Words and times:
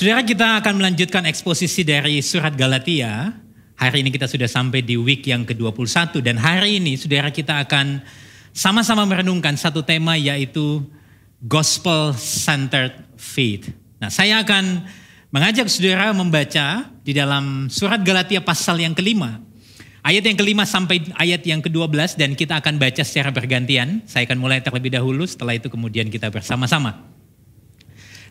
Saudara 0.00 0.24
kita 0.24 0.64
akan 0.64 0.80
melanjutkan 0.80 1.28
eksposisi 1.28 1.84
dari 1.84 2.24
surat 2.24 2.56
Galatia. 2.56 3.36
Hari 3.76 4.00
ini 4.00 4.08
kita 4.08 4.24
sudah 4.24 4.48
sampai 4.48 4.80
di 4.80 4.96
week 4.96 5.28
yang 5.28 5.44
ke-21 5.44 6.24
dan 6.24 6.40
hari 6.40 6.80
ini 6.80 6.96
saudara 6.96 7.28
kita 7.28 7.60
akan 7.68 8.00
sama-sama 8.56 9.04
merenungkan 9.04 9.60
satu 9.60 9.84
tema 9.84 10.16
yaitu 10.16 10.80
gospel 11.44 12.16
centered 12.16 12.96
faith. 13.20 13.68
Nah, 14.00 14.08
saya 14.08 14.40
akan 14.40 14.88
mengajak 15.28 15.68
saudara 15.68 16.16
membaca 16.16 16.88
di 17.04 17.12
dalam 17.12 17.68
surat 17.68 18.00
Galatia 18.00 18.40
pasal 18.40 18.80
yang 18.80 18.96
kelima. 18.96 19.49
Ayat 20.00 20.24
yang 20.24 20.36
kelima 20.40 20.64
sampai 20.64 21.12
ayat 21.20 21.44
yang 21.44 21.60
ke-12 21.60 22.16
dan 22.16 22.32
kita 22.32 22.56
akan 22.60 22.80
baca 22.80 23.04
secara 23.04 23.28
bergantian. 23.28 24.00
Saya 24.08 24.24
akan 24.24 24.40
mulai 24.40 24.64
terlebih 24.64 24.96
dahulu, 24.96 25.28
setelah 25.28 25.56
itu 25.56 25.68
kemudian 25.68 26.08
kita 26.08 26.32
bersama-sama. 26.32 27.04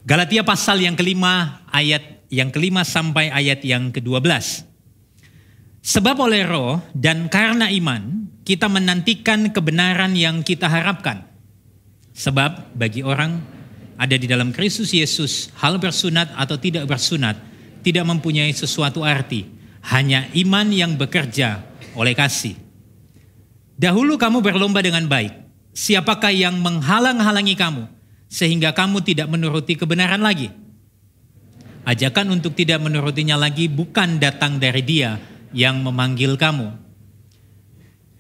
Galatia 0.02 0.41
pasal 0.41 0.81
yang 0.81 0.98
kelima, 0.98 1.62
ayat 1.70 2.26
yang 2.34 2.49
kelima 2.49 2.81
sampai 2.81 3.29
ayat 3.29 3.62
yang 3.62 3.93
ke-12. 3.93 4.66
Sebab 5.85 6.16
oleh 6.26 6.43
roh 6.49 6.81
dan 6.98 7.29
karena 7.29 7.70
iman, 7.70 8.26
kita 8.41 8.65
menantikan 8.65 9.54
kebenaran 9.54 10.17
yang 10.17 10.41
kita 10.41 10.65
harapkan. 10.65 11.29
Sebab 12.17 12.73
bagi 12.73 13.05
orang 13.05 13.40
ada 13.99 14.15
di 14.17 14.26
dalam 14.26 14.49
Kristus 14.49 14.90
Yesus, 14.90 15.54
hal 15.62 15.77
bersunat 15.77 16.34
atau 16.34 16.57
tidak 16.57 16.90
bersunat 16.90 17.49
tidak 17.81 18.05
mempunyai 18.07 18.51
sesuatu 18.51 19.04
arti. 19.04 19.48
Hanya 19.79 20.27
iman 20.35 20.67
yang 20.76 20.99
bekerja 20.99 21.63
oleh 21.99 22.16
kasih. 22.16 22.55
Dahulu 23.76 24.16
kamu 24.16 24.40
berlomba 24.40 24.80
dengan 24.80 25.03
baik. 25.12 25.35
Siapakah 25.76 26.31
yang 26.31 26.55
menghalang-halangi 26.63 27.60
kamu? 27.60 27.99
sehingga 28.29 28.71
kamu 28.71 29.01
tidak 29.01 29.27
menuruti 29.27 29.73
kebenaran 29.73 30.21
lagi. 30.21 30.54
Ajakan 31.84 32.38
untuk 32.38 32.54
tidak 32.54 32.77
menurutinya 32.85 33.34
lagi 33.34 33.65
bukan 33.65 34.21
datang 34.21 34.62
dari 34.62 34.85
dia 34.85 35.18
yang 35.49 35.82
memanggil 35.82 36.38
kamu. 36.38 36.70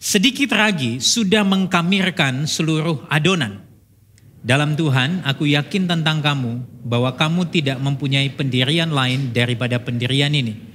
Sedikit 0.01 0.57
lagi 0.57 0.97
sudah 0.97 1.45
mengkamirkan 1.45 2.49
seluruh 2.49 3.05
adonan. 3.13 3.61
Dalam 4.39 4.73
Tuhan, 4.73 5.21
aku 5.27 5.45
yakin 5.45 5.85
tentang 5.85 6.23
kamu 6.23 6.63
bahwa 6.87 7.13
kamu 7.13 7.51
tidak 7.51 7.77
mempunyai 7.77 8.31
pendirian 8.33 8.89
lain 8.89 9.35
daripada 9.35 9.77
pendirian 9.77 10.31
ini. 10.31 10.68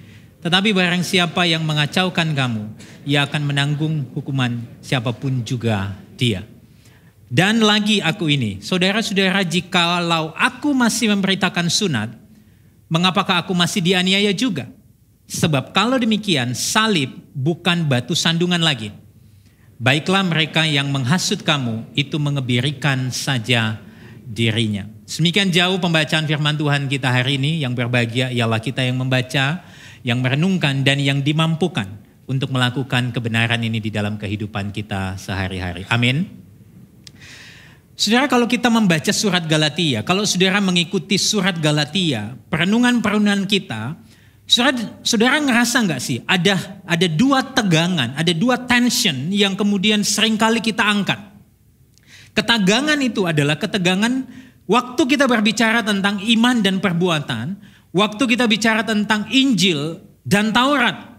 Tetapi 0.45 0.77
barang 0.77 1.01
siapa 1.01 1.49
yang 1.49 1.65
mengacaukan 1.65 2.37
kamu, 2.37 2.69
ia 3.09 3.25
akan 3.25 3.49
menanggung 3.49 4.05
hukuman 4.13 4.61
siapa 4.85 5.17
pun 5.17 5.41
juga 5.41 5.97
dia. 6.21 6.45
Dan 7.33 7.65
lagi 7.65 8.05
aku 8.05 8.29
ini, 8.29 8.61
saudara-saudara 8.61 9.41
jikalau 9.41 10.37
aku 10.37 10.77
masih 10.77 11.09
memberitakan 11.17 11.73
sunat, 11.73 12.13
mengapakah 12.93 13.41
aku 13.41 13.57
masih 13.57 13.81
dianiaya 13.81 14.37
juga? 14.37 14.69
Sebab 15.25 15.73
kalau 15.73 15.97
demikian 15.97 16.53
salib 16.53 17.09
bukan 17.33 17.89
batu 17.89 18.13
sandungan 18.13 18.61
lagi. 18.61 18.93
Baiklah 19.81 20.29
mereka 20.29 20.69
yang 20.69 20.93
menghasut 20.93 21.41
kamu 21.41 21.89
itu 21.97 22.21
mengebirikan 22.21 23.09
saja 23.09 23.81
dirinya. 24.29 24.87
Semikian 25.09 25.49
jauh 25.49 25.81
pembacaan 25.81 26.29
firman 26.29 26.57
Tuhan 26.57 26.89
kita 26.89 27.09
hari 27.09 27.41
ini 27.41 27.65
yang 27.65 27.73
berbahagia 27.73 28.29
ialah 28.29 28.61
kita 28.61 28.85
yang 28.85 29.01
membaca, 29.01 29.65
yang 30.05 30.21
merenungkan 30.21 30.85
dan 30.85 31.01
yang 31.01 31.25
dimampukan 31.25 31.89
untuk 32.29 32.53
melakukan 32.53 33.11
kebenaran 33.11 33.61
ini 33.65 33.81
di 33.81 33.89
dalam 33.89 34.21
kehidupan 34.21 34.71
kita 34.71 35.17
sehari-hari. 35.17 35.89
Amin. 35.89 36.45
Saudara 37.95 38.27
kalau 38.27 38.45
kita 38.45 38.69
membaca 38.69 39.13
surat 39.15 39.47
Galatia, 39.47 40.03
kalau 40.03 40.27
saudara 40.27 40.59
mengikuti 40.59 41.15
surat 41.15 41.57
Galatia, 41.57 42.35
perenungan-perenungan 42.51 43.47
kita, 43.47 43.95
saudara, 44.45 44.99
saudara 45.07 45.39
ngerasa 45.39 45.77
nggak 45.87 46.01
sih 46.03 46.19
ada 46.27 46.83
ada 46.85 47.07
dua 47.07 47.55
tegangan, 47.55 48.19
ada 48.19 48.33
dua 48.35 48.61
tension 48.67 49.31
yang 49.31 49.55
kemudian 49.55 50.03
sering 50.03 50.35
kali 50.35 50.59
kita 50.59 50.83
angkat. 50.83 51.23
Ketegangan 52.35 52.99
itu 52.99 53.31
adalah 53.31 53.55
ketegangan 53.55 54.27
waktu 54.67 55.03
kita 55.07 55.31
berbicara 55.31 55.87
tentang 55.87 56.19
iman 56.19 56.57
dan 56.67 56.83
perbuatan, 56.83 57.55
waktu 57.95 58.23
kita 58.27 58.51
bicara 58.51 58.83
tentang 58.83 59.31
Injil 59.31 60.03
dan 60.27 60.51
Taurat. 60.51 61.15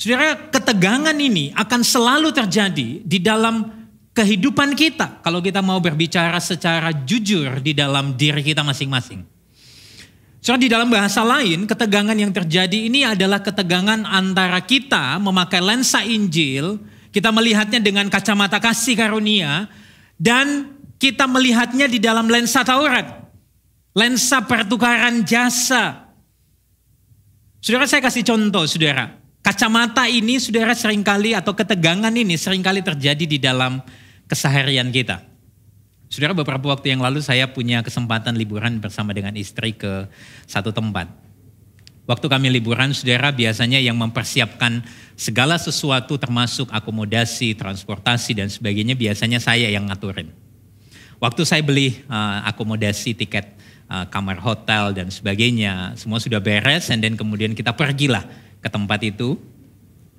Saudara, 0.00 0.48
ketegangan 0.48 1.12
ini 1.12 1.52
akan 1.52 1.84
selalu 1.84 2.32
terjadi 2.32 3.04
di 3.04 3.18
dalam 3.20 3.68
kehidupan 4.16 4.72
kita 4.72 5.20
kalau 5.20 5.44
kita 5.44 5.60
mau 5.60 5.76
berbicara 5.76 6.40
secara 6.40 6.88
jujur 7.04 7.60
di 7.60 7.76
dalam 7.76 8.16
diri 8.16 8.40
kita 8.40 8.64
masing-masing. 8.64 9.22
Soalnya 10.40 10.64
di 10.64 10.72
dalam 10.72 10.88
bahasa 10.88 11.20
lain, 11.20 11.68
ketegangan 11.68 12.16
yang 12.16 12.32
terjadi 12.32 12.88
ini 12.88 13.04
adalah 13.04 13.44
ketegangan 13.44 14.08
antara 14.08 14.64
kita 14.64 15.20
memakai 15.20 15.60
lensa 15.60 16.00
Injil, 16.00 16.80
kita 17.12 17.28
melihatnya 17.28 17.76
dengan 17.76 18.08
kacamata 18.08 18.56
kasih 18.56 18.96
karunia, 18.96 19.68
dan 20.16 20.80
kita 20.96 21.28
melihatnya 21.28 21.84
di 21.92 22.00
dalam 22.00 22.24
lensa 22.24 22.64
Taurat. 22.64 23.20
Lensa 23.90 24.46
pertukaran 24.46 25.26
jasa. 25.26 26.14
Saudara 27.58 27.90
saya 27.90 28.00
kasih 28.06 28.22
contoh, 28.22 28.62
saudara. 28.64 29.18
Kacamata 29.40 30.06
ini 30.06 30.38
saudara 30.38 30.76
sering 30.76 31.02
kali 31.02 31.34
atau 31.34 31.56
ketegangan 31.56 32.12
ini 32.12 32.36
sering 32.36 32.62
kali 32.62 32.84
terjadi 32.84 33.24
di 33.24 33.38
dalam 33.40 33.82
keseharian 34.30 34.92
kita. 34.94 35.26
Saudara 36.06 36.36
beberapa 36.36 36.70
waktu 36.70 36.94
yang 36.94 37.02
lalu 37.02 37.18
saya 37.24 37.50
punya 37.50 37.82
kesempatan 37.82 38.38
liburan 38.38 38.78
bersama 38.78 39.10
dengan 39.10 39.34
istri 39.34 39.74
ke 39.74 40.06
satu 40.46 40.70
tempat. 40.70 41.10
Waktu 42.06 42.26
kami 42.26 42.50
liburan, 42.50 42.90
saudara 42.90 43.30
biasanya 43.30 43.78
yang 43.78 43.94
mempersiapkan 43.94 44.82
segala 45.14 45.54
sesuatu 45.54 46.18
termasuk 46.18 46.66
akomodasi, 46.74 47.54
transportasi 47.54 48.34
dan 48.34 48.50
sebagainya 48.50 48.98
biasanya 48.98 49.38
saya 49.38 49.70
yang 49.70 49.86
ngaturin. 49.86 50.30
Waktu 51.22 51.42
saya 51.46 51.62
beli 51.62 52.02
uh, 52.10 52.42
akomodasi, 52.50 53.14
tiket 53.14 53.46
uh, 53.90 54.06
kamar 54.06 54.38
hotel 54.38 54.94
dan 54.94 55.10
sebagainya, 55.10 55.98
semua 55.98 56.22
sudah 56.22 56.38
beres 56.38 56.86
dan 56.88 57.18
kemudian 57.18 57.52
kita 57.52 57.74
pergilah 57.74 58.22
ke 58.62 58.70
tempat 58.70 59.02
itu. 59.02 59.34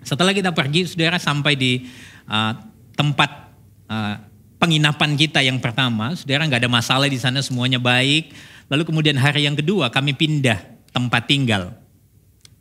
Setelah 0.03 0.35
kita 0.35 0.51
pergi, 0.51 0.91
saudara 0.91 1.15
sampai 1.15 1.55
di 1.55 1.87
uh, 2.27 2.53
tempat 2.93 3.55
uh, 3.87 4.15
penginapan 4.59 5.15
kita 5.15 5.39
yang 5.39 5.57
pertama, 5.63 6.13
saudara 6.19 6.43
nggak 6.45 6.67
ada 6.67 6.71
masalah 6.71 7.07
di 7.07 7.17
sana 7.17 7.39
semuanya 7.39 7.79
baik. 7.79 8.35
Lalu 8.67 8.83
kemudian 8.83 9.15
hari 9.15 9.47
yang 9.47 9.55
kedua 9.55 9.87
kami 9.89 10.13
pindah 10.13 10.59
tempat 10.91 11.25
tinggal. 11.25 11.73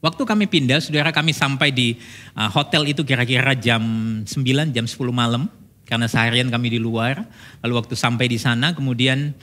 Waktu 0.01 0.25
kami 0.25 0.49
pindah, 0.49 0.81
saudara 0.81 1.13
kami 1.13 1.37
sampai 1.37 1.69
di 1.77 1.93
uh, 2.33 2.49
hotel 2.49 2.89
itu 2.89 3.05
kira-kira 3.05 3.53
jam 3.53 3.83
9, 4.25 4.73
jam 4.73 4.87
10 4.89 4.97
malam. 5.13 5.45
Karena 5.85 6.07
seharian 6.09 6.49
kami 6.49 6.73
di 6.73 6.81
luar. 6.81 7.27
Lalu 7.61 7.75
waktu 7.77 7.95
sampai 7.99 8.31
di 8.31 8.41
sana, 8.41 8.73
kemudian 8.73 9.37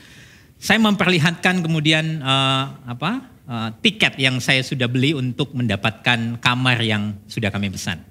saya 0.57 0.81
memperlihatkan 0.81 1.61
kemudian 1.61 2.21
uh, 2.21 2.65
apa 2.89 3.21
uh, 3.45 3.69
tiket 3.81 4.17
yang 4.17 4.41
saya 4.41 4.65
sudah 4.65 4.89
beli 4.89 5.13
untuk 5.13 5.53
mendapatkan 5.53 6.41
kamar 6.41 6.77
yang 6.81 7.13
sudah 7.29 7.53
kami 7.53 7.69
pesan. 7.69 8.01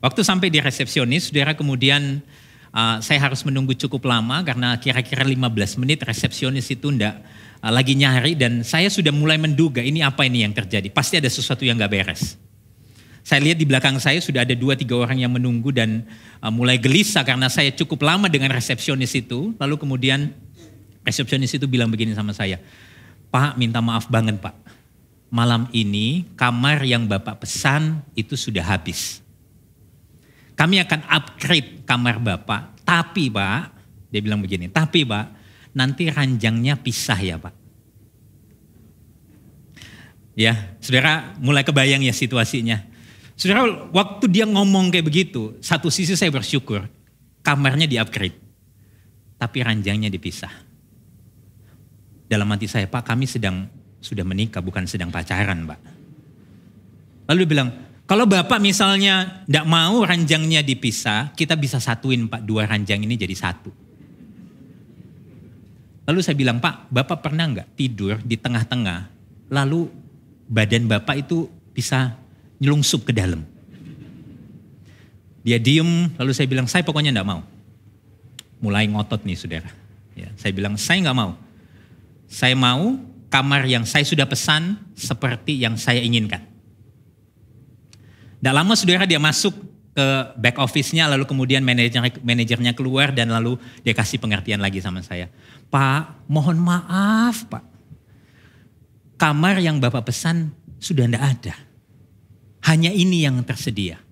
Waktu 0.00 0.20
sampai 0.20 0.52
di 0.52 0.60
resepsionis, 0.60 1.32
saudara 1.32 1.56
kemudian 1.56 2.20
uh, 2.72 3.00
saya 3.00 3.24
harus 3.24 3.40
menunggu 3.44 3.72
cukup 3.76 4.04
lama 4.04 4.44
karena 4.44 4.76
kira-kira 4.76 5.24
15 5.24 5.80
menit 5.80 6.04
resepsionis 6.04 6.68
itu 6.68 6.92
ndak 6.92 7.24
uh, 7.64 7.72
lagi 7.72 7.96
nyari 7.96 8.36
dan 8.36 8.60
saya 8.64 8.88
sudah 8.92 9.12
mulai 9.12 9.40
menduga 9.40 9.80
ini 9.80 10.04
apa 10.04 10.28
ini 10.28 10.44
yang 10.44 10.52
terjadi. 10.52 10.92
Pasti 10.92 11.20
ada 11.20 11.28
sesuatu 11.28 11.64
yang 11.64 11.80
gak 11.80 11.92
beres. 11.92 12.36
Saya 13.24 13.40
lihat 13.40 13.56
di 13.56 13.64
belakang 13.64 13.96
saya 13.96 14.20
sudah 14.20 14.44
ada 14.44 14.52
dua 14.52 14.76
tiga 14.76 15.00
orang 15.00 15.16
yang 15.16 15.32
menunggu 15.32 15.72
dan 15.72 16.04
uh, 16.44 16.52
mulai 16.52 16.76
gelisah 16.76 17.24
karena 17.24 17.48
saya 17.48 17.72
cukup 17.72 18.04
lama 18.04 18.28
dengan 18.28 18.52
resepsionis 18.52 19.16
itu. 19.16 19.56
Lalu 19.56 19.80
kemudian 19.80 20.32
resepsionis 21.04 21.52
itu 21.54 21.68
bilang 21.68 21.92
begini 21.92 22.16
sama 22.16 22.32
saya, 22.32 22.58
Pak 23.30 23.60
minta 23.60 23.78
maaf 23.84 24.08
banget 24.08 24.40
Pak. 24.40 24.56
Malam 25.28 25.68
ini 25.70 26.24
kamar 26.34 26.82
yang 26.82 27.04
Bapak 27.04 27.44
pesan 27.44 28.02
itu 28.16 28.34
sudah 28.34 28.64
habis. 28.64 29.20
Kami 30.54 30.78
akan 30.78 31.02
upgrade 31.10 31.82
kamar 31.82 32.22
Bapak, 32.22 32.86
tapi 32.86 33.28
Pak, 33.28 33.74
dia 34.08 34.22
bilang 34.22 34.38
begini, 34.38 34.70
tapi 34.70 35.02
Pak, 35.02 35.26
nanti 35.74 36.06
ranjangnya 36.06 36.78
pisah 36.78 37.18
ya 37.18 37.36
Pak. 37.36 37.54
Ya, 40.34 40.74
saudara 40.82 41.34
mulai 41.38 41.62
kebayang 41.62 42.02
ya 42.02 42.14
situasinya. 42.14 42.82
Saudara, 43.34 43.90
waktu 43.90 44.30
dia 44.30 44.46
ngomong 44.46 44.94
kayak 44.94 45.06
begitu, 45.06 45.58
satu 45.58 45.90
sisi 45.90 46.14
saya 46.14 46.30
bersyukur, 46.30 46.86
kamarnya 47.42 47.90
di 47.90 47.98
upgrade. 47.98 48.38
Tapi 49.38 49.58
ranjangnya 49.62 50.10
dipisah. 50.10 50.50
Dalam 52.24 52.48
hati 52.48 52.66
saya, 52.66 52.88
Pak 52.88 53.04
kami 53.04 53.28
sedang 53.28 53.68
sudah 54.04 54.24
menikah, 54.24 54.60
bukan 54.60 54.84
sedang 54.84 55.08
pacaran 55.08 55.64
Pak. 55.64 55.80
Lalu 57.32 57.40
dia 57.44 57.50
bilang, 57.56 57.70
Kalau 58.04 58.28
Bapak 58.28 58.60
misalnya 58.60 59.44
tidak 59.48 59.64
mau 59.64 60.04
ranjangnya 60.04 60.60
dipisah, 60.60 61.32
kita 61.32 61.56
bisa 61.56 61.80
satuin 61.80 62.28
Pak, 62.28 62.44
dua 62.44 62.68
ranjang 62.68 63.00
ini 63.00 63.16
jadi 63.16 63.32
satu. 63.32 63.72
Lalu 66.04 66.20
saya 66.20 66.36
bilang, 66.36 66.60
Pak, 66.60 66.92
Bapak 66.92 67.24
pernah 67.24 67.48
nggak 67.48 67.72
tidur 67.80 68.20
di 68.20 68.36
tengah-tengah, 68.36 69.08
lalu 69.48 69.88
badan 70.44 70.84
Bapak 70.84 71.24
itu 71.24 71.48
bisa 71.72 72.12
nyelungsup 72.60 73.08
ke 73.08 73.12
dalam. 73.16 73.40
Dia 75.44 75.56
diem, 75.60 76.12
lalu 76.16 76.32
saya 76.36 76.48
bilang, 76.48 76.68
saya 76.68 76.84
pokoknya 76.84 77.12
enggak 77.12 77.28
mau. 77.28 77.40
Mulai 78.60 78.88
ngotot 78.88 79.24
nih 79.24 79.36
saudara. 79.36 79.68
Ya, 80.12 80.28
saya 80.36 80.52
bilang, 80.52 80.76
saya 80.76 81.00
nggak 81.04 81.16
mau. 81.16 81.36
Saya 82.28 82.56
mau 82.58 82.98
kamar 83.28 83.66
yang 83.66 83.82
saya 83.82 84.06
sudah 84.06 84.30
pesan 84.30 84.78
seperti 84.94 85.58
yang 85.58 85.74
saya 85.74 85.98
inginkan. 85.98 86.46
Tidak 88.38 88.54
lama 88.54 88.76
saudara 88.76 89.08
dia 89.08 89.18
masuk 89.18 89.56
ke 89.94 90.06
back 90.36 90.58
office-nya 90.58 91.06
lalu 91.06 91.22
kemudian 91.22 91.62
manajernya, 91.62 92.74
keluar 92.74 93.14
dan 93.14 93.30
lalu 93.30 93.56
dia 93.86 93.94
kasih 93.94 94.18
pengertian 94.18 94.58
lagi 94.58 94.82
sama 94.82 95.00
saya. 95.00 95.30
Pak, 95.70 96.26
mohon 96.26 96.58
maaf 96.58 97.46
Pak. 97.46 97.64
Kamar 99.14 99.62
yang 99.62 99.78
Bapak 99.78 100.10
pesan 100.10 100.50
sudah 100.82 101.06
tidak 101.06 101.22
ada. 101.22 101.54
Hanya 102.66 102.90
ini 102.90 103.22
yang 103.22 103.38
tersedia. 103.46 104.02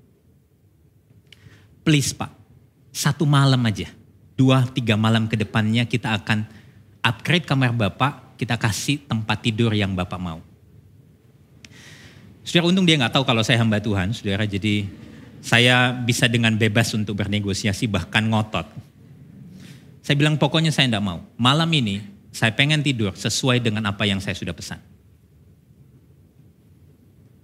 Please 1.83 2.15
Pak, 2.15 2.31
satu 2.95 3.27
malam 3.27 3.59
aja. 3.67 3.91
Dua, 4.39 4.63
tiga 4.71 4.95
malam 4.95 5.27
ke 5.27 5.35
depannya 5.35 5.85
kita 5.85 6.15
akan 6.15 6.47
upgrade 7.03 7.45
kamar 7.45 7.75
Bapak, 7.75 8.39
kita 8.39 8.55
kasih 8.57 9.03
tempat 9.05 9.43
tidur 9.43 9.75
yang 9.75 9.93
Bapak 9.93 10.19
mau. 10.23 10.41
Saudara 12.43 12.71
untung 12.71 12.87
dia 12.87 12.99
nggak 12.99 13.15
tahu 13.15 13.25
kalau 13.27 13.43
saya 13.47 13.63
hamba 13.63 13.79
Tuhan, 13.79 14.15
saudara. 14.15 14.43
Jadi 14.47 14.87
saya 15.43 15.95
bisa 15.95 16.27
dengan 16.27 16.55
bebas 16.55 16.91
untuk 16.95 17.19
bernegosiasi 17.19 17.87
bahkan 17.87 18.27
ngotot. 18.27 18.67
Saya 20.03 20.19
bilang 20.19 20.35
pokoknya 20.35 20.75
saya 20.75 20.91
tidak 20.91 21.03
mau. 21.07 21.23
Malam 21.39 21.71
ini 21.71 22.03
saya 22.35 22.51
pengen 22.51 22.83
tidur 22.83 23.15
sesuai 23.15 23.63
dengan 23.63 23.87
apa 23.87 24.03
yang 24.07 24.19
saya 24.19 24.35
sudah 24.35 24.51
pesan. 24.51 24.83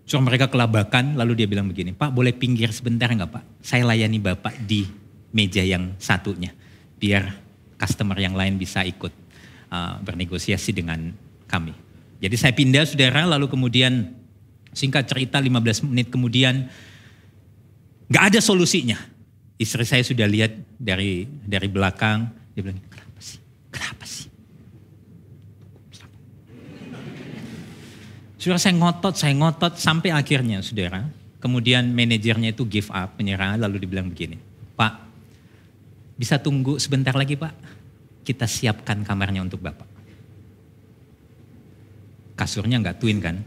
So 0.09 0.19
mereka 0.19 0.49
kelabakan 0.49 1.15
lalu 1.21 1.45
dia 1.45 1.47
bilang 1.47 1.69
begini, 1.69 1.95
Pak 1.95 2.11
boleh 2.11 2.35
pinggir 2.35 2.73
sebentar 2.73 3.13
nggak 3.13 3.31
Pak? 3.31 3.45
Saya 3.63 3.87
layani 3.87 4.19
Bapak 4.19 4.57
di 4.67 4.83
meja 5.31 5.63
yang 5.63 5.95
satunya. 6.01 6.51
Biar 6.99 7.31
customer 7.79 8.19
yang 8.19 8.35
lain 8.35 8.59
bisa 8.59 8.83
ikut 8.83 9.28
uh, 9.73 10.01
bernegosiasi 10.03 10.75
dengan 10.75 11.13
kami. 11.49 11.73
Jadi 12.19 12.35
saya 12.35 12.53
pindah 12.53 12.83
saudara 12.83 13.25
lalu 13.25 13.47
kemudian 13.47 14.19
Singkat 14.79 15.09
cerita 15.09 15.43
15 15.43 15.89
menit 15.91 16.07
kemudian 16.13 16.69
nggak 18.07 18.25
ada 18.31 18.41
solusinya. 18.41 18.95
Istri 19.59 19.83
saya 19.83 20.05
sudah 20.07 20.29
lihat 20.29 20.55
dari 20.79 21.27
dari 21.27 21.67
belakang, 21.67 22.31
dia 22.55 22.63
bilang, 22.63 22.79
kenapa 22.87 23.19
sih? 23.19 23.39
Kenapa 23.75 24.05
sih? 24.07 24.27
Saudara 28.39 28.63
saya 28.63 28.75
ngotot, 28.79 29.15
saya 29.19 29.35
ngotot 29.35 29.75
sampai 29.83 30.15
akhirnya 30.15 30.63
saudara. 30.63 31.11
Kemudian 31.43 31.91
manajernya 31.91 32.55
itu 32.55 32.63
give 32.67 32.91
up, 32.95 33.19
menyerah, 33.19 33.59
lalu 33.59 33.83
dibilang 33.83 34.11
begini, 34.11 34.39
Pak, 34.75 34.95
bisa 36.19 36.39
tunggu 36.39 36.83
sebentar 36.83 37.15
lagi 37.15 37.39
Pak? 37.39 37.55
Kita 38.29 38.45
siapkan 38.45 39.01
kamarnya 39.09 39.41
untuk 39.41 39.65
Bapak. 39.65 39.89
Kasurnya 42.37 42.77
nggak 42.77 43.01
twin 43.01 43.25
kan? 43.25 43.41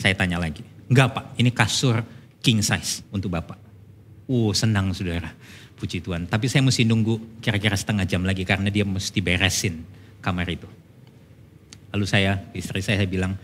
Saya 0.00 0.16
tanya 0.16 0.40
lagi, 0.40 0.64
enggak 0.88 1.12
pak, 1.12 1.24
ini 1.36 1.52
kasur 1.52 2.00
king 2.40 2.64
size 2.64 3.04
untuk 3.12 3.36
bapak. 3.36 3.60
Oh 4.26 4.56
senang 4.56 4.96
saudara, 4.96 5.28
puji 5.76 6.00
Tuhan. 6.00 6.24
Tapi 6.24 6.48
saya 6.48 6.64
mesti 6.64 6.88
nunggu 6.88 7.38
kira-kira 7.44 7.76
setengah 7.76 8.08
jam 8.08 8.24
lagi 8.24 8.48
karena 8.48 8.72
dia 8.72 8.88
mesti 8.88 9.20
beresin 9.20 9.84
kamar 10.24 10.48
itu. 10.48 10.64
Lalu 11.92 12.06
saya, 12.08 12.48
istri 12.56 12.80
saya, 12.80 12.96
saya 12.96 13.10
bilang, 13.12 13.36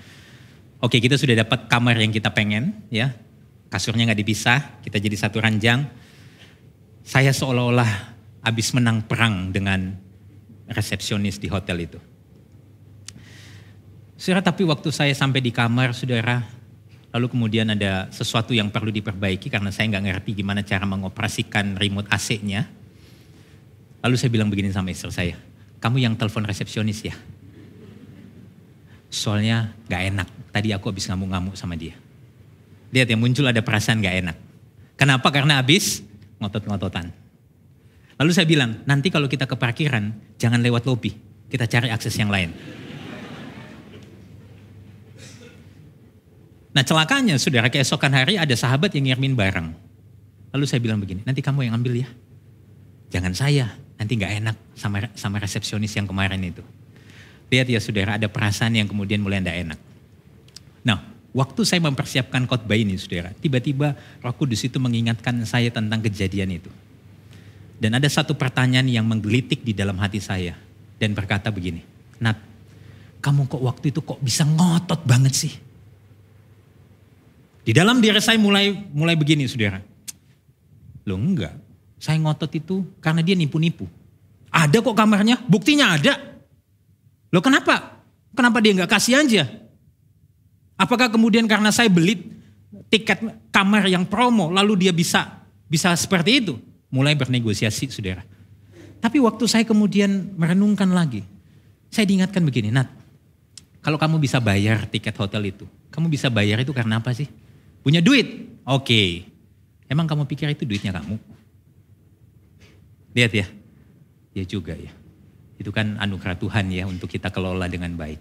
oke 0.80 0.96
okay, 0.96 0.98
kita 1.04 1.20
sudah 1.20 1.36
dapat 1.44 1.68
kamar 1.68 2.00
yang 2.00 2.08
kita 2.08 2.32
pengen, 2.32 2.88
ya 2.88 3.12
kasurnya 3.68 4.08
nggak 4.08 4.20
dipisah, 4.24 4.80
kita 4.80 4.96
jadi 4.96 5.16
satu 5.28 5.44
ranjang. 5.44 5.84
Saya 7.04 7.36
seolah-olah 7.36 8.16
habis 8.48 8.72
menang 8.72 9.04
perang 9.04 9.52
dengan 9.52 10.05
resepsionis 10.70 11.38
di 11.38 11.48
hotel 11.50 11.86
itu. 11.86 11.98
Saudara, 14.16 14.40
tapi 14.40 14.64
waktu 14.64 14.88
saya 14.88 15.12
sampai 15.12 15.44
di 15.44 15.52
kamar, 15.52 15.92
saudara, 15.92 16.40
lalu 17.12 17.26
kemudian 17.28 17.68
ada 17.68 18.08
sesuatu 18.08 18.56
yang 18.56 18.72
perlu 18.72 18.88
diperbaiki 18.88 19.52
karena 19.52 19.68
saya 19.68 19.92
nggak 19.92 20.04
ngerti 20.08 20.40
gimana 20.40 20.64
cara 20.64 20.88
mengoperasikan 20.88 21.76
remote 21.76 22.08
AC-nya. 22.08 22.64
Lalu 24.00 24.14
saya 24.16 24.30
bilang 24.32 24.48
begini 24.48 24.72
sama 24.72 24.92
istri 24.92 25.12
saya, 25.12 25.36
kamu 25.80 26.00
yang 26.00 26.14
telepon 26.16 26.48
resepsionis 26.48 27.04
ya? 27.04 27.14
Soalnya 29.12 29.76
nggak 29.86 30.02
enak, 30.12 30.28
tadi 30.48 30.72
aku 30.72 30.90
habis 30.92 31.06
ngamuk-ngamuk 31.12 31.54
sama 31.54 31.76
dia. 31.76 31.94
Lihat 32.94 33.12
ya 33.12 33.16
muncul 33.18 33.44
ada 33.44 33.60
perasaan 33.60 34.00
nggak 34.00 34.16
enak. 34.24 34.36
Kenapa? 34.96 35.28
Karena 35.28 35.60
habis 35.60 36.00
ngotot-ngototan. 36.40 37.25
Lalu 38.16 38.30
saya 38.32 38.48
bilang, 38.48 38.80
nanti 38.88 39.12
kalau 39.12 39.28
kita 39.28 39.44
ke 39.44 39.56
parkiran, 39.60 40.08
jangan 40.40 40.64
lewat 40.64 40.88
lobi, 40.88 41.12
kita 41.52 41.68
cari 41.68 41.92
akses 41.92 42.16
yang 42.16 42.32
lain. 42.32 42.48
Nah 46.76 46.84
celakanya 46.84 47.40
saudara 47.40 47.72
keesokan 47.72 48.12
hari 48.12 48.36
ada 48.36 48.52
sahabat 48.52 48.92
yang 48.92 49.08
ngirimin 49.08 49.32
barang. 49.32 49.68
Lalu 50.52 50.64
saya 50.68 50.80
bilang 50.80 51.00
begini, 51.00 51.24
nanti 51.24 51.40
kamu 51.40 51.68
yang 51.68 51.76
ambil 51.76 52.04
ya. 52.04 52.08
Jangan 53.12 53.32
saya, 53.32 53.72
nanti 53.96 54.12
nggak 54.16 54.32
enak 54.44 54.56
sama 54.76 55.08
sama 55.16 55.36
resepsionis 55.40 55.92
yang 55.96 56.04
kemarin 56.04 56.40
itu. 56.40 56.60
Lihat 57.52 57.68
ya 57.68 57.80
saudara, 57.80 58.20
ada 58.20 58.28
perasaan 58.28 58.76
yang 58.76 58.88
kemudian 58.88 59.24
mulai 59.24 59.40
tidak 59.40 59.56
enak. 59.56 59.78
Nah, 60.84 61.00
waktu 61.32 61.64
saya 61.64 61.80
mempersiapkan 61.84 62.44
khotbah 62.44 62.76
ini 62.76 62.96
saudara, 63.00 63.32
tiba-tiba 63.36 63.96
roh 64.20 64.34
kudus 64.36 64.64
itu 64.64 64.76
mengingatkan 64.76 65.36
saya 65.48 65.72
tentang 65.72 66.04
kejadian 66.04 66.60
itu. 66.60 66.68
Dan 67.76 67.92
ada 67.96 68.08
satu 68.08 68.32
pertanyaan 68.32 68.88
yang 68.88 69.04
menggelitik 69.04 69.60
di 69.60 69.76
dalam 69.76 70.00
hati 70.00 70.16
saya. 70.20 70.56
Dan 70.96 71.12
berkata 71.12 71.52
begini, 71.52 71.84
Nat, 72.24 72.40
kamu 73.20 73.44
kok 73.52 73.60
waktu 73.60 73.92
itu 73.92 74.00
kok 74.00 74.16
bisa 74.24 74.48
ngotot 74.48 75.04
banget 75.04 75.34
sih? 75.36 75.52
Di 77.66 77.74
dalam 77.74 77.98
diri 77.98 78.22
saya 78.22 78.38
mulai 78.38 78.72
mulai 78.94 79.18
begini 79.18 79.44
saudara. 79.44 79.82
Loh 81.04 81.18
enggak, 81.18 81.52
saya 81.98 82.16
ngotot 82.22 82.48
itu 82.54 82.86
karena 83.02 83.20
dia 83.20 83.34
nipu-nipu. 83.34 83.84
Ada 84.48 84.80
kok 84.80 84.96
kamarnya, 84.96 85.42
buktinya 85.44 85.98
ada. 85.98 86.14
Loh 87.34 87.42
kenapa? 87.42 87.98
Kenapa 88.32 88.62
dia 88.62 88.72
nggak 88.72 88.88
kasih 88.88 89.20
aja? 89.20 89.44
Apakah 90.78 91.10
kemudian 91.10 91.44
karena 91.50 91.74
saya 91.74 91.90
beli 91.90 92.20
tiket 92.88 93.20
kamar 93.50 93.90
yang 93.90 94.06
promo, 94.06 94.48
lalu 94.54 94.86
dia 94.86 94.92
bisa 94.94 95.42
bisa 95.66 95.92
seperti 95.98 96.46
itu? 96.46 96.54
Mulai 96.90 97.18
bernegosiasi, 97.18 97.90
saudara. 97.90 98.22
Tapi 99.02 99.20
waktu 99.20 99.44
saya 99.46 99.64
kemudian 99.66 100.34
merenungkan 100.38 100.88
lagi, 100.90 101.22
saya 101.92 102.06
diingatkan 102.08 102.42
begini, 102.42 102.72
Nat, 102.72 102.88
kalau 103.84 104.00
kamu 104.00 104.18
bisa 104.18 104.42
bayar 104.42 104.88
tiket 104.90 105.14
hotel 105.14 105.52
itu, 105.52 105.64
kamu 105.94 106.10
bisa 106.10 106.26
bayar 106.26 106.58
itu 106.58 106.74
karena 106.74 106.98
apa 106.98 107.14
sih? 107.14 107.30
Punya 107.86 108.02
duit? 108.02 108.58
Oke. 108.66 108.82
Okay. 108.82 109.10
Emang 109.86 110.10
kamu 110.10 110.26
pikir 110.26 110.50
itu 110.50 110.66
duitnya 110.66 110.90
kamu? 110.90 111.14
Lihat 113.14 113.32
ya. 113.32 113.46
Ya 114.34 114.44
juga 114.44 114.74
ya. 114.74 114.90
Itu 115.56 115.70
kan 115.70 115.94
anugerah 116.02 116.34
Tuhan 116.34 116.68
ya 116.74 116.84
untuk 116.90 117.06
kita 117.06 117.30
kelola 117.30 117.70
dengan 117.70 117.94
baik. 117.94 118.18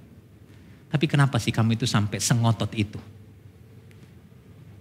Tapi 0.93 1.05
kenapa 1.09 1.41
sih 1.41 1.49
kamu 1.49 1.75
itu 1.75 1.89
sampai 1.89 2.21
sengotot 2.21 2.69
itu? 2.77 3.01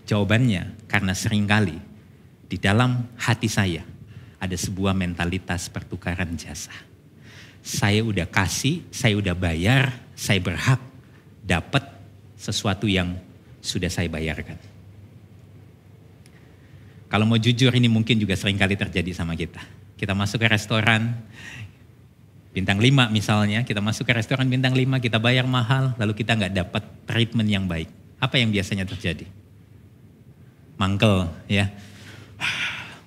Jawabannya 0.04 0.84
karena 0.84 1.16
sering 1.16 1.48
kali 1.48 1.80
di 2.54 2.62
dalam 2.62 3.10
hati 3.18 3.50
saya 3.50 3.82
ada 4.38 4.54
sebuah 4.54 4.94
mentalitas 4.94 5.66
pertukaran 5.66 6.38
jasa. 6.38 6.70
Saya 7.58 8.06
udah 8.06 8.30
kasih, 8.30 8.86
saya 8.94 9.18
udah 9.18 9.34
bayar, 9.34 9.90
saya 10.14 10.38
berhak 10.38 10.78
dapat 11.42 11.82
sesuatu 12.38 12.86
yang 12.86 13.18
sudah 13.58 13.90
saya 13.90 14.06
bayarkan. 14.06 14.54
Kalau 17.10 17.26
mau 17.26 17.42
jujur 17.42 17.74
ini 17.74 17.90
mungkin 17.90 18.22
juga 18.22 18.38
sering 18.38 18.54
kali 18.54 18.78
terjadi 18.78 19.10
sama 19.10 19.34
kita. 19.34 19.58
Kita 19.98 20.14
masuk 20.14 20.38
ke 20.38 20.46
restoran, 20.46 21.26
bintang 22.54 22.78
5 22.78 23.10
misalnya, 23.10 23.66
kita 23.66 23.82
masuk 23.82 24.06
ke 24.06 24.14
restoran 24.14 24.46
bintang 24.46 24.78
5, 24.78 25.02
kita 25.02 25.18
bayar 25.18 25.50
mahal, 25.50 25.98
lalu 25.98 26.14
kita 26.14 26.38
nggak 26.38 26.54
dapat 26.54 26.86
treatment 27.02 27.50
yang 27.50 27.66
baik. 27.66 27.90
Apa 28.22 28.38
yang 28.38 28.54
biasanya 28.54 28.86
terjadi? 28.86 29.26
Mangkel 30.78 31.34
ya. 31.50 31.74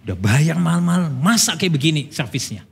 Udah 0.08 0.16
bayar 0.16 0.56
mahal-mahal, 0.56 1.12
masa 1.12 1.60
kayak 1.60 1.76
begini 1.76 2.08
servisnya? 2.16 2.64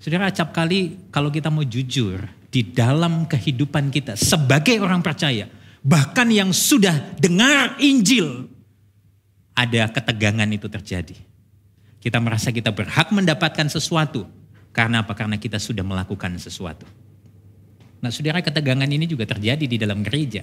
Saudara 0.00 0.32
acap 0.32 0.56
kali 0.56 0.96
kalau 1.12 1.28
kita 1.28 1.52
mau 1.52 1.60
jujur 1.60 2.24
di 2.48 2.64
dalam 2.64 3.28
kehidupan 3.28 3.92
kita 3.92 4.16
sebagai 4.16 4.80
orang 4.80 5.04
percaya, 5.04 5.52
bahkan 5.84 6.32
yang 6.32 6.48
sudah 6.48 7.12
dengar 7.20 7.76
Injil 7.76 8.48
ada 9.52 9.84
ketegangan 9.92 10.48
itu 10.48 10.64
terjadi. 10.72 11.12
Kita 12.00 12.16
merasa 12.24 12.56
kita 12.56 12.72
berhak 12.72 13.12
mendapatkan 13.12 13.68
sesuatu. 13.68 14.24
Karena 14.72 15.04
apa? 15.04 15.12
Karena 15.12 15.36
kita 15.36 15.60
sudah 15.60 15.84
melakukan 15.84 16.40
sesuatu. 16.40 16.88
Nah 18.00 18.08
saudara 18.08 18.40
ketegangan 18.40 18.88
ini 18.88 19.04
juga 19.04 19.28
terjadi 19.28 19.64
di 19.68 19.76
dalam 19.76 20.00
gereja. 20.00 20.40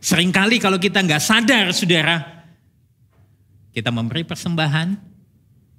Seringkali 0.00 0.56
kalau 0.64 0.80
kita 0.80 1.04
nggak 1.04 1.20
sadar 1.20 1.76
saudara, 1.76 2.43
kita 3.74 3.90
memberi 3.90 4.22
persembahan 4.22 4.88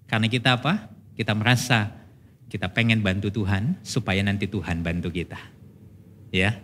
karena 0.05 0.27
kita 0.27 0.59
apa? 0.59 0.91
Kita 1.15 1.31
merasa 1.31 1.95
kita 2.51 2.69
pengen 2.69 2.99
bantu 2.99 3.31
Tuhan 3.31 3.79
supaya 3.81 4.19
nanti 4.21 4.51
Tuhan 4.51 4.83
bantu 4.83 5.09
kita. 5.09 5.39
Ya. 6.29 6.59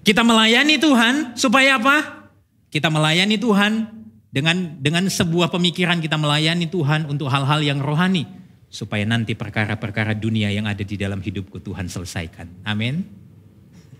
Kita 0.00 0.24
melayani 0.24 0.80
Tuhan 0.80 1.36
supaya 1.36 1.76
apa? 1.76 2.28
Kita 2.72 2.88
melayani 2.88 3.36
Tuhan 3.36 3.92
dengan 4.32 4.80
dengan 4.80 5.04
sebuah 5.04 5.52
pemikiran 5.52 6.00
kita 6.00 6.16
melayani 6.16 6.66
Tuhan 6.66 7.06
untuk 7.06 7.28
hal-hal 7.28 7.60
yang 7.60 7.78
rohani 7.84 8.24
supaya 8.72 9.04
nanti 9.04 9.36
perkara-perkara 9.36 10.16
dunia 10.16 10.50
yang 10.50 10.64
ada 10.64 10.82
di 10.82 10.96
dalam 10.96 11.20
hidupku 11.20 11.60
Tuhan 11.60 11.92
selesaikan. 11.92 12.64
Amin. 12.64 13.04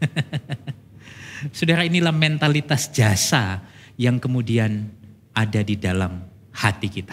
Saudara 1.56 1.84
inilah 1.84 2.12
mentalitas 2.12 2.88
jasa 2.90 3.62
yang 3.96 4.20
kemudian 4.20 4.92
ada 5.36 5.60
di 5.60 5.76
dalam 5.76 6.24
hati 6.56 6.88
kita. 6.88 7.12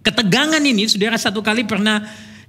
Ketegangan 0.00 0.64
ini 0.64 0.88
saudara 0.88 1.20
satu 1.20 1.44
kali 1.44 1.68
pernah 1.68 2.02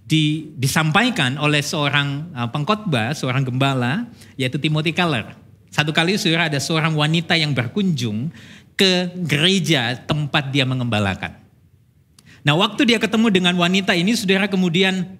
di, 0.07 0.55
disampaikan 0.55 1.35
oleh 1.35 1.59
seorang 1.59 2.31
uh, 2.31 2.47
pengkhotbah, 2.47 3.11
seorang 3.11 3.43
gembala, 3.43 4.07
yaitu 4.39 4.55
Timothy 4.57 4.95
Keller. 4.95 5.35
Satu 5.67 5.91
kali 5.91 6.15
saudara 6.15 6.47
ada 6.47 6.57
seorang 6.63 6.95
wanita 6.95 7.35
yang 7.35 7.51
berkunjung 7.51 8.31
ke 8.73 9.11
gereja 9.27 9.93
tempat 10.07 10.49
dia 10.49 10.65
mengembalakan. 10.65 11.35
Nah 12.43 12.55
waktu 12.57 12.89
dia 12.89 12.99
ketemu 12.99 13.29
dengan 13.29 13.55
wanita 13.59 13.93
ini, 13.93 14.17
saudara 14.17 14.49
kemudian 14.49 15.19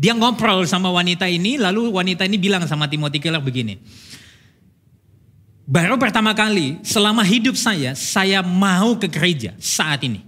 dia 0.00 0.16
ngobrol 0.16 0.64
sama 0.64 0.88
wanita 0.88 1.28
ini, 1.28 1.60
lalu 1.60 1.92
wanita 1.92 2.24
ini 2.24 2.40
bilang 2.40 2.64
sama 2.64 2.88
Timothy 2.88 3.20
Keller 3.20 3.44
begini. 3.44 3.76
Baru 5.70 5.94
pertama 6.02 6.34
kali 6.34 6.82
selama 6.82 7.22
hidup 7.22 7.54
saya, 7.54 7.94
saya 7.94 8.42
mau 8.42 8.98
ke 8.98 9.06
gereja 9.06 9.54
saat 9.62 10.02
ini. 10.02 10.26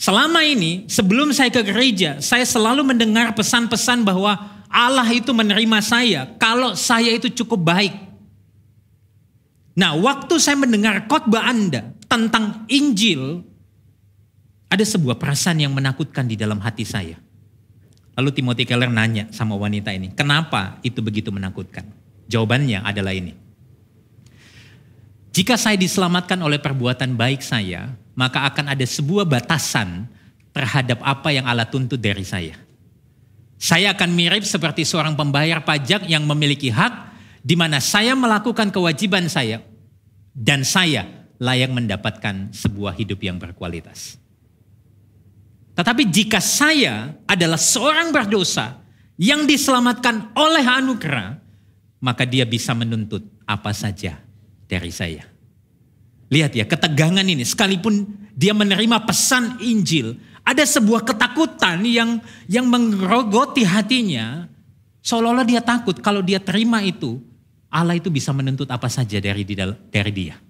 Selama 0.00 0.40
ini, 0.48 0.88
sebelum 0.88 1.28
saya 1.36 1.52
ke 1.52 1.60
gereja, 1.60 2.16
saya 2.24 2.48
selalu 2.48 2.88
mendengar 2.88 3.36
pesan-pesan 3.36 4.00
bahwa 4.00 4.64
Allah 4.72 5.04
itu 5.12 5.36
menerima 5.36 5.78
saya 5.84 6.24
kalau 6.40 6.72
saya 6.72 7.12
itu 7.12 7.28
cukup 7.44 7.60
baik. 7.68 7.92
Nah, 9.76 9.92
waktu 10.00 10.40
saya 10.40 10.56
mendengar 10.56 11.04
khotbah 11.04 11.52
Anda 11.52 11.92
tentang 12.08 12.64
Injil, 12.72 13.44
ada 14.72 14.88
sebuah 14.88 15.20
perasaan 15.20 15.60
yang 15.60 15.76
menakutkan 15.76 16.24
di 16.24 16.40
dalam 16.40 16.64
hati 16.64 16.88
saya. 16.88 17.20
Lalu 18.16 18.32
Timothy 18.32 18.64
Keller 18.64 18.88
nanya 18.88 19.28
sama 19.36 19.52
wanita 19.60 19.92
ini, 19.92 20.16
kenapa 20.16 20.80
itu 20.80 21.04
begitu 21.04 21.28
menakutkan? 21.28 21.84
Jawabannya 22.32 22.80
adalah 22.80 23.12
ini. 23.12 23.41
Jika 25.32 25.56
saya 25.56 25.80
diselamatkan 25.80 26.36
oleh 26.44 26.60
perbuatan 26.60 27.16
baik 27.16 27.40
saya, 27.40 27.88
maka 28.12 28.44
akan 28.52 28.76
ada 28.76 28.84
sebuah 28.84 29.24
batasan 29.24 30.04
terhadap 30.52 31.00
apa 31.00 31.32
yang 31.32 31.48
Allah 31.48 31.64
tuntut 31.64 31.96
dari 31.96 32.20
saya. 32.20 32.52
Saya 33.56 33.96
akan 33.96 34.12
mirip 34.12 34.44
seperti 34.44 34.84
seorang 34.84 35.16
pembayar 35.16 35.64
pajak 35.64 36.04
yang 36.04 36.28
memiliki 36.28 36.68
hak 36.68 37.16
di 37.40 37.56
mana 37.56 37.80
saya 37.80 38.12
melakukan 38.12 38.68
kewajiban 38.68 39.32
saya 39.32 39.64
dan 40.36 40.68
saya 40.68 41.08
layak 41.40 41.72
mendapatkan 41.72 42.52
sebuah 42.52 42.92
hidup 43.00 43.24
yang 43.24 43.40
berkualitas. 43.40 44.20
Tetapi 45.72 46.12
jika 46.12 46.44
saya 46.44 47.16
adalah 47.24 47.56
seorang 47.56 48.12
berdosa 48.12 48.84
yang 49.16 49.48
diselamatkan 49.48 50.36
oleh 50.36 50.66
anugerah, 50.68 51.40
maka 52.04 52.28
dia 52.28 52.44
bisa 52.44 52.76
menuntut 52.76 53.24
apa 53.48 53.72
saja 53.72 54.20
dari 54.72 54.88
saya. 54.88 55.28
Lihat 56.32 56.56
ya, 56.56 56.64
ketegangan 56.64 57.28
ini 57.28 57.44
sekalipun 57.44 58.08
dia 58.32 58.56
menerima 58.56 59.04
pesan 59.04 59.60
Injil, 59.60 60.16
ada 60.40 60.64
sebuah 60.64 61.04
ketakutan 61.04 61.84
yang 61.84 62.24
yang 62.48 62.64
mengerogoti 62.64 63.68
hatinya 63.68 64.48
seolah-olah 65.04 65.44
dia 65.44 65.60
takut 65.60 66.00
kalau 66.00 66.24
dia 66.24 66.40
terima 66.40 66.80
itu 66.80 67.20
Allah 67.68 68.00
itu 68.00 68.08
bisa 68.08 68.32
menuntut 68.32 68.66
apa 68.72 68.88
saja 68.88 69.20
dari 69.20 69.44
dari 69.92 70.12
dia. 70.12 70.40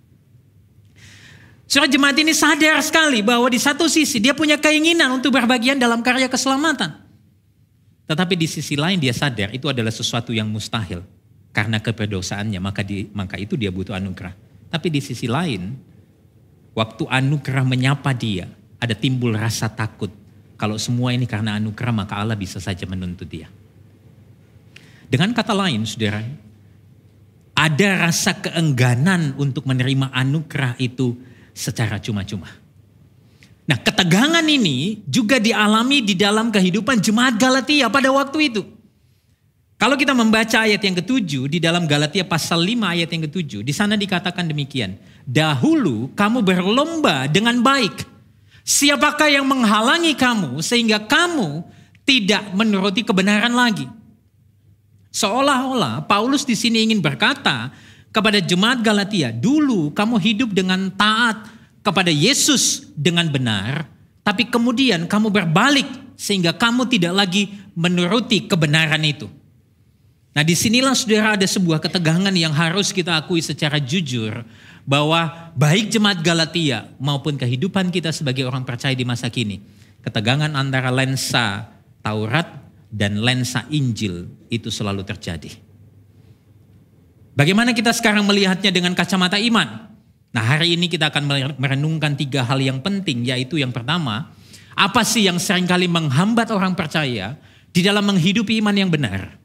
Surah 1.66 1.88
jemaat 1.88 2.20
ini 2.20 2.36
sadar 2.36 2.78
sekali 2.84 3.24
bahwa 3.24 3.48
di 3.48 3.56
satu 3.56 3.88
sisi 3.88 4.20
dia 4.20 4.36
punya 4.36 4.60
keinginan 4.60 5.08
untuk 5.18 5.32
berbagian 5.32 5.80
dalam 5.80 6.04
karya 6.04 6.28
keselamatan. 6.28 7.00
Tetapi 8.04 8.34
di 8.36 8.44
sisi 8.44 8.76
lain 8.76 9.00
dia 9.00 9.14
sadar 9.16 9.54
itu 9.56 9.72
adalah 9.72 9.88
sesuatu 9.88 10.36
yang 10.36 10.50
mustahil. 10.52 11.00
Karena 11.52 11.84
keberdosaannya 11.84 12.60
maka, 12.64 12.80
di, 12.80 13.12
maka 13.12 13.36
itu 13.36 13.60
dia 13.60 13.68
butuh 13.68 13.92
anugerah. 13.92 14.32
Tapi 14.72 14.88
di 14.88 15.04
sisi 15.04 15.28
lain 15.28 15.76
waktu 16.72 17.04
anugerah 17.04 17.64
menyapa 17.68 18.16
dia 18.16 18.48
ada 18.80 18.96
timbul 18.96 19.36
rasa 19.36 19.68
takut. 19.68 20.08
Kalau 20.56 20.80
semua 20.80 21.12
ini 21.12 21.28
karena 21.28 21.60
anugerah 21.60 21.92
maka 21.92 22.16
Allah 22.16 22.34
bisa 22.34 22.56
saja 22.56 22.88
menuntut 22.88 23.28
dia. 23.28 23.52
Dengan 25.12 25.36
kata 25.36 25.52
lain 25.52 25.84
saudara, 25.84 26.24
ada 27.52 27.88
rasa 28.08 28.32
keengganan 28.40 29.36
untuk 29.36 29.68
menerima 29.68 30.08
anugerah 30.08 30.80
itu 30.80 31.20
secara 31.52 32.00
cuma-cuma. 32.00 32.48
Nah 33.68 33.78
ketegangan 33.78 34.42
ini 34.42 35.04
juga 35.06 35.36
dialami 35.38 36.02
di 36.02 36.16
dalam 36.16 36.48
kehidupan 36.50 36.98
jemaat 36.98 37.36
Galatia 37.36 37.92
pada 37.92 38.08
waktu 38.10 38.38
itu. 38.50 38.62
Kalau 39.82 39.98
kita 39.98 40.14
membaca 40.14 40.62
ayat 40.62 40.78
yang 40.78 40.94
ketujuh 40.94 41.50
di 41.50 41.58
dalam 41.58 41.90
Galatia 41.90 42.22
pasal 42.22 42.62
5 42.62 42.86
ayat 42.86 43.10
yang 43.10 43.26
ketujuh, 43.26 43.66
di 43.66 43.74
sana 43.74 43.98
dikatakan 43.98 44.46
demikian. 44.46 44.94
Dahulu 45.26 46.14
kamu 46.14 46.38
berlomba 46.38 47.26
dengan 47.26 47.58
baik. 47.58 48.06
Siapakah 48.62 49.26
yang 49.26 49.42
menghalangi 49.42 50.14
kamu 50.14 50.62
sehingga 50.62 51.02
kamu 51.02 51.66
tidak 52.06 52.46
menuruti 52.54 53.02
kebenaran 53.02 53.50
lagi? 53.50 53.90
Seolah-olah 55.10 56.06
Paulus 56.06 56.46
di 56.46 56.54
sini 56.54 56.86
ingin 56.86 57.02
berkata 57.02 57.74
kepada 58.14 58.38
jemaat 58.38 58.86
Galatia, 58.86 59.34
dulu 59.34 59.90
kamu 59.90 60.14
hidup 60.22 60.54
dengan 60.54 60.94
taat 60.94 61.50
kepada 61.82 62.14
Yesus 62.14 62.86
dengan 62.94 63.26
benar, 63.34 63.90
tapi 64.22 64.46
kemudian 64.46 65.10
kamu 65.10 65.26
berbalik 65.26 65.90
sehingga 66.14 66.54
kamu 66.54 66.86
tidak 66.86 67.26
lagi 67.26 67.50
menuruti 67.74 68.46
kebenaran 68.46 69.02
itu. 69.02 69.41
Nah 70.32 70.40
di 70.40 70.56
sinilah 70.56 70.96
saudara 70.96 71.36
ada 71.36 71.44
sebuah 71.44 71.76
ketegangan 71.76 72.32
yang 72.32 72.56
harus 72.56 72.88
kita 72.88 73.20
akui 73.20 73.44
secara 73.44 73.76
jujur 73.76 74.40
bahwa 74.88 75.52
baik 75.52 75.92
jemaat 75.92 76.24
Galatia 76.24 76.88
maupun 76.96 77.36
kehidupan 77.36 77.92
kita 77.92 78.08
sebagai 78.16 78.48
orang 78.48 78.64
percaya 78.64 78.96
di 78.96 79.04
masa 79.04 79.28
kini, 79.28 79.60
ketegangan 80.00 80.56
antara 80.56 80.88
lensa 80.88 81.68
Taurat 82.00 82.48
dan 82.88 83.20
lensa 83.20 83.68
Injil 83.68 84.32
itu 84.48 84.72
selalu 84.72 85.04
terjadi. 85.04 85.52
Bagaimana 87.36 87.76
kita 87.76 87.92
sekarang 87.92 88.24
melihatnya 88.24 88.72
dengan 88.72 88.96
kacamata 88.96 89.36
iman? 89.36 89.92
Nah 90.32 90.44
hari 90.44 90.80
ini 90.80 90.88
kita 90.88 91.12
akan 91.12 91.56
merenungkan 91.60 92.16
tiga 92.16 92.40
hal 92.48 92.56
yang 92.56 92.80
penting 92.80 93.28
yaitu 93.28 93.60
yang 93.60 93.68
pertama, 93.68 94.32
apa 94.72 95.04
sih 95.04 95.28
yang 95.28 95.36
sering 95.36 95.68
kali 95.68 95.92
menghambat 95.92 96.48
orang 96.48 96.72
percaya 96.72 97.36
di 97.68 97.84
dalam 97.84 98.08
menghidupi 98.08 98.56
iman 98.64 98.72
yang 98.72 98.88
benar? 98.88 99.41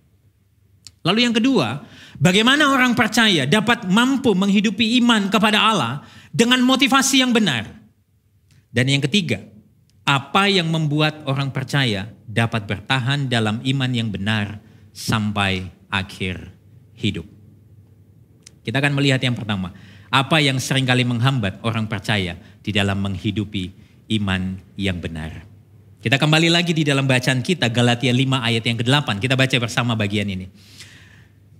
Lalu 1.07 1.23
yang 1.23 1.31
kedua, 1.31 1.87
bagaimana 2.19 2.67
orang 2.67 2.91
percaya 2.91 3.47
dapat 3.47 3.87
mampu 3.87 4.35
menghidupi 4.35 4.99
iman 4.99 5.31
kepada 5.31 5.63
Allah 5.63 6.03
dengan 6.35 6.59
motivasi 6.59 7.23
yang 7.23 7.31
benar? 7.31 7.63
Dan 8.67 8.91
yang 8.91 8.99
ketiga, 8.99 9.39
apa 10.03 10.51
yang 10.51 10.67
membuat 10.67 11.23
orang 11.23 11.55
percaya 11.55 12.11
dapat 12.27 12.67
bertahan 12.67 13.31
dalam 13.31 13.63
iman 13.63 13.91
yang 13.95 14.11
benar 14.11 14.59
sampai 14.91 15.71
akhir 15.87 16.51
hidup. 16.99 17.23
Kita 18.67 18.83
akan 18.83 18.99
melihat 18.99 19.23
yang 19.23 19.39
pertama, 19.39 19.71
apa 20.11 20.43
yang 20.43 20.59
sering 20.59 20.83
kali 20.83 21.07
menghambat 21.07 21.63
orang 21.63 21.87
percaya 21.87 22.35
di 22.59 22.75
dalam 22.75 22.99
menghidupi 22.99 23.71
iman 24.19 24.59
yang 24.75 24.99
benar. 24.99 25.47
Kita 25.97 26.15
kembali 26.15 26.47
lagi 26.47 26.71
di 26.71 26.87
dalam 26.87 27.03
bacaan 27.03 27.43
kita 27.43 27.67
Galatia 27.67 28.13
5 28.13 28.39
ayat 28.39 28.63
yang 28.63 28.77
ke-8. 28.79 29.17
Kita 29.19 29.35
baca 29.35 29.55
bersama 29.59 29.91
bagian 29.97 30.29
ini. 30.29 30.47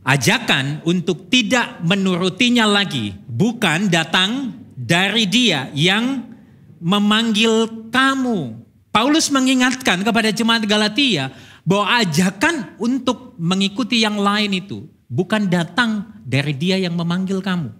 Ajakan 0.08 0.88
untuk 0.88 1.28
tidak 1.28 1.84
menurutinya 1.84 2.64
lagi 2.64 3.12
bukan 3.28 3.92
datang 3.92 4.56
dari 4.72 5.28
dia 5.28 5.68
yang 5.76 6.24
memanggil 6.80 7.92
kamu. 7.92 8.56
Paulus 8.96 9.28
mengingatkan 9.28 10.08
kepada 10.08 10.32
jemaat 10.32 10.64
Galatia 10.64 11.36
bahwa 11.68 12.00
ajakan 12.00 12.80
untuk 12.80 13.36
mengikuti 13.36 14.00
yang 14.00 14.16
lain 14.16 14.56
itu 14.56 14.88
bukan 15.12 15.52
datang 15.52 16.08
dari 16.24 16.56
dia 16.56 16.80
yang 16.80 16.96
memanggil 16.96 17.44
kamu. 17.44 17.76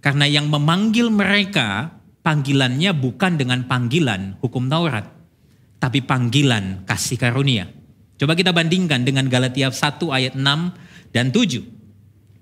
Karena 0.00 0.24
yang 0.24 0.48
memanggil 0.48 1.12
mereka 1.12 1.92
panggilannya 2.24 2.96
bukan 2.96 3.36
dengan 3.36 3.68
panggilan 3.68 4.40
hukum 4.40 4.72
Taurat, 4.72 5.04
tapi 5.76 6.00
panggilan 6.00 6.88
kasih 6.88 7.20
karunia. 7.20 7.68
Coba 8.16 8.32
kita 8.32 8.56
bandingkan 8.56 9.04
dengan 9.04 9.28
Galatia 9.28 9.68
1 9.68 10.00
ayat 10.08 10.32
6 10.32 10.91
dan 11.12 11.30
7. 11.30 11.62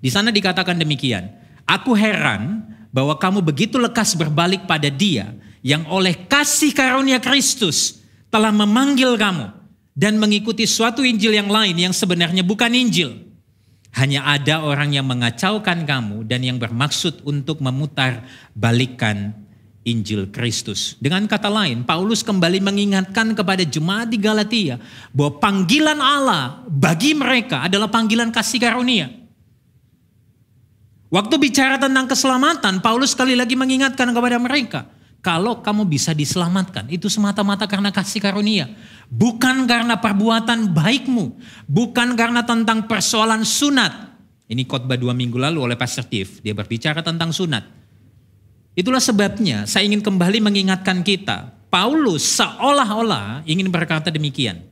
Di 0.01 0.09
sana 0.09 0.33
dikatakan 0.33 0.79
demikian, 0.79 1.29
Aku 1.69 1.93
heran 1.95 2.67
bahwa 2.91 3.15
kamu 3.15 3.39
begitu 3.39 3.79
lekas 3.79 4.17
berbalik 4.17 4.67
pada 4.67 4.91
dia 4.91 5.31
yang 5.63 5.87
oleh 5.87 6.27
kasih 6.27 6.73
karunia 6.75 7.21
Kristus 7.21 8.03
telah 8.27 8.51
memanggil 8.51 9.15
kamu 9.15 9.53
dan 9.95 10.17
mengikuti 10.17 10.65
suatu 10.65 11.05
Injil 11.05 11.37
yang 11.37 11.47
lain 11.47 11.77
yang 11.77 11.93
sebenarnya 11.95 12.41
bukan 12.41 12.71
Injil. 12.73 13.31
Hanya 13.91 14.23
ada 14.23 14.63
orang 14.63 14.95
yang 14.95 15.03
mengacaukan 15.03 15.83
kamu 15.83 16.23
dan 16.23 16.39
yang 16.47 16.55
bermaksud 16.55 17.27
untuk 17.27 17.59
memutar 17.59 18.23
balikan 18.55 19.35
Injil 19.81 20.29
Kristus. 20.29 20.93
Dengan 21.01 21.25
kata 21.25 21.49
lain, 21.49 21.81
Paulus 21.81 22.21
kembali 22.21 22.61
mengingatkan 22.61 23.33
kepada 23.33 23.65
jemaat 23.65 24.13
di 24.13 24.21
Galatia 24.21 24.77
bahwa 25.09 25.41
panggilan 25.41 25.97
Allah 25.97 26.61
bagi 26.69 27.17
mereka 27.17 27.65
adalah 27.65 27.89
panggilan 27.89 28.29
kasih 28.29 28.61
karunia. 28.61 29.09
Waktu 31.11 31.35
bicara 31.41 31.75
tentang 31.81 32.07
keselamatan, 32.07 32.79
Paulus 32.79 33.11
sekali 33.11 33.35
lagi 33.35 33.57
mengingatkan 33.57 34.15
kepada 34.15 34.37
mereka, 34.39 34.87
kalau 35.19 35.59
kamu 35.59 35.89
bisa 35.89 36.15
diselamatkan, 36.15 36.87
itu 36.87 37.11
semata-mata 37.11 37.65
karena 37.65 37.89
kasih 37.91 38.21
karunia. 38.23 38.71
Bukan 39.11 39.67
karena 39.67 39.99
perbuatan 39.99 40.71
baikmu. 40.71 41.35
Bukan 41.67 42.15
karena 42.15 42.45
tentang 42.47 42.87
persoalan 42.87 43.43
sunat. 43.43 44.13
Ini 44.47 44.63
khotbah 44.63 44.95
dua 44.95 45.11
minggu 45.11 45.35
lalu 45.35 45.67
oleh 45.67 45.77
Pastor 45.77 46.07
Tiff. 46.07 46.39
Dia 46.39 46.55
berbicara 46.55 47.03
tentang 47.03 47.29
sunat. 47.35 47.80
Itulah 48.71 49.03
sebabnya 49.03 49.67
saya 49.67 49.83
ingin 49.83 49.99
kembali 49.99 50.39
mengingatkan 50.39 51.03
kita. 51.03 51.51
Paulus 51.71 52.23
seolah-olah 52.39 53.47
ingin 53.47 53.71
berkata 53.71 54.11
demikian. 54.11 54.63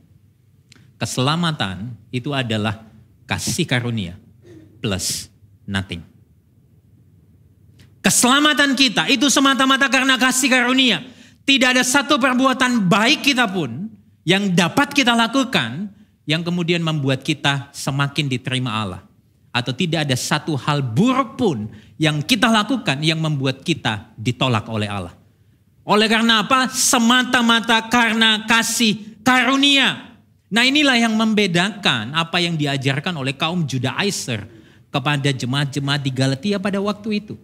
Keselamatan 1.00 1.96
itu 2.12 2.28
adalah 2.36 2.84
kasih 3.24 3.64
karunia 3.64 4.20
plus 4.84 5.32
nothing. 5.64 6.04
Keselamatan 8.00 8.72
kita 8.76 9.08
itu 9.12 9.28
semata-mata 9.28 9.88
karena 9.92 10.16
kasih 10.16 10.48
karunia. 10.48 11.04
Tidak 11.44 11.76
ada 11.76 11.84
satu 11.84 12.16
perbuatan 12.16 12.88
baik 12.88 13.32
kita 13.32 13.48
pun 13.48 13.88
yang 14.24 14.52
dapat 14.52 14.92
kita 14.92 15.12
lakukan 15.12 15.88
yang 16.24 16.40
kemudian 16.40 16.80
membuat 16.80 17.20
kita 17.20 17.68
semakin 17.72 18.28
diterima 18.28 18.70
Allah. 18.76 19.09
Atau 19.50 19.74
tidak 19.74 20.06
ada 20.06 20.14
satu 20.14 20.54
hal 20.54 20.78
buruk 20.80 21.34
pun 21.34 21.66
yang 21.98 22.22
kita 22.22 22.46
lakukan 22.46 23.02
yang 23.02 23.18
membuat 23.18 23.66
kita 23.66 24.14
ditolak 24.14 24.64
oleh 24.70 24.86
Allah. 24.86 25.14
Oleh 25.82 26.06
karena 26.06 26.46
apa? 26.46 26.70
Semata-mata 26.70 27.90
karena 27.90 28.46
kasih 28.46 29.18
karunia. 29.26 30.14
Nah 30.50 30.62
inilah 30.66 30.98
yang 30.98 31.14
membedakan 31.14 32.14
apa 32.14 32.38
yang 32.42 32.54
diajarkan 32.54 33.14
oleh 33.18 33.34
kaum 33.34 33.66
Judaizer 33.66 34.46
kepada 34.90 35.30
jemaat-jemaat 35.30 36.00
di 36.02 36.10
Galatia 36.10 36.58
pada 36.58 36.78
waktu 36.82 37.22
itu. 37.22 37.34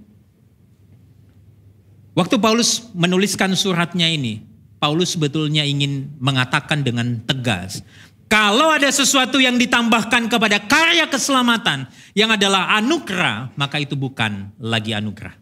Waktu 2.16 2.40
Paulus 2.40 2.86
menuliskan 2.96 3.52
suratnya 3.54 4.08
ini, 4.08 4.42
Paulus 4.80 5.14
sebetulnya 5.14 5.62
ingin 5.62 6.10
mengatakan 6.16 6.80
dengan 6.80 7.20
tegas, 7.22 7.84
kalau 8.26 8.75
ada 8.75 8.90
sesuatu 8.90 9.38
yang 9.38 9.54
ditambahkan 9.54 10.26
kepada 10.26 10.59
karya 10.66 11.06
keselamatan 11.06 11.87
yang 12.11 12.35
adalah 12.35 12.75
anugerah, 12.75 13.54
maka 13.54 13.78
itu 13.78 13.95
bukan 13.95 14.50
lagi 14.59 14.90
anugerah. 14.90 15.38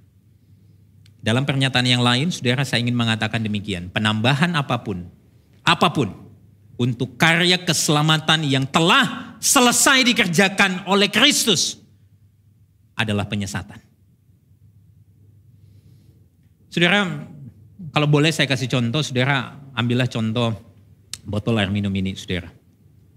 Dalam 1.25 1.49
pernyataan 1.49 1.89
yang 1.89 2.05
lain, 2.05 2.29
saudara 2.29 2.69
saya 2.69 2.85
ingin 2.85 2.93
mengatakan 2.93 3.41
demikian. 3.41 3.89
Penambahan 3.89 4.53
apa 4.53 4.85
pun, 4.85 5.09
apa 5.65 5.89
pun 5.89 6.13
untuk 6.77 7.17
karya 7.17 7.57
keselamatan 7.65 8.45
yang 8.45 8.69
telah 8.69 9.41
selesai 9.41 10.05
dikerjakan 10.05 10.85
oleh 10.85 11.09
Kristus 11.09 11.81
adalah 12.93 13.25
penyesatan. 13.25 13.81
Saudara, 16.69 17.09
kalau 17.97 18.09
boleh 18.13 18.29
saya 18.29 18.45
kasih 18.45 18.69
contoh, 18.69 19.01
saudara 19.01 19.57
ambillah 19.73 20.11
contoh 20.13 20.53
botol 21.25 21.57
air 21.57 21.73
minum 21.73 21.95
ini, 21.97 22.13
saudara. 22.13 22.64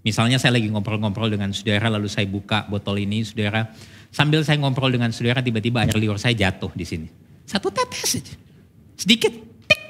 Misalnya 0.08 0.39
saya 0.39 0.56
lagi 0.56 0.72
ngobrol-ngobrol 0.72 1.28
dengan 1.28 1.52
saudara, 1.52 1.91
lalu 1.91 2.08
saya 2.08 2.24
buka 2.24 2.63
botol 2.72 2.96
ini, 3.04 3.28
saudara. 3.28 3.76
Sambil 4.08 4.39
saya 4.48 4.56
ngobrol 4.56 4.88
dengan 4.88 5.12
saudara, 5.12 5.43
tiba-tiba 5.43 5.84
air 5.84 5.91
liur 6.00 6.15
saya 6.15 6.32
jatuh 6.32 6.72
di 6.72 6.88
sini. 6.88 7.12
Satu 7.43 7.67
tetes 7.67 8.15
saja, 8.15 8.32
sedikit. 8.96 9.36
Tik. 9.67 9.82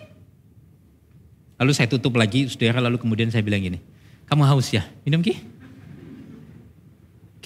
Lalu 1.62 1.72
saya 1.78 1.86
tutup 1.86 2.18
lagi, 2.18 2.50
saudara, 2.50 2.82
lalu 2.82 2.98
kemudian 2.98 3.30
saya 3.30 3.46
bilang 3.46 3.62
gini, 3.62 3.78
kamu 4.26 4.42
haus 4.50 4.74
ya, 4.74 4.82
minum 5.06 5.22
ki? 5.22 5.38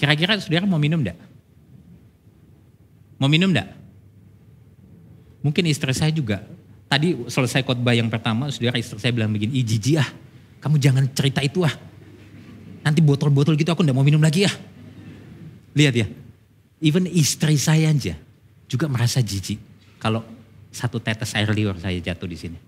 Kira-kira 0.00 0.40
saudara 0.40 0.64
mau 0.64 0.80
minum 0.80 1.04
enggak? 1.04 1.20
Mau 3.20 3.28
minum 3.28 3.52
enggak? 3.52 3.68
Mungkin 5.44 5.68
istri 5.68 5.92
saya 5.92 6.08
juga 6.08 6.40
Tadi 6.92 7.16
selesai 7.24 7.64
khotbah 7.64 7.96
yang 7.96 8.12
pertama, 8.12 8.52
saudara 8.52 8.76
istri 8.76 9.00
saya 9.00 9.16
bilang 9.16 9.32
begini, 9.32 9.64
Iji 9.64 9.96
ah, 9.96 10.04
kamu 10.60 10.76
jangan 10.76 11.08
cerita 11.16 11.40
itu 11.40 11.64
ah. 11.64 11.72
Nanti 12.82 12.98
botol-botol 12.98 13.54
gitu 13.54 13.70
aku 13.70 13.86
gak 13.86 13.94
mau 13.94 14.02
minum 14.02 14.22
lagi 14.22 14.46
ya. 14.46 14.52
Lihat 15.72 15.94
ya, 15.94 16.06
even 16.82 17.06
istri 17.08 17.56
saya 17.56 17.88
aja 17.88 18.18
juga 18.66 18.90
merasa 18.90 19.22
jijik 19.22 19.62
kalau 20.02 20.26
satu 20.74 20.98
tetes 20.98 21.32
air 21.38 21.48
liur 21.54 21.78
saya 21.78 21.96
jatuh 22.02 22.28
di 22.28 22.36
sini. 22.36 22.58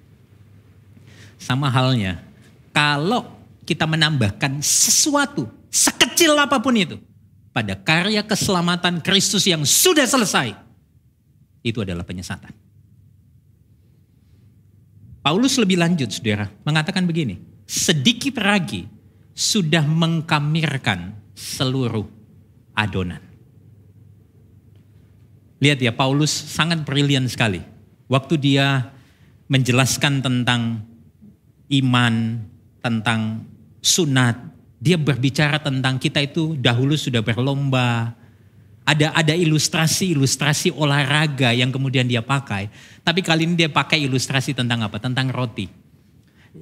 Sama 1.37 1.69
halnya, 1.69 2.23
kalau 2.71 3.27
kita 3.67 3.85
menambahkan 3.85 4.63
sesuatu, 4.63 5.51
sekecil 5.69 6.33
apa 6.39 6.63
pun 6.63 6.73
itu, 6.79 6.97
pada 7.51 7.75
karya 7.75 8.23
keselamatan 8.23 9.03
Kristus 9.03 9.45
yang 9.45 9.67
sudah 9.67 10.07
selesai, 10.07 10.55
itu 11.65 11.81
adalah 11.83 12.07
penyesatan. 12.07 12.53
Paulus 15.25 15.57
lebih 15.57 15.81
lanjut 15.81 16.13
saudara, 16.13 16.53
mengatakan 16.69 17.09
begini, 17.09 17.41
sedikit 17.65 18.37
lagi 18.45 18.85
sudah 19.35 19.83
mengkamirkan 19.83 21.19
seluruh 21.35 22.07
adonan. 22.73 23.21
Lihat 25.59 25.83
ya, 25.83 25.91
Paulus 25.91 26.31
sangat 26.31 26.87
brilian 26.87 27.27
sekali. 27.27 27.63
Waktu 28.07 28.35
dia 28.39 28.95
menjelaskan 29.51 30.23
tentang 30.23 30.87
iman, 31.69 32.15
tentang 32.79 33.43
sunat, 33.83 34.39
dia 34.79 35.01
berbicara 35.01 35.59
tentang 35.59 35.99
kita 35.99 36.21
itu 36.23 36.55
dahulu 36.61 36.95
sudah 36.95 37.25
berlomba, 37.25 38.13
ada 38.85 39.17
ada 39.17 39.33
ilustrasi-ilustrasi 39.33 40.77
olahraga 40.77 41.57
yang 41.57 41.73
kemudian 41.73 42.05
dia 42.05 42.21
pakai. 42.21 42.69
Tapi 43.01 43.25
kali 43.25 43.49
ini 43.49 43.55
dia 43.57 43.73
pakai 43.73 44.05
ilustrasi 44.05 44.53
tentang 44.53 44.85
apa? 44.85 45.01
Tentang 45.01 45.33
roti. 45.33 45.84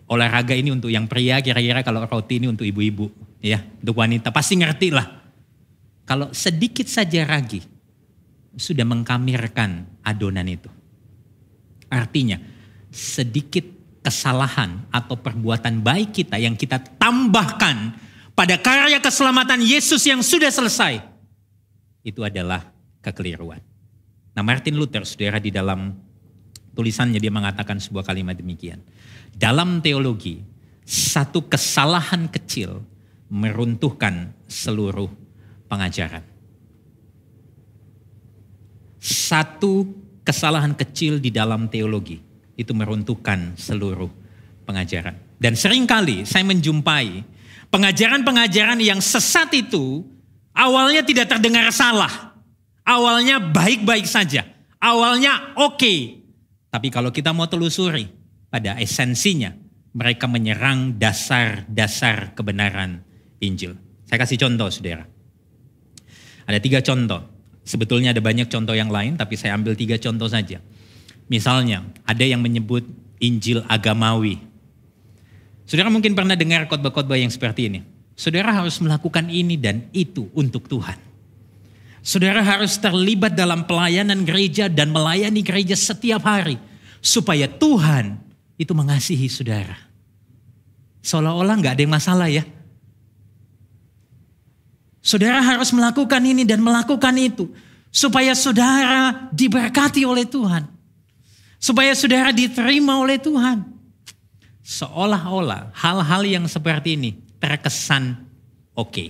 Olahraga 0.09 0.57
ini 0.57 0.73
untuk 0.73 0.89
yang 0.89 1.05
pria, 1.05 1.45
kira-kira 1.45 1.85
kalau 1.85 2.05
roti 2.09 2.41
ini 2.41 2.49
untuk 2.49 2.65
ibu-ibu, 2.65 3.13
ya, 3.45 3.61
untuk 3.61 4.01
wanita 4.01 4.33
pasti 4.33 4.57
ngerti 4.57 4.89
lah. 4.89 5.05
Kalau 6.09 6.33
sedikit 6.33 6.89
saja 6.89 7.23
ragi 7.29 7.61
sudah 8.57 8.85
mengkamirkan 8.89 10.01
adonan 10.05 10.49
itu. 10.49 10.69
Artinya 11.93 12.41
sedikit 12.89 13.65
kesalahan 14.03 14.89
atau 14.91 15.15
perbuatan 15.17 15.81
baik 15.81 16.25
kita 16.25 16.37
yang 16.41 16.57
kita 16.59 16.81
tambahkan 16.99 17.97
pada 18.33 18.59
karya 18.59 18.99
keselamatan 18.99 19.63
Yesus 19.63 20.03
yang 20.09 20.25
sudah 20.25 20.51
selesai 20.51 21.01
itu 22.03 22.21
adalah 22.27 22.67
kekeliruan. 22.99 23.63
Nah 24.35 24.43
Martin 24.43 24.75
Luther, 24.75 25.07
saudara 25.07 25.39
di 25.39 25.55
dalam 25.55 25.95
tulisannya 26.75 27.21
dia 27.23 27.31
mengatakan 27.31 27.79
sebuah 27.79 28.03
kalimat 28.03 28.35
demikian. 28.35 28.83
Dalam 29.33 29.83
teologi, 29.83 30.39
satu 30.85 31.49
kesalahan 31.49 32.31
kecil 32.31 32.81
meruntuhkan 33.33 34.33
seluruh 34.47 35.09
pengajaran. 35.67 36.23
Satu 39.03 39.89
kesalahan 40.23 40.77
kecil 40.79 41.19
di 41.19 41.35
dalam 41.35 41.67
teologi 41.67 42.23
itu 42.55 42.71
meruntuhkan 42.71 43.59
seluruh 43.59 44.09
pengajaran. 44.63 45.19
Dan 45.43 45.59
sering 45.59 45.89
kali 45.91 46.23
saya 46.23 46.47
menjumpai 46.47 47.27
pengajaran-pengajaran 47.73 48.79
yang 48.79 49.03
sesat 49.03 49.51
itu 49.59 50.07
Awalnya 50.53 51.03
tidak 51.05 51.33
terdengar 51.33 51.73
salah. 51.73 52.37
Awalnya 52.85 53.41
baik-baik 53.41 54.05
saja. 54.05 54.45
Awalnya 54.77 55.57
oke. 55.57 55.81
Okay. 55.81 55.99
Tapi 56.69 56.89
kalau 56.93 57.13
kita 57.13 57.33
mau 57.33 57.49
telusuri 57.49 58.09
pada 58.53 58.77
esensinya, 58.77 59.57
mereka 59.97 60.29
menyerang 60.29 61.01
dasar-dasar 61.01 62.37
kebenaran 62.37 63.01
Injil. 63.41 63.81
Saya 64.05 64.21
kasih 64.21 64.37
contoh, 64.37 64.69
saudara. 64.69 65.09
Ada 66.45 66.61
tiga 66.61 66.85
contoh. 66.85 67.33
Sebetulnya 67.65 68.13
ada 68.13 68.21
banyak 68.21 68.53
contoh 68.53 68.77
yang 68.77 68.93
lain, 68.93 69.17
tapi 69.17 69.41
saya 69.41 69.57
ambil 69.57 69.73
tiga 69.73 69.97
contoh 69.97 70.29
saja. 70.29 70.61
Misalnya, 71.33 71.81
ada 72.05 72.29
yang 72.29 72.45
menyebut 72.45 72.85
Injil 73.25 73.65
agamawi. 73.65 74.37
Saudara 75.65 75.89
mungkin 75.89 76.13
pernah 76.13 76.37
dengar 76.37 76.69
khotbah-khotbah 76.69 77.17
yang 77.17 77.33
seperti 77.33 77.73
ini. 77.73 77.81
Saudara 78.13 78.53
harus 78.53 78.77
melakukan 78.85 79.33
ini 79.33 79.57
dan 79.57 79.89
itu 79.97 80.29
untuk 80.37 80.69
Tuhan. 80.69 81.01
Saudara 82.03 82.43
harus 82.43 82.77
terlibat 82.77 83.33
dalam 83.39 83.65
pelayanan 83.65 84.27
gereja 84.27 84.67
dan 84.67 84.91
melayani 84.91 85.41
gereja 85.41 85.79
setiap 85.79 86.27
hari. 86.27 86.59
Supaya 86.99 87.47
Tuhan 87.47 88.19
itu 88.63 88.73
mengasihi 88.73 89.27
saudara. 89.27 89.75
Seolah-olah 91.03 91.59
nggak 91.59 91.75
ada 91.75 91.83
yang 91.83 91.95
masalah 91.95 92.29
ya. 92.31 92.47
Saudara 95.03 95.43
harus 95.43 95.75
melakukan 95.75 96.23
ini 96.23 96.47
dan 96.47 96.63
melakukan 96.63 97.11
itu. 97.19 97.51
Supaya 97.91 98.33
saudara 98.39 99.29
diberkati 99.35 100.07
oleh 100.07 100.25
Tuhan. 100.25 100.65
Supaya 101.59 101.93
saudara 101.99 102.31
diterima 102.31 103.03
oleh 103.03 103.19
Tuhan. 103.19 103.67
Seolah-olah 104.63 105.75
hal-hal 105.75 106.23
yang 106.23 106.47
seperti 106.47 106.95
ini 106.95 107.19
terkesan 107.43 108.15
oke. 108.79 108.89
Okay. 108.89 109.09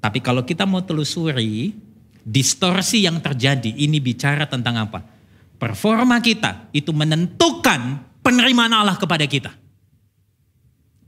Tapi 0.00 0.24
kalau 0.24 0.48
kita 0.48 0.64
mau 0.64 0.80
telusuri, 0.80 1.76
distorsi 2.24 3.04
yang 3.04 3.20
terjadi 3.20 3.68
ini 3.68 4.00
bicara 4.00 4.48
tentang 4.48 4.88
apa? 4.88 5.04
Performa 5.58 6.22
kita 6.24 6.72
itu 6.72 6.94
menentukan 6.94 8.00
penerimaan 8.28 8.76
Allah 8.76 9.00
kepada 9.00 9.24
kita. 9.24 9.48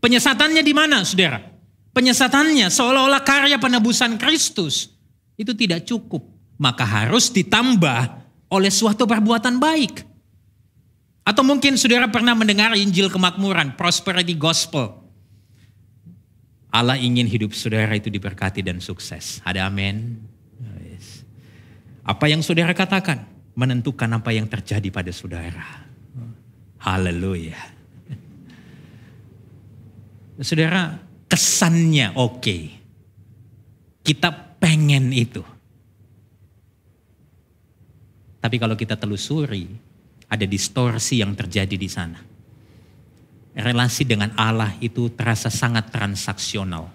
Penyesatannya 0.00 0.64
di 0.64 0.72
mana, 0.72 1.04
saudara? 1.04 1.44
Penyesatannya 1.92 2.72
seolah-olah 2.72 3.20
karya 3.20 3.60
penebusan 3.60 4.16
Kristus 4.16 4.88
itu 5.36 5.52
tidak 5.52 5.84
cukup. 5.84 6.24
Maka 6.56 6.88
harus 6.88 7.28
ditambah 7.28 8.00
oleh 8.48 8.72
suatu 8.72 9.04
perbuatan 9.04 9.60
baik. 9.60 10.08
Atau 11.28 11.44
mungkin 11.44 11.76
saudara 11.76 12.08
pernah 12.08 12.32
mendengar 12.32 12.72
Injil 12.72 13.12
kemakmuran, 13.12 13.76
prosperity 13.76 14.32
gospel. 14.32 14.96
Allah 16.72 16.96
ingin 16.96 17.28
hidup 17.28 17.52
saudara 17.52 17.92
itu 17.92 18.08
diberkati 18.08 18.64
dan 18.64 18.80
sukses. 18.80 19.44
Ada 19.44 19.68
amin. 19.68 20.16
Apa 22.00 22.32
yang 22.32 22.40
saudara 22.40 22.72
katakan 22.72 23.28
menentukan 23.52 24.08
apa 24.08 24.32
yang 24.32 24.48
terjadi 24.48 24.88
pada 24.88 25.12
saudara. 25.12 25.89
Haleluya. 26.80 27.60
Saudara, 30.40 30.96
kesannya 31.28 32.16
oke. 32.16 32.58
Kita 34.00 34.32
pengen 34.56 35.12
itu. 35.12 35.44
Tapi 38.40 38.56
kalau 38.56 38.72
kita 38.72 38.96
telusuri, 38.96 39.68
ada 40.32 40.48
distorsi 40.48 41.20
yang 41.20 41.36
terjadi 41.36 41.76
di 41.76 41.88
sana. 41.92 42.16
Relasi 43.52 44.08
dengan 44.08 44.32
Allah 44.40 44.72
itu 44.80 45.12
terasa 45.12 45.52
sangat 45.52 45.92
transaksional. 45.92 46.88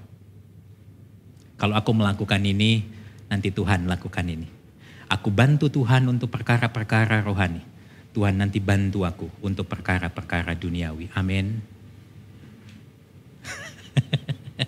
Kalau 1.53 1.77
aku 1.77 1.93
melakukan 1.93 2.41
ini, 2.41 2.81
nanti 3.29 3.53
Tuhan 3.53 3.85
lakukan 3.85 4.25
ini. 4.25 4.49
Aku 5.05 5.29
bantu 5.29 5.69
Tuhan 5.69 6.09
untuk 6.09 6.33
perkara-perkara 6.33 7.21
rohani. 7.21 7.74
Tuhan 8.15 8.39
nanti 8.39 8.63
bantu 8.63 9.04
aku 9.04 9.28
untuk 9.43 9.67
perkara-perkara 9.67 10.56
duniawi. 10.56 11.12
Amin. 11.19 11.60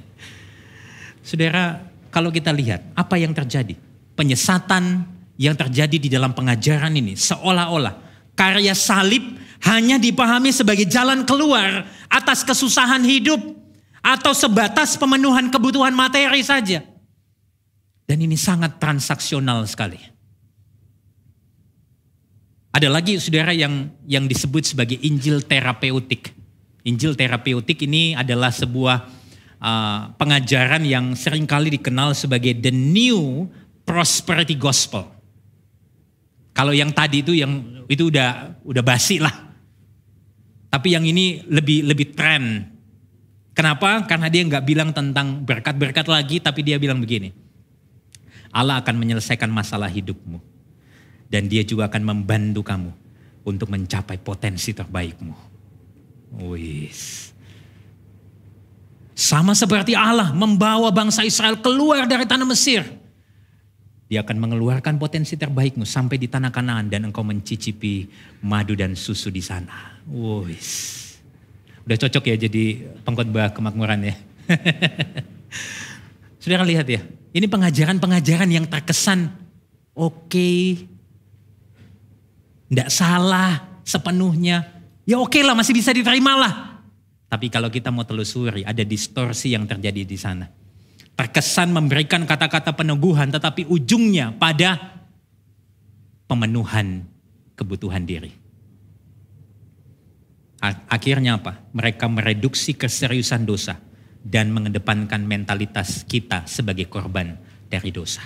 Saudara, 1.28 1.80
kalau 2.12 2.28
kita 2.28 2.52
lihat 2.52 2.92
apa 2.92 3.16
yang 3.16 3.32
terjadi, 3.32 3.80
penyesatan 4.20 5.08
yang 5.40 5.56
terjadi 5.56 5.96
di 5.96 6.12
dalam 6.12 6.36
pengajaran 6.36 6.92
ini 6.92 7.16
seolah-olah 7.16 7.96
karya 8.36 8.76
salib 8.76 9.24
hanya 9.64 9.96
dipahami 9.96 10.52
sebagai 10.52 10.84
jalan 10.84 11.24
keluar 11.24 11.88
atas 12.12 12.44
kesusahan 12.44 13.08
hidup 13.08 13.40
atau 14.04 14.36
sebatas 14.36 15.00
pemenuhan 15.00 15.48
kebutuhan 15.48 15.96
materi 15.96 16.44
saja. 16.44 16.84
Dan 18.08 18.24
ini 18.24 18.36
sangat 18.36 18.80
transaksional 18.80 19.68
sekali. 19.68 20.17
Ada 22.78 22.94
lagi 22.94 23.18
saudara 23.18 23.58
yang 23.58 23.90
yang 24.06 24.30
disebut 24.30 24.62
sebagai 24.62 25.02
Injil 25.02 25.42
terapeutik. 25.42 26.30
Injil 26.86 27.18
terapeutik 27.18 27.82
ini 27.82 28.14
adalah 28.14 28.54
sebuah 28.54 29.02
uh, 29.58 30.14
pengajaran 30.14 30.86
yang 30.86 31.18
sering 31.18 31.50
kali 31.50 31.74
dikenal 31.74 32.14
sebagai 32.14 32.54
the 32.62 32.70
new 32.70 33.50
prosperity 33.82 34.54
gospel. 34.54 35.10
Kalau 36.54 36.70
yang 36.70 36.94
tadi 36.94 37.26
itu 37.26 37.34
yang 37.34 37.82
itu 37.90 38.14
udah 38.14 38.62
udah 38.62 38.84
basi 38.86 39.18
lah. 39.18 39.34
Tapi 40.70 40.94
yang 40.94 41.10
ini 41.10 41.50
lebih 41.50 41.82
lebih 41.82 42.14
tren. 42.14 42.62
Kenapa? 43.58 44.06
Karena 44.06 44.30
dia 44.30 44.46
nggak 44.46 44.66
bilang 44.70 44.94
tentang 44.94 45.42
berkat-berkat 45.42 46.06
lagi, 46.06 46.38
tapi 46.38 46.62
dia 46.62 46.78
bilang 46.78 47.02
begini. 47.02 47.34
Allah 48.54 48.78
akan 48.86 49.02
menyelesaikan 49.02 49.50
masalah 49.50 49.90
hidupmu. 49.90 50.57
Dan 51.28 51.52
dia 51.52 51.64
juga 51.68 51.92
akan 51.92 52.04
membantu 52.04 52.64
kamu 52.64 52.92
untuk 53.44 53.68
mencapai 53.68 54.16
potensi 54.20 54.72
terbaikmu. 54.72 55.36
Wis. 56.48 57.32
Sama 59.18 59.52
seperti 59.58 59.98
Allah 59.98 60.32
membawa 60.32 60.88
bangsa 60.94 61.28
Israel 61.28 61.60
keluar 61.60 62.08
dari 62.08 62.24
tanah 62.24 62.48
Mesir 62.48 62.86
dia 64.08 64.24
akan 64.24 64.40
mengeluarkan 64.40 64.96
potensi 64.96 65.36
terbaikmu 65.36 65.84
sampai 65.84 66.16
di 66.16 66.32
tanah 66.32 66.48
Kanaan 66.48 66.88
dan 66.88 67.12
engkau 67.12 67.28
mencicipi 67.28 68.08
madu 68.40 68.72
dan 68.72 68.96
susu 68.96 69.28
di 69.28 69.44
sana. 69.44 70.00
Wis. 70.08 70.96
Udah 71.84 72.00
cocok 72.00 72.24
ya 72.32 72.36
jadi 72.48 72.88
pengkhotbah 73.04 73.52
kemakmuran 73.52 74.08
ya. 74.08 74.16
Saudara 76.40 76.64
lihat 76.64 76.88
ya, 76.88 77.04
ini 77.36 77.52
pengajaran-pengajaran 77.52 78.48
yang 78.48 78.64
terkesan 78.72 79.28
oke, 79.92 80.32
okay, 80.32 80.88
tidak 82.68 82.90
salah 82.92 83.80
sepenuhnya. 83.88 84.68
Ya 85.08 85.18
oke 85.20 85.40
lah, 85.40 85.56
masih 85.56 85.72
bisa 85.76 85.96
diterima 85.96 86.36
lah. 86.36 86.54
Tapi 87.28 87.52
kalau 87.52 87.68
kita 87.72 87.92
mau 87.92 88.08
telusuri, 88.08 88.64
ada 88.64 88.84
distorsi 88.84 89.52
yang 89.56 89.68
terjadi 89.68 90.04
di 90.04 90.20
sana 90.20 90.48
terkesan 91.18 91.74
memberikan 91.74 92.30
kata-kata 92.30 92.78
peneguhan 92.78 93.34
tetapi 93.34 93.66
ujungnya 93.66 94.38
pada 94.38 95.02
pemenuhan 96.30 97.10
kebutuhan 97.58 98.06
diri. 98.06 98.30
Akhirnya 100.62 101.42
apa? 101.42 101.66
Mereka 101.74 102.06
mereduksi 102.06 102.78
keseriusan 102.78 103.50
dosa 103.50 103.82
dan 104.22 104.54
mengedepankan 104.54 105.26
mentalitas 105.26 106.06
kita 106.06 106.46
sebagai 106.46 106.86
korban 106.86 107.34
dari 107.66 107.90
dosa. 107.90 108.22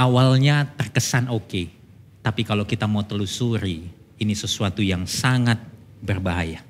Awalnya 0.00 0.64
terkesan 0.80 1.28
oke, 1.28 1.44
okay, 1.44 1.66
tapi 2.24 2.40
kalau 2.40 2.64
kita 2.64 2.88
mau 2.88 3.04
telusuri, 3.04 3.84
ini 4.16 4.32
sesuatu 4.32 4.80
yang 4.80 5.04
sangat 5.04 5.60
berbahaya. 6.00 6.64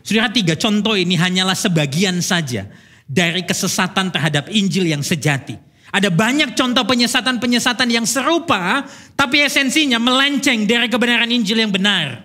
Saudara 0.00 0.32
tiga 0.32 0.56
contoh 0.56 0.96
ini 0.96 1.12
hanyalah 1.12 1.52
sebagian 1.52 2.24
saja 2.24 2.64
dari 3.04 3.44
kesesatan 3.44 4.08
terhadap 4.08 4.48
Injil 4.48 4.88
yang 4.88 5.04
sejati. 5.04 5.60
Ada 5.92 6.08
banyak 6.08 6.56
contoh 6.56 6.88
penyesatan-penyesatan 6.88 7.88
yang 7.92 8.08
serupa, 8.08 8.88
tapi 9.12 9.44
esensinya 9.44 10.00
melenceng 10.00 10.64
dari 10.64 10.88
kebenaran 10.88 11.28
Injil 11.28 11.60
yang 11.60 11.72
benar. 11.72 12.24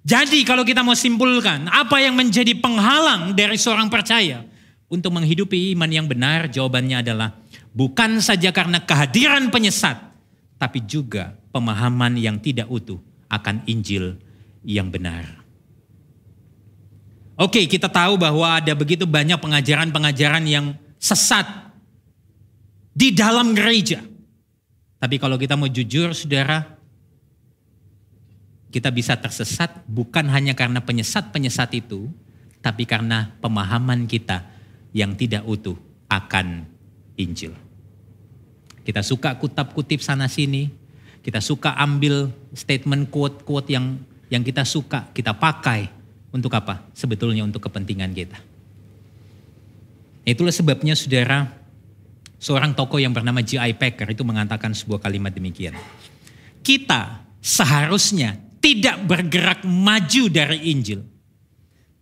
Jadi 0.00 0.48
kalau 0.48 0.64
kita 0.64 0.80
mau 0.80 0.96
simpulkan, 0.96 1.68
apa 1.68 2.00
yang 2.00 2.16
menjadi 2.16 2.56
penghalang 2.56 3.36
dari 3.36 3.60
seorang 3.60 3.92
percaya 3.92 4.40
untuk 4.88 5.12
menghidupi 5.12 5.76
iman 5.76 5.88
yang 5.88 6.08
benar? 6.08 6.48
Jawabannya 6.48 7.04
adalah 7.04 7.36
bukan 7.76 8.18
saja 8.24 8.48
karena 8.50 8.80
kehadiran 8.82 9.52
penyesat, 9.52 10.00
tapi 10.56 10.82
juga 10.84 11.36
pemahaman 11.52 12.16
yang 12.16 12.40
tidak 12.40 12.66
utuh 12.72 12.98
akan 13.28 13.62
Injil 13.68 14.16
yang 14.64 14.88
benar. 14.88 15.44
Oke, 17.38 17.70
kita 17.70 17.86
tahu 17.86 18.18
bahwa 18.18 18.58
ada 18.58 18.74
begitu 18.74 19.06
banyak 19.06 19.38
pengajaran-pengajaran 19.38 20.42
yang 20.42 20.74
sesat 20.98 21.46
di 22.90 23.14
dalam 23.14 23.54
gereja. 23.54 24.02
Tapi 24.98 25.22
kalau 25.22 25.38
kita 25.38 25.54
mau 25.54 25.70
jujur, 25.70 26.10
saudara, 26.10 26.66
kita 28.74 28.90
bisa 28.90 29.14
tersesat 29.14 29.70
bukan 29.86 30.26
hanya 30.34 30.58
karena 30.58 30.82
penyesat-penyesat 30.82 31.78
itu, 31.78 32.10
tapi 32.58 32.82
karena 32.82 33.30
pemahaman 33.38 34.10
kita 34.10 34.42
yang 34.98 35.14
tidak 35.14 35.46
utuh 35.46 35.78
akan 36.10 36.66
Injil. 37.14 37.54
Kita 38.82 39.06
suka 39.06 39.38
kutip-kutip 39.38 40.02
sana 40.02 40.26
sini, 40.26 40.74
kita 41.22 41.38
suka 41.38 41.78
ambil 41.78 42.34
statement 42.50 43.06
quote-quote 43.14 43.70
yang 43.70 44.02
yang 44.26 44.42
kita 44.42 44.66
suka, 44.66 45.14
kita 45.14 45.38
pakai 45.38 45.86
untuk 46.34 46.50
apa? 46.58 46.90
Sebetulnya 46.92 47.46
untuk 47.46 47.62
kepentingan 47.62 48.10
kita. 48.10 48.38
Itulah 50.26 50.52
sebabnya 50.52 50.92
saudara, 50.92 51.58
Seorang 52.38 52.70
tokoh 52.78 53.02
yang 53.02 53.10
bernama 53.10 53.42
J.I. 53.42 53.74
Packer 53.74 54.14
itu 54.14 54.22
mengatakan 54.22 54.70
sebuah 54.70 55.02
kalimat 55.02 55.34
demikian. 55.34 55.74
Kita 56.62 57.26
seharusnya 57.42 58.38
tidak 58.62 59.02
bergerak 59.10 59.66
maju 59.66 60.30
dari 60.30 60.70
Injil. 60.70 61.02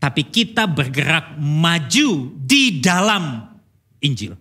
Tapi 0.06 0.22
kita 0.30 0.70
bergerak 0.70 1.34
maju 1.34 2.30
di 2.38 2.78
dalam 2.78 3.42
Injil. 3.98 4.38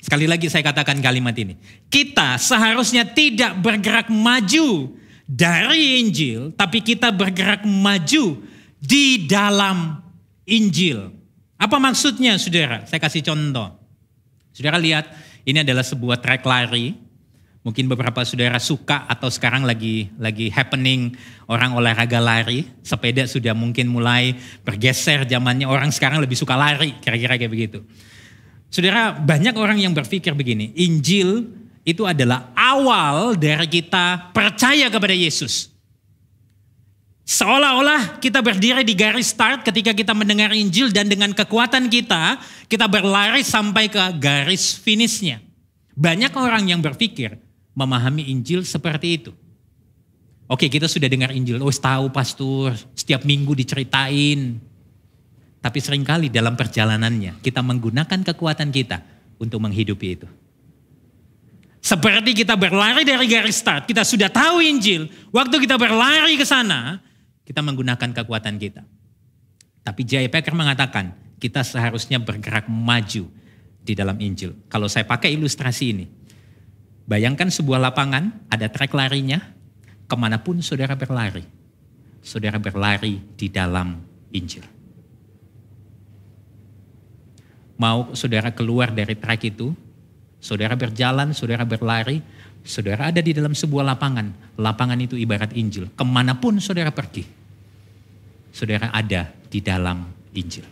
Sekali 0.00 0.24
lagi 0.24 0.48
saya 0.48 0.64
katakan 0.64 0.96
kalimat 1.04 1.36
ini. 1.36 1.60
Kita 1.92 2.40
seharusnya 2.40 3.04
tidak 3.04 3.60
bergerak 3.60 4.08
maju 4.08 4.96
dari 5.28 6.00
Injil, 6.00 6.56
tapi 6.56 6.80
kita 6.80 7.12
bergerak 7.12 7.68
maju 7.68 8.40
di 8.80 9.28
dalam 9.28 10.00
Injil. 10.48 11.12
Apa 11.60 11.76
maksudnya 11.76 12.40
saudara? 12.40 12.88
Saya 12.88 13.04
kasih 13.04 13.20
contoh. 13.20 13.76
Saudara 14.56 14.80
lihat, 14.80 15.04
ini 15.44 15.60
adalah 15.60 15.84
sebuah 15.84 16.16
trek 16.16 16.48
lari. 16.48 16.96
Mungkin 17.64 17.88
beberapa 17.88 18.20
saudara 18.28 18.60
suka 18.60 19.08
atau 19.08 19.32
sekarang 19.32 19.64
lagi 19.64 20.12
lagi 20.20 20.52
happening 20.52 21.16
orang 21.48 21.72
olahraga 21.72 22.20
lari. 22.20 22.68
Sepeda 22.84 23.24
sudah 23.24 23.56
mungkin 23.56 23.88
mulai 23.88 24.36
bergeser 24.60 25.24
zamannya 25.24 25.64
orang 25.64 25.88
sekarang 25.88 26.20
lebih 26.20 26.36
suka 26.36 26.60
lari, 26.60 26.92
kira-kira 27.00 27.40
kayak 27.40 27.48
begitu. 27.48 27.80
Saudara, 28.68 29.16
banyak 29.16 29.56
orang 29.56 29.80
yang 29.80 29.96
berpikir 29.96 30.36
begini, 30.36 30.76
Injil 30.76 31.56
itu 31.88 32.04
adalah 32.04 32.52
awal 32.52 33.32
dari 33.32 33.64
kita 33.64 34.34
percaya 34.36 34.92
kepada 34.92 35.16
Yesus. 35.16 35.72
Seolah-olah 37.24 38.20
kita 38.20 38.44
berdiri 38.44 38.84
di 38.84 38.92
garis 38.92 39.32
start 39.32 39.64
ketika 39.64 39.96
kita 39.96 40.12
mendengar 40.12 40.52
Injil 40.52 40.92
dan 40.92 41.08
dengan 41.08 41.32
kekuatan 41.32 41.88
kita, 41.88 42.36
kita 42.68 42.84
berlari 42.92 43.40
sampai 43.40 43.88
ke 43.88 44.04
garis 44.20 44.76
finishnya. 44.76 45.40
Banyak 45.96 46.36
orang 46.36 46.68
yang 46.68 46.84
berpikir 46.84 47.40
memahami 47.74 48.30
Injil 48.30 48.62
seperti 48.62 49.20
itu. 49.20 49.32
Oke 50.46 50.70
kita 50.70 50.86
sudah 50.86 51.10
dengar 51.10 51.34
Injil, 51.34 51.58
oh 51.60 51.72
tahu 51.72 52.08
pastor, 52.14 52.78
setiap 52.94 53.26
minggu 53.26 53.52
diceritain. 53.58 54.60
Tapi 55.58 55.78
sering 55.80 56.04
kali 56.04 56.28
dalam 56.28 56.54
perjalanannya 56.54 57.40
kita 57.40 57.64
menggunakan 57.64 58.20
kekuatan 58.32 58.68
kita 58.68 59.00
untuk 59.40 59.58
menghidupi 59.64 60.08
itu. 60.14 60.28
Seperti 61.84 62.32
kita 62.32 62.56
berlari 62.56 63.04
dari 63.04 63.28
garis 63.28 63.60
start, 63.60 63.84
kita 63.84 64.08
sudah 64.08 64.32
tahu 64.32 64.64
Injil. 64.64 65.04
Waktu 65.28 65.68
kita 65.68 65.76
berlari 65.76 66.40
ke 66.40 66.44
sana, 66.48 66.96
kita 67.44 67.60
menggunakan 67.60 68.08
kekuatan 68.24 68.56
kita. 68.56 68.88
Tapi 69.84 70.00
Jaya 70.08 70.24
Packer 70.32 70.56
mengatakan, 70.56 71.12
kita 71.36 71.60
seharusnya 71.60 72.16
bergerak 72.16 72.72
maju 72.72 73.28
di 73.84 73.92
dalam 73.92 74.16
Injil. 74.16 74.56
Kalau 74.72 74.88
saya 74.88 75.04
pakai 75.04 75.36
ilustrasi 75.36 75.84
ini, 75.92 76.08
bayangkan 77.04 77.48
sebuah 77.48 77.80
lapangan, 77.90 78.48
ada 78.52 78.68
trek 78.68 78.92
larinya, 78.92 79.40
ke 80.04 80.14
mana 80.16 80.40
pun 80.40 80.60
saudara 80.60 80.96
berlari, 80.96 81.44
saudara 82.20 82.60
berlari 82.60 83.20
di 83.36 83.48
dalam 83.48 84.00
Injil. 84.34 84.64
Mau 87.74 88.14
saudara 88.14 88.54
keluar 88.54 88.94
dari 88.94 89.18
trek 89.18 89.50
itu, 89.50 89.74
saudara 90.38 90.78
berjalan, 90.78 91.34
saudara 91.34 91.66
berlari, 91.66 92.22
Saudara 92.64 93.12
ada 93.12 93.20
di 93.20 93.36
dalam 93.36 93.52
sebuah 93.52 93.92
lapangan. 93.92 94.56
Lapangan 94.56 94.96
itu 94.96 95.20
ibarat 95.20 95.52
Injil. 95.52 95.92
Ke 95.92 96.00
mana 96.00 96.40
pun 96.40 96.56
saudara 96.64 96.88
pergi. 96.88 97.28
Saudara 98.48 98.88
ada 98.88 99.28
di 99.52 99.60
dalam 99.60 100.08
Injil. 100.32 100.64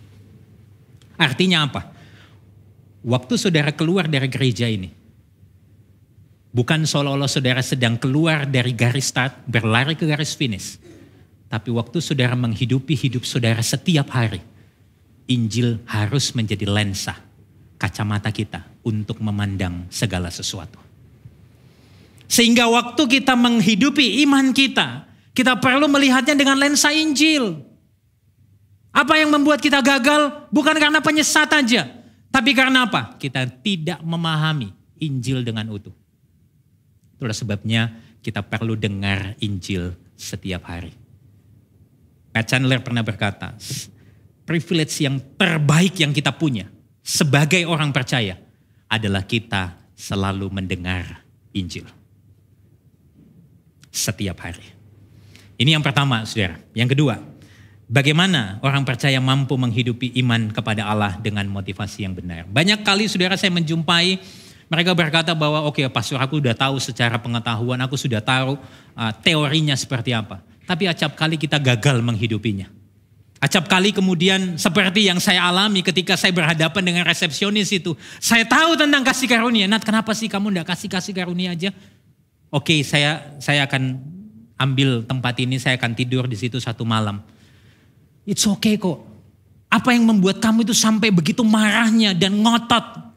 Artinya 1.21 1.69
apa? 1.69 1.93
Waktu 3.05 3.37
saudara 3.37 3.77
keluar 3.77 4.09
dari 4.09 4.25
gereja 4.33 4.65
ini. 4.65 4.89
Bukan 6.53 6.85
seolah-olah 6.85 7.33
saudara 7.33 7.65
sedang 7.65 7.97
keluar 7.97 8.45
dari 8.45 8.77
garis 8.77 9.09
start, 9.09 9.49
berlari 9.49 9.97
ke 9.97 10.05
garis 10.05 10.37
finish. 10.37 10.77
Tapi 11.49 11.73
waktu 11.73 12.05
saudara 12.05 12.37
menghidupi 12.37 12.93
hidup 12.93 13.25
saudara 13.25 13.65
setiap 13.65 14.13
hari. 14.13 14.45
Injil 15.33 15.81
harus 15.89 16.37
menjadi 16.37 16.69
lensa, 16.69 17.17
kacamata 17.81 18.29
kita 18.29 18.69
untuk 18.85 19.17
memandang 19.25 19.89
segala 19.89 20.29
sesuatu. 20.29 20.77
Sehingga 22.29 22.69
waktu 22.69 23.01
kita 23.01 23.33
menghidupi 23.33 24.21
iman 24.29 24.53
kita, 24.53 25.09
kita 25.33 25.57
perlu 25.57 25.89
melihatnya 25.89 26.37
dengan 26.37 26.61
lensa 26.61 26.93
Injil. 26.93 27.65
Apa 28.93 29.17
yang 29.17 29.33
membuat 29.33 29.65
kita 29.65 29.81
gagal 29.81 30.53
bukan 30.53 30.77
karena 30.77 31.01
penyesat 31.01 31.49
aja, 31.49 31.89
tapi 32.29 32.53
karena 32.53 32.85
apa? 32.85 33.17
Kita 33.17 33.49
tidak 33.65 34.05
memahami 34.05 34.69
Injil 35.01 35.41
dengan 35.41 35.73
utuh. 35.73 36.02
Itulah 37.23 37.39
sebabnya 37.39 37.87
kita 38.19 38.43
perlu 38.43 38.75
dengar 38.75 39.39
Injil 39.39 39.95
setiap 40.19 40.67
hari. 40.67 40.91
Pat 42.35 42.51
Chandler 42.51 42.83
pernah 42.83 43.07
berkata, 43.07 43.55
privilege 44.43 45.07
yang 45.07 45.23
terbaik 45.39 46.03
yang 46.03 46.11
kita 46.11 46.35
punya 46.35 46.67
sebagai 46.99 47.63
orang 47.63 47.95
percaya 47.95 48.35
adalah 48.91 49.23
kita 49.23 49.79
selalu 49.95 50.51
mendengar 50.51 51.23
Injil 51.55 51.87
setiap 53.95 54.43
hari. 54.43 54.67
Ini 55.63 55.79
yang 55.79 55.85
pertama, 55.87 56.27
saudara. 56.27 56.59
Yang 56.75 56.99
kedua, 56.99 57.23
bagaimana 57.87 58.59
orang 58.67 58.83
percaya 58.83 59.23
mampu 59.23 59.55
menghidupi 59.55 60.11
iman 60.27 60.51
kepada 60.51 60.91
Allah 60.91 61.23
dengan 61.23 61.47
motivasi 61.47 62.03
yang 62.03 62.19
benar. 62.19 62.51
Banyak 62.51 62.83
kali, 62.83 63.07
saudara, 63.07 63.39
saya 63.39 63.55
menjumpai 63.55 64.19
mereka 64.73 64.97
berkata 64.97 65.37
bahwa 65.37 65.69
oke, 65.69 65.85
okay, 65.85 65.93
pastor 65.93 66.17
aku 66.17 66.41
sudah 66.41 66.57
tahu 66.57 66.81
secara 66.81 67.21
pengetahuan, 67.21 67.77
aku 67.85 68.01
sudah 68.01 68.25
tahu 68.25 68.57
uh, 68.97 69.13
teorinya 69.21 69.77
seperti 69.77 70.17
apa. 70.17 70.41
Tapi 70.65 70.89
acap 70.89 71.13
kali 71.13 71.37
kita 71.37 71.61
gagal 71.61 72.01
menghidupinya. 72.01 72.73
Acap 73.37 73.69
kali 73.69 73.93
kemudian 73.93 74.57
seperti 74.57 75.13
yang 75.13 75.21
saya 75.21 75.45
alami 75.45 75.85
ketika 75.85 76.17
saya 76.17 76.33
berhadapan 76.33 76.81
dengan 76.81 77.05
resepsionis 77.05 77.69
itu. 77.69 77.93
Saya 78.17 78.49
tahu 78.49 78.81
tentang 78.81 79.05
kasih 79.05 79.29
karunia. 79.29 79.69
Nat 79.69 79.85
kenapa 79.85 80.17
sih 80.17 80.33
kamu 80.33 80.49
tidak 80.49 80.73
kasih-kasih 80.73 81.13
karunia 81.13 81.53
aja? 81.53 81.69
oke 82.53 82.69
okay, 82.69 82.81
saya 82.85 83.41
saya 83.41 83.65
akan 83.65 83.99
ambil 84.61 85.03
tempat 85.03 85.35
ini, 85.43 85.59
saya 85.59 85.75
akan 85.81 85.93
tidur 85.97 86.25
di 86.31 86.39
situ 86.39 86.61
satu 86.63 86.87
malam. 86.87 87.19
It's 88.23 88.47
okay 88.47 88.79
kok. 88.79 89.03
Apa 89.73 89.97
yang 89.97 90.05
membuat 90.07 90.39
kamu 90.39 90.69
itu 90.69 90.77
sampai 90.77 91.09
begitu 91.11 91.43
marahnya 91.43 92.15
dan 92.15 92.39
ngotot? 92.39 93.12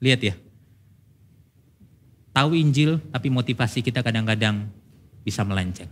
Lihat 0.00 0.20
ya. 0.24 0.34
Tahu 2.32 2.56
Injil 2.56 2.98
tapi 3.12 3.28
motivasi 3.28 3.84
kita 3.84 4.00
kadang-kadang 4.00 4.66
bisa 5.22 5.44
melenceng. 5.44 5.88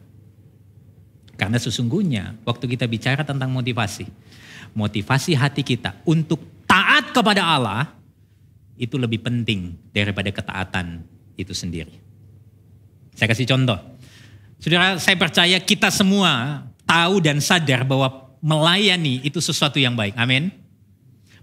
Karena 1.39 1.61
sesungguhnya 1.61 2.35
waktu 2.43 2.67
kita 2.67 2.91
bicara 2.91 3.23
tentang 3.23 3.55
motivasi, 3.55 4.11
motivasi 4.75 5.39
hati 5.39 5.63
kita 5.63 5.95
untuk 6.03 6.43
taat 6.67 7.15
kepada 7.15 7.47
Allah 7.47 7.95
itu 8.75 8.99
lebih 8.99 9.23
penting 9.23 9.79
daripada 9.95 10.35
ketaatan 10.35 11.03
itu 11.39 11.55
sendiri. 11.55 11.95
Saya 13.15 13.31
kasih 13.31 13.47
contoh. 13.47 13.79
Saudara, 14.59 14.99
saya 14.99 15.15
percaya 15.15 15.59
kita 15.63 15.91
semua 15.91 16.63
tahu 16.87 17.23
dan 17.23 17.39
sadar 17.39 17.87
bahwa 17.87 18.31
melayani 18.43 19.23
itu 19.23 19.39
sesuatu 19.43 19.79
yang 19.79 19.95
baik. 19.95 20.15
Amin. 20.19 20.51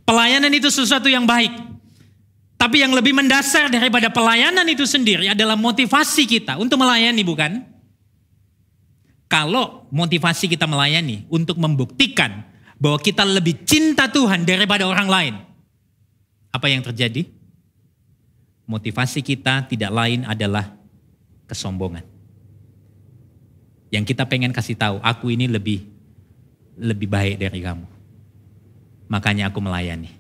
Pelayanan 0.08 0.52
itu 0.52 0.72
sesuatu 0.72 1.08
yang 1.12 1.28
baik. 1.28 1.52
Tapi 2.56 2.82
yang 2.82 2.96
lebih 2.96 3.12
mendasar 3.12 3.68
daripada 3.68 4.08
pelayanan 4.08 4.64
itu 4.72 4.88
sendiri 4.88 5.28
adalah 5.28 5.60
motivasi 5.60 6.24
kita 6.24 6.56
untuk 6.56 6.80
melayani, 6.80 7.22
bukan? 7.22 7.52
Kalau 9.28 9.90
motivasi 9.92 10.48
kita 10.48 10.64
melayani 10.64 11.28
untuk 11.28 11.60
membuktikan 11.60 12.48
bahwa 12.80 12.98
kita 13.02 13.28
lebih 13.28 13.68
cinta 13.68 14.08
Tuhan 14.08 14.48
daripada 14.48 14.88
orang 14.88 15.08
lain, 15.12 15.34
apa 16.56 16.72
yang 16.72 16.80
terjadi? 16.80 17.28
motivasi 18.66 19.22
kita 19.22 19.66
tidak 19.70 19.92
lain 19.94 20.26
adalah 20.26 20.74
kesombongan. 21.46 22.04
Yang 23.94 24.14
kita 24.14 24.26
pengen 24.26 24.52
kasih 24.52 24.76
tahu, 24.76 24.98
aku 25.00 25.32
ini 25.32 25.46
lebih 25.46 25.86
lebih 26.76 27.08
baik 27.08 27.40
dari 27.40 27.60
kamu. 27.62 27.88
Makanya 29.08 29.54
aku 29.54 29.62
melayani. 29.62 30.12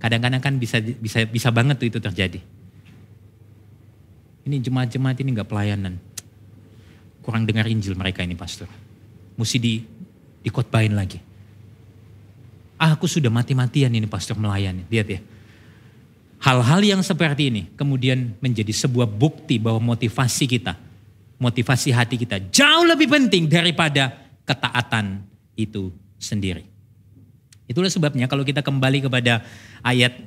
Kadang-kadang 0.00 0.40
kan 0.40 0.56
bisa 0.56 0.80
bisa 0.80 1.28
bisa 1.28 1.48
banget 1.52 1.76
tuh 1.76 1.88
itu 1.92 2.00
terjadi. 2.00 2.40
Ini 4.48 4.56
jemaat-jemaat 4.64 5.20
ini 5.20 5.36
nggak 5.36 5.48
pelayanan. 5.48 6.00
Kurang 7.20 7.44
dengar 7.44 7.68
Injil 7.68 7.92
mereka 7.92 8.24
ini 8.24 8.32
pastor. 8.32 8.66
Mesti 9.36 9.56
di 9.60 9.84
dikotbahin 10.40 10.96
lagi. 10.96 11.20
Ah, 12.80 12.96
aku 12.96 13.04
sudah 13.04 13.28
mati-matian 13.28 13.92
ini 13.92 14.08
pastor 14.08 14.40
melayani. 14.40 14.88
Lihat 14.88 15.08
ya 15.12 15.20
Hal-hal 16.40 16.80
yang 16.80 17.04
seperti 17.04 17.52
ini 17.52 17.62
kemudian 17.76 18.32
menjadi 18.40 18.72
sebuah 18.72 19.04
bukti 19.04 19.60
bahwa 19.60 19.92
motivasi 19.92 20.48
kita, 20.48 20.72
motivasi 21.36 21.92
hati 21.92 22.16
kita 22.16 22.40
jauh 22.48 22.88
lebih 22.88 23.12
penting 23.12 23.44
daripada 23.44 24.16
ketaatan 24.48 25.20
itu 25.52 25.92
sendiri. 26.16 26.64
Itulah 27.70 27.86
sebabnya 27.86 28.26
kalau 28.26 28.42
kita 28.42 28.66
kembali 28.66 29.06
kepada 29.06 29.46
ayat 29.86 30.18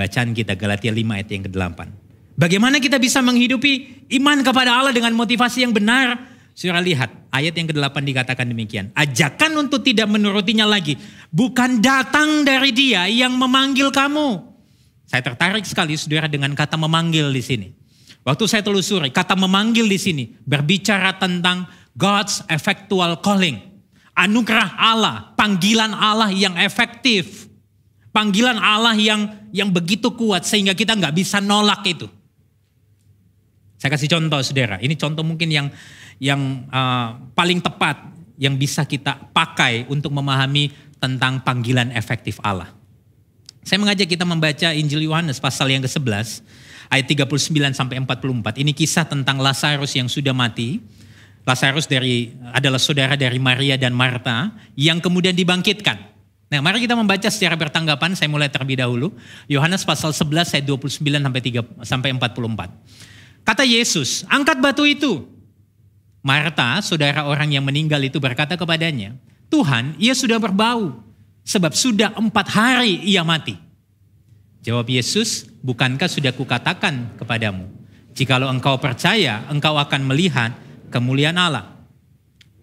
bacaan 0.00 0.32
kita 0.32 0.56
Galatia 0.56 0.88
5 0.88 1.04
ayat 1.12 1.28
yang 1.28 1.44
ke-8. 1.44 1.78
Bagaimana 2.40 2.80
kita 2.80 2.96
bisa 2.96 3.20
menghidupi 3.20 4.08
iman 4.16 4.40
kepada 4.40 4.80
Allah 4.80 4.96
dengan 4.96 5.12
motivasi 5.12 5.68
yang 5.68 5.76
benar? 5.76 6.16
Saudara 6.56 6.80
lihat, 6.80 7.12
ayat 7.28 7.52
yang 7.52 7.68
ke-8 7.68 8.00
dikatakan 8.00 8.48
demikian. 8.48 8.88
Ajakan 8.96 9.68
untuk 9.68 9.84
tidak 9.84 10.08
menurutinya 10.08 10.64
lagi. 10.64 10.96
Bukan 11.28 11.84
datang 11.84 12.48
dari 12.48 12.72
dia 12.72 13.04
yang 13.12 13.36
memanggil 13.36 13.92
kamu. 13.92 14.40
Saya 15.04 15.20
tertarik 15.20 15.68
sekali 15.68 16.00
saudara 16.00 16.32
dengan 16.32 16.56
kata 16.56 16.80
memanggil 16.80 17.28
di 17.28 17.44
sini. 17.44 17.68
Waktu 18.24 18.44
saya 18.48 18.64
telusuri, 18.64 19.12
kata 19.12 19.36
memanggil 19.36 19.84
di 19.84 20.00
sini 20.00 20.24
berbicara 20.48 21.20
tentang 21.20 21.68
God's 21.92 22.40
effectual 22.48 23.20
calling. 23.20 23.75
Anugerah 24.16 24.80
Allah, 24.80 25.36
panggilan 25.36 25.92
Allah 25.92 26.32
yang 26.32 26.56
efektif. 26.56 27.46
Panggilan 28.16 28.56
Allah 28.56 28.96
yang 28.96 29.28
yang 29.52 29.68
begitu 29.68 30.08
kuat 30.16 30.48
sehingga 30.48 30.72
kita 30.72 30.96
nggak 30.96 31.12
bisa 31.12 31.36
nolak 31.36 31.84
itu. 31.84 32.08
Saya 33.76 33.92
kasih 33.92 34.08
contoh 34.08 34.40
saudara, 34.40 34.80
ini 34.80 34.96
contoh 34.96 35.20
mungkin 35.20 35.52
yang 35.52 35.68
yang 36.16 36.64
uh, 36.72 37.20
paling 37.36 37.60
tepat 37.60 38.00
yang 38.40 38.56
bisa 38.56 38.88
kita 38.88 39.20
pakai 39.36 39.84
untuk 39.92 40.16
memahami 40.16 40.72
tentang 40.96 41.44
panggilan 41.44 41.92
efektif 41.92 42.40
Allah. 42.40 42.72
Saya 43.66 43.82
mengajak 43.82 44.08
kita 44.08 44.24
membaca 44.24 44.72
Injil 44.72 45.10
Yohanes 45.10 45.42
pasal 45.42 45.68
yang 45.68 45.82
ke-11 45.84 46.40
ayat 46.86 47.06
39 47.10 47.74
sampai 47.74 47.98
44. 47.98 48.62
Ini 48.62 48.72
kisah 48.72 49.04
tentang 49.04 49.42
Lazarus 49.42 49.92
yang 49.98 50.06
sudah 50.06 50.30
mati. 50.30 50.78
Lazarus 51.46 51.86
dari 51.86 52.34
adalah 52.50 52.82
saudara 52.82 53.14
dari 53.14 53.38
Maria 53.38 53.78
dan 53.78 53.94
Marta 53.94 54.50
yang 54.74 54.98
kemudian 54.98 55.30
dibangkitkan. 55.30 55.94
Nah, 56.50 56.58
mari 56.58 56.82
kita 56.82 56.98
membaca 56.98 57.30
secara 57.30 57.54
bertanggapan. 57.54 58.18
Saya 58.18 58.26
mulai 58.26 58.50
terlebih 58.50 58.82
dahulu. 58.82 59.14
Yohanes 59.46 59.86
pasal 59.86 60.10
11 60.10 60.58
ayat 60.58 60.66
29 60.66 61.22
sampai 61.22 61.42
3 61.42 61.62
sampai 61.86 62.08
44. 62.18 62.70
Kata 63.46 63.62
Yesus, 63.62 64.26
"Angkat 64.26 64.58
batu 64.58 64.82
itu." 64.82 65.22
Marta, 66.26 66.82
saudara 66.82 67.22
orang 67.30 67.54
yang 67.54 67.62
meninggal 67.62 68.02
itu 68.02 68.18
berkata 68.18 68.58
kepadanya, 68.58 69.14
Tuhan, 69.46 69.94
ia 70.02 70.10
sudah 70.10 70.42
berbau, 70.42 70.98
sebab 71.46 71.70
sudah 71.70 72.10
empat 72.18 72.50
hari 72.50 72.98
ia 73.06 73.22
mati. 73.22 73.54
Jawab 74.66 74.90
Yesus, 74.90 75.46
bukankah 75.62 76.10
sudah 76.10 76.34
kukatakan 76.34 77.14
kepadamu, 77.22 77.70
jikalau 78.10 78.50
engkau 78.50 78.74
percaya, 78.82 79.46
engkau 79.46 79.78
akan 79.78 80.02
melihat 80.02 80.50
kemuliaan 80.96 81.36
Allah. 81.36 81.76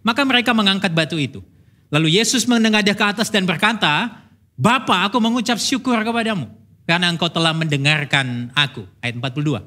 Maka 0.02 0.26
mereka 0.26 0.58
mengangkat 0.58 0.90
batu 0.90 1.22
itu. 1.22 1.46
Lalu 1.94 2.18
Yesus 2.18 2.50
menengadah 2.50 2.98
ke 2.98 3.06
atas 3.06 3.30
dan 3.30 3.46
berkata, 3.46 4.26
Bapa, 4.58 5.06
aku 5.06 5.22
mengucap 5.22 5.62
syukur 5.62 5.94
kepadamu, 6.02 6.50
karena 6.90 7.14
engkau 7.14 7.30
telah 7.30 7.54
mendengarkan 7.54 8.50
aku. 8.58 8.90
Ayat 8.98 9.22
42. 9.22 9.62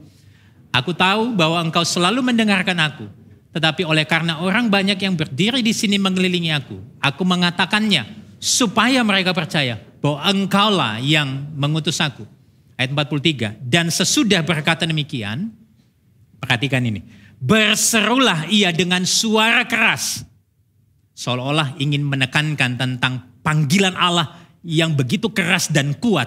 Aku 0.74 0.90
tahu 0.90 1.38
bahwa 1.38 1.62
engkau 1.62 1.86
selalu 1.86 2.26
mendengarkan 2.26 2.74
aku, 2.82 3.06
tetapi 3.54 3.86
oleh 3.86 4.02
karena 4.04 4.42
orang 4.42 4.66
banyak 4.66 4.98
yang 4.98 5.14
berdiri 5.14 5.62
di 5.62 5.70
sini 5.70 5.96
mengelilingi 5.96 6.50
aku, 6.52 6.76
aku 6.98 7.22
mengatakannya 7.22 8.04
supaya 8.42 9.00
mereka 9.06 9.32
percaya 9.32 9.80
bahwa 10.02 10.20
engkaulah 10.26 11.00
yang 11.00 11.48
mengutus 11.54 12.02
aku. 12.02 12.26
Ayat 12.76 12.92
43. 12.92 13.56
Dan 13.64 13.88
sesudah 13.88 14.44
berkata 14.44 14.84
demikian, 14.84 15.48
perhatikan 16.36 16.84
ini. 16.84 17.00
Berserulah 17.46 18.50
ia 18.50 18.74
dengan 18.74 19.06
suara 19.06 19.62
keras. 19.70 20.26
Seolah-olah 21.14 21.78
ingin 21.78 22.02
menekankan 22.02 22.74
tentang 22.74 23.38
panggilan 23.46 23.94
Allah 23.94 24.34
yang 24.66 24.98
begitu 24.98 25.30
keras 25.30 25.70
dan 25.70 25.94
kuat. 25.94 26.26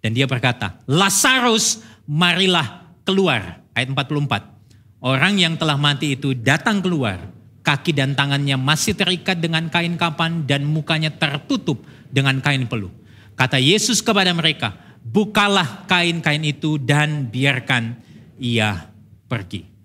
Dan 0.00 0.16
dia 0.16 0.24
berkata, 0.24 0.80
Lazarus 0.88 1.84
marilah 2.08 2.88
keluar. 3.04 3.60
Ayat 3.76 3.92
44. 3.92 5.04
Orang 5.04 5.36
yang 5.36 5.54
telah 5.60 5.76
mati 5.76 6.16
itu 6.16 6.32
datang 6.32 6.80
keluar, 6.80 7.28
kaki 7.60 7.92
dan 7.92 8.16
tangannya 8.16 8.56
masih 8.56 8.96
terikat 8.96 9.36
dengan 9.36 9.68
kain 9.68 10.00
kapan 10.00 10.48
dan 10.48 10.64
mukanya 10.64 11.12
tertutup 11.12 11.84
dengan 12.08 12.40
kain 12.40 12.64
peluh. 12.64 12.90
Kata 13.36 13.60
Yesus 13.60 14.02
kepada 14.02 14.32
mereka, 14.34 14.74
bukalah 15.04 15.86
kain-kain 15.86 16.42
itu 16.42 16.80
dan 16.80 17.30
biarkan 17.30 17.94
ia 18.40 18.90
pergi. 19.30 19.77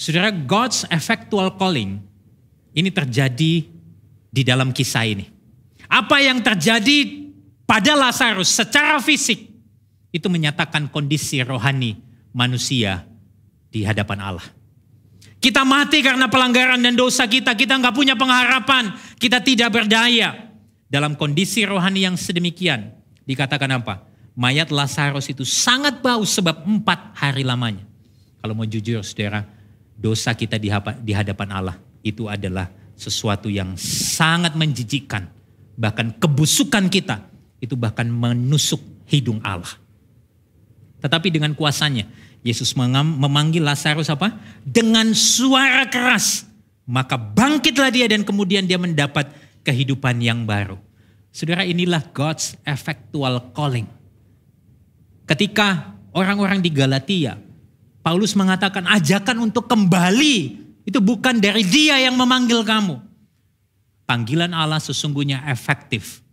Saudara, 0.00 0.32
God's 0.32 0.88
effectual 0.88 1.60
calling 1.60 2.00
ini 2.72 2.88
terjadi 2.88 3.68
di 4.32 4.42
dalam 4.48 4.72
kisah 4.72 5.04
ini. 5.04 5.28
Apa 5.92 6.24
yang 6.24 6.40
terjadi 6.40 7.28
pada 7.68 7.92
Lazarus 7.92 8.48
secara 8.48 8.96
fisik 9.04 9.52
itu 10.08 10.26
menyatakan 10.32 10.88
kondisi 10.88 11.44
rohani 11.44 12.00
manusia 12.32 13.04
di 13.68 13.84
hadapan 13.84 14.24
Allah. 14.24 14.48
Kita 15.36 15.68
mati 15.68 16.00
karena 16.00 16.32
pelanggaran 16.32 16.80
dan 16.80 16.96
dosa 16.96 17.28
kita. 17.28 17.52
Kita 17.52 17.76
nggak 17.76 17.92
punya 17.92 18.16
pengharapan. 18.16 18.96
Kita 19.20 19.44
tidak 19.44 19.68
berdaya. 19.68 20.48
Dalam 20.88 21.12
kondisi 21.12 21.68
rohani 21.68 22.08
yang 22.08 22.16
sedemikian. 22.16 22.88
Dikatakan 23.28 23.68
apa? 23.76 24.08
Mayat 24.32 24.72
Lazarus 24.72 25.28
itu 25.28 25.44
sangat 25.44 26.00
bau 26.00 26.24
sebab 26.24 26.64
empat 26.64 27.20
hari 27.20 27.44
lamanya. 27.44 27.84
Kalau 28.40 28.56
mau 28.56 28.64
jujur 28.64 29.04
saudara, 29.04 29.59
dosa 30.00 30.32
kita 30.32 30.56
di 30.56 31.12
hadapan 31.12 31.48
Allah 31.52 31.76
itu 32.00 32.24
adalah 32.24 32.72
sesuatu 32.96 33.52
yang 33.52 33.76
sangat 33.80 34.56
menjijikkan. 34.56 35.28
Bahkan 35.76 36.16
kebusukan 36.16 36.88
kita 36.88 37.28
itu 37.60 37.76
bahkan 37.76 38.08
menusuk 38.08 38.80
hidung 39.08 39.44
Allah. 39.44 39.76
Tetapi 41.00 41.28
dengan 41.32 41.52
kuasanya, 41.56 42.08
Yesus 42.40 42.72
memanggil 42.76 43.60
Lazarus 43.64 44.08
apa? 44.08 44.36
Dengan 44.64 45.12
suara 45.12 45.88
keras. 45.88 46.48
Maka 46.88 47.16
bangkitlah 47.16 47.92
dia 47.92 48.08
dan 48.08 48.24
kemudian 48.24 48.64
dia 48.64 48.80
mendapat 48.80 49.32
kehidupan 49.64 50.20
yang 50.20 50.44
baru. 50.48 50.76
Saudara 51.30 51.62
inilah 51.64 52.02
God's 52.10 52.58
effectual 52.66 53.52
calling. 53.54 53.86
Ketika 55.24 55.94
orang-orang 56.10 56.58
di 56.58 56.68
Galatia, 56.74 57.38
Paulus 58.00 58.32
mengatakan 58.32 58.88
ajakan 58.88 59.44
untuk 59.44 59.68
kembali 59.68 60.36
itu 60.88 60.98
bukan 60.98 61.36
dari 61.36 61.60
dia 61.60 62.00
yang 62.00 62.16
memanggil 62.16 62.64
kamu. 62.64 62.96
Panggilan 64.08 64.50
Allah 64.56 64.80
sesungguhnya 64.80 65.44
efektif 65.52 66.24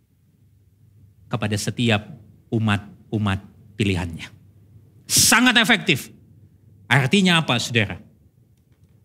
kepada 1.28 1.54
setiap 1.54 2.08
umat-umat 2.48 3.44
pilihannya. 3.76 4.26
Sangat 5.06 5.54
efektif. 5.60 6.10
Artinya 6.88 7.44
apa 7.44 7.60
saudara? 7.60 8.00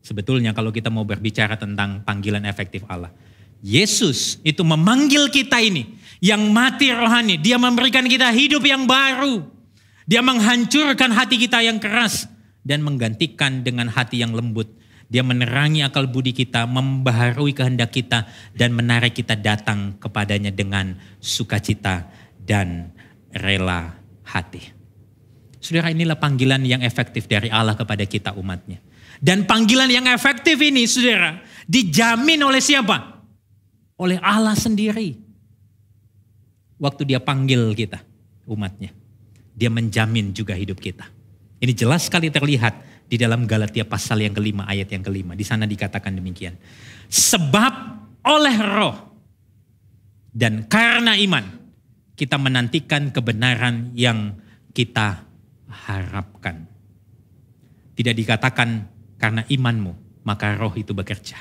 Sebetulnya 0.04 0.56
kalau 0.56 0.72
kita 0.72 0.88
mau 0.88 1.04
berbicara 1.04 1.60
tentang 1.60 2.02
panggilan 2.02 2.44
efektif 2.48 2.84
Allah. 2.88 3.12
Yesus 3.64 4.40
itu 4.44 4.64
memanggil 4.64 5.32
kita 5.32 5.60
ini 5.60 6.00
yang 6.24 6.52
mati 6.52 6.92
rohani. 6.92 7.40
Dia 7.40 7.60
memberikan 7.60 8.08
kita 8.08 8.32
hidup 8.32 8.64
yang 8.64 8.88
baru. 8.88 9.44
Dia 10.04 10.20
menghancurkan 10.20 11.16
hati 11.16 11.40
kita 11.40 11.64
yang 11.64 11.80
keras 11.80 12.28
dan 12.64 12.82
menggantikan 12.82 13.62
dengan 13.62 13.92
hati 13.92 14.24
yang 14.24 14.32
lembut. 14.34 14.72
Dia 15.12 15.22
menerangi 15.22 15.86
akal 15.86 16.10
budi 16.10 16.34
kita, 16.34 16.66
membaharui 16.66 17.54
kehendak 17.54 17.94
kita 17.94 18.26
dan 18.56 18.74
menarik 18.74 19.14
kita 19.14 19.38
datang 19.38 20.00
kepadanya 20.02 20.50
dengan 20.50 20.98
sukacita 21.22 22.08
dan 22.40 22.90
rela 23.30 23.94
hati. 24.26 24.74
Saudara 25.64 25.94
inilah 25.94 26.18
panggilan 26.18 26.66
yang 26.66 26.82
efektif 26.82 27.30
dari 27.30 27.48
Allah 27.48 27.78
kepada 27.78 28.04
kita 28.04 28.34
umatnya. 28.36 28.82
Dan 29.24 29.48
panggilan 29.48 29.88
yang 29.88 30.10
efektif 30.12 30.60
ini 30.60 30.84
saudara 30.84 31.40
dijamin 31.70 32.44
oleh 32.44 32.60
siapa? 32.60 33.24
Oleh 33.96 34.20
Allah 34.20 34.58
sendiri. 34.58 35.16
Waktu 36.76 37.08
dia 37.08 37.24
panggil 37.24 37.72
kita 37.72 38.04
umatnya. 38.50 38.92
Dia 39.56 39.72
menjamin 39.72 40.36
juga 40.36 40.58
hidup 40.58 40.82
kita. 40.84 41.08
Ini 41.64 41.72
jelas 41.72 42.12
sekali 42.12 42.28
terlihat 42.28 43.08
di 43.08 43.16
dalam 43.16 43.48
Galatia 43.48 43.88
pasal 43.88 44.20
yang 44.20 44.36
kelima 44.36 44.68
ayat 44.68 44.92
yang 44.92 45.00
kelima. 45.00 45.32
Di 45.32 45.48
sana 45.48 45.64
dikatakan 45.64 46.12
demikian. 46.12 46.60
Sebab 47.08 47.74
oleh 48.28 48.58
roh 48.60 48.96
dan 50.34 50.68
karena 50.68 51.16
iman 51.16 51.46
kita 52.20 52.36
menantikan 52.36 53.14
kebenaran 53.14 53.96
yang 53.96 54.36
kita 54.74 55.24
harapkan. 55.70 56.66
Tidak 57.94 58.16
dikatakan 58.18 58.90
karena 59.22 59.46
imanmu, 59.46 60.26
maka 60.26 60.58
roh 60.58 60.74
itu 60.74 60.98
bekerja. 60.98 61.38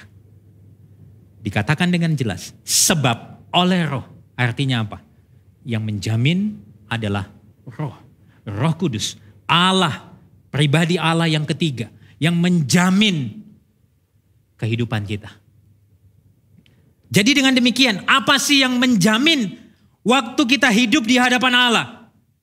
Dikatakan 1.43 1.89
dengan 1.89 2.13
jelas, 2.13 2.53
sebab 2.63 3.49
oleh 3.57 3.89
roh. 3.89 4.05
Artinya 4.37 4.85
apa? 4.85 5.01
Yang 5.65 5.83
menjamin 5.83 6.39
adalah 6.93 7.33
roh. 7.65 7.97
Roh 8.45 8.75
kudus. 8.77 9.17
Allah, 9.49 10.12
pribadi 10.53 11.01
Allah 11.01 11.27
yang 11.27 11.49
ketiga. 11.49 11.89
Yang 12.21 12.37
menjamin 12.39 13.17
kehidupan 14.61 15.09
kita. 15.09 15.33
Jadi 17.11 17.43
dengan 17.43 17.57
demikian, 17.57 18.07
apa 18.07 18.39
sih 18.39 18.63
yang 18.63 18.79
menjamin 18.79 19.59
waktu 20.07 20.43
kita 20.47 20.71
hidup 20.71 21.03
di 21.03 21.19
hadapan 21.19 21.53
Allah? 21.57 22.03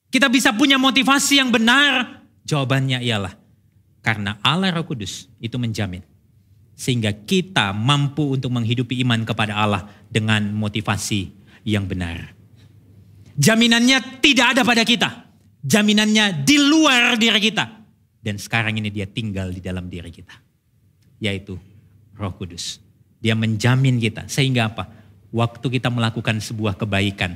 kita 0.10 0.28
bisa 0.28 0.54
punya 0.54 0.76
motivasi 0.82 1.42
yang 1.42 1.50
benar? 1.54 2.22
Jawabannya 2.46 3.02
ialah 3.06 3.34
karena 4.02 4.42
Allah 4.42 4.74
Roh 4.74 4.86
Kudus 4.86 5.30
itu 5.38 5.56
menjamin 5.62 6.02
sehingga 6.74 7.14
kita 7.14 7.72
mampu 7.78 8.34
untuk 8.34 8.50
menghidupi 8.50 8.98
iman 9.06 9.22
kepada 9.22 9.54
Allah 9.54 9.86
dengan 10.10 10.50
motivasi 10.58 11.30
yang 11.66 11.86
benar. 11.86 12.34
Jaminannya 13.40 14.20
tidak 14.20 14.58
ada 14.58 14.62
pada 14.66 14.84
kita. 14.84 15.10
Jaminannya 15.64 16.44
di 16.44 16.58
luar 16.60 17.16
diri 17.20 17.40
kita. 17.40 17.79
Dan 18.30 18.38
sekarang 18.38 18.78
ini 18.78 18.94
dia 18.94 19.10
tinggal 19.10 19.50
di 19.50 19.58
dalam 19.58 19.90
diri 19.90 20.14
kita. 20.14 20.38
Yaitu 21.18 21.58
roh 22.14 22.34
kudus. 22.38 22.78
Dia 23.18 23.34
menjamin 23.34 23.98
kita. 23.98 24.30
Sehingga 24.30 24.70
apa? 24.70 24.86
Waktu 25.34 25.66
kita 25.82 25.90
melakukan 25.90 26.38
sebuah 26.38 26.78
kebaikan. 26.78 27.34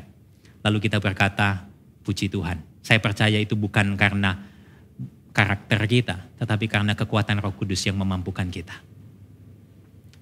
Lalu 0.61 0.77
kita 0.85 1.01
berkata, 1.01 1.65
puji 2.05 2.29
Tuhan. 2.29 2.61
Saya 2.85 3.01
percaya 3.01 3.41
itu 3.41 3.57
bukan 3.57 3.97
karena 3.97 4.37
karakter 5.33 5.81
kita. 5.89 6.15
Tetapi 6.37 6.65
karena 6.69 6.93
kekuatan 6.93 7.41
roh 7.41 7.57
kudus 7.57 7.81
yang 7.89 7.97
memampukan 7.97 8.45
kita. 8.53 8.77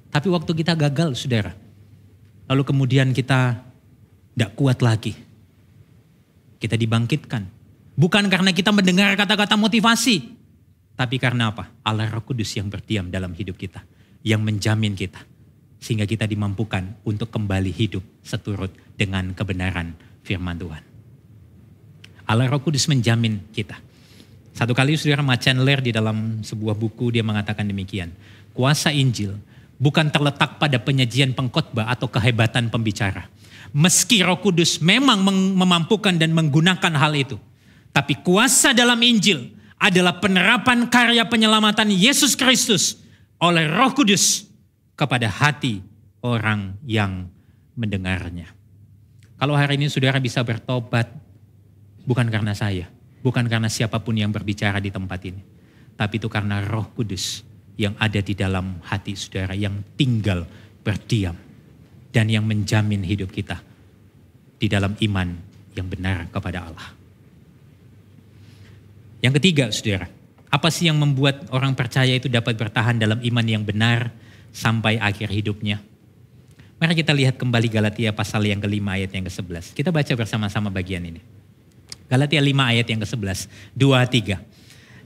Tapi 0.07 0.27
waktu 0.31 0.51
kita 0.55 0.79
gagal, 0.79 1.19
saudara. 1.19 1.51
Lalu 2.47 2.63
kemudian 2.63 3.11
kita 3.11 3.59
tidak 4.31 4.51
kuat 4.55 4.79
lagi 4.79 5.31
kita 6.61 6.77
dibangkitkan. 6.77 7.49
Bukan 7.97 8.29
karena 8.29 8.53
kita 8.53 8.69
mendengar 8.69 9.17
kata-kata 9.17 9.57
motivasi, 9.57 10.29
tapi 11.01 11.17
karena 11.17 11.49
apa? 11.49 11.65
Allah 11.81 12.05
Roh 12.13 12.21
Kudus 12.21 12.53
yang 12.53 12.69
berdiam 12.69 13.09
dalam 13.09 13.33
hidup 13.33 13.57
kita, 13.57 13.81
yang 14.21 14.45
menjamin 14.45 14.93
kita, 14.93 15.17
sehingga 15.81 16.05
kita 16.05 16.29
dimampukan 16.29 17.01
untuk 17.01 17.33
kembali 17.33 17.73
hidup 17.73 18.05
seturut 18.21 18.69
dengan 18.93 19.33
kebenaran 19.33 19.97
firman 20.21 20.61
Tuhan. 20.61 20.83
Allah 22.29 22.45
Roh 22.45 22.61
Kudus 22.61 22.85
menjamin 22.85 23.41
kita. 23.49 23.81
Satu 24.53 24.77
kali 24.77 24.93
saudara 24.93 25.25
Chandler 25.41 25.81
di 25.81 25.89
dalam 25.89 26.45
sebuah 26.45 26.77
buku 26.77 27.09
dia 27.17 27.25
mengatakan 27.25 27.65
demikian. 27.65 28.13
Kuasa 28.53 28.93
Injil 28.93 29.33
bukan 29.81 30.13
terletak 30.13 30.61
pada 30.61 30.77
penyajian 30.77 31.33
pengkhotbah 31.33 31.89
atau 31.89 32.05
kehebatan 32.05 32.69
pembicara 32.69 33.25
Meski 33.71 34.19
Roh 34.19 34.35
Kudus 34.43 34.83
memang 34.83 35.23
memampukan 35.55 36.11
dan 36.11 36.35
menggunakan 36.35 36.91
hal 36.91 37.15
itu, 37.15 37.39
tapi 37.95 38.19
kuasa 38.19 38.75
dalam 38.75 38.99
Injil 38.99 39.47
adalah 39.81 40.21
penerapan 40.21 40.85
karya 40.85 41.25
penyelamatan 41.25 41.89
Yesus 41.89 42.37
Kristus 42.37 43.01
oleh 43.41 43.65
Roh 43.65 43.89
Kudus 43.97 44.45
kepada 44.93 45.25
hati 45.25 45.81
orang 46.21 46.77
yang 46.85 47.25
mendengarnya. 47.73 48.53
Kalau 49.41 49.57
hari 49.57 49.81
ini 49.81 49.89
saudara 49.89 50.21
bisa 50.21 50.45
bertobat, 50.45 51.09
bukan 52.05 52.29
karena 52.29 52.53
saya, 52.53 52.85
bukan 53.25 53.49
karena 53.49 53.65
siapa 53.73 53.97
pun 53.97 54.13
yang 54.13 54.29
berbicara 54.29 54.77
di 54.77 54.93
tempat 54.93 55.17
ini, 55.25 55.41
tapi 55.97 56.21
itu 56.21 56.29
karena 56.29 56.61
Roh 56.61 56.93
Kudus 56.93 57.41
yang 57.73 57.97
ada 57.97 58.21
di 58.21 58.37
dalam 58.37 58.77
hati 58.85 59.17
saudara 59.17 59.57
yang 59.57 59.81
tinggal 59.97 60.45
berdiam 60.85 61.33
dan 62.13 62.29
yang 62.29 62.45
menjamin 62.45 63.01
hidup 63.01 63.33
kita 63.33 63.57
di 64.61 64.69
dalam 64.69 64.93
iman 64.93 65.33
yang 65.73 65.89
benar 65.89 66.29
kepada 66.29 66.69
Allah. 66.69 67.00
Yang 69.21 69.33
ketiga, 69.39 69.65
saudara, 69.69 70.09
apa 70.49 70.67
sih 70.73 70.89
yang 70.89 70.97
membuat 70.97 71.47
orang 71.53 71.77
percaya 71.77 72.11
itu 72.11 72.27
dapat 72.27 72.57
bertahan 72.57 72.97
dalam 72.97 73.21
iman 73.21 73.45
yang 73.45 73.63
benar 73.63 74.09
sampai 74.51 74.97
akhir 74.97 75.29
hidupnya? 75.29 75.79
Mari 76.81 76.97
kita 76.97 77.13
lihat 77.13 77.37
kembali 77.37 77.69
Galatia 77.69 78.09
pasal 78.09 78.41
yang 78.49 78.57
kelima 78.57 78.97
ayat 78.97 79.13
yang 79.13 79.29
ke-11. 79.29 79.77
Kita 79.77 79.93
baca 79.93 80.13
bersama-sama 80.17 80.73
bagian 80.73 81.05
ini. 81.05 81.21
Galatia 82.09 82.41
5 82.41 82.73
ayat 82.73 82.87
yang 82.89 82.99
ke-11, 83.05 83.39
2, 83.77 84.41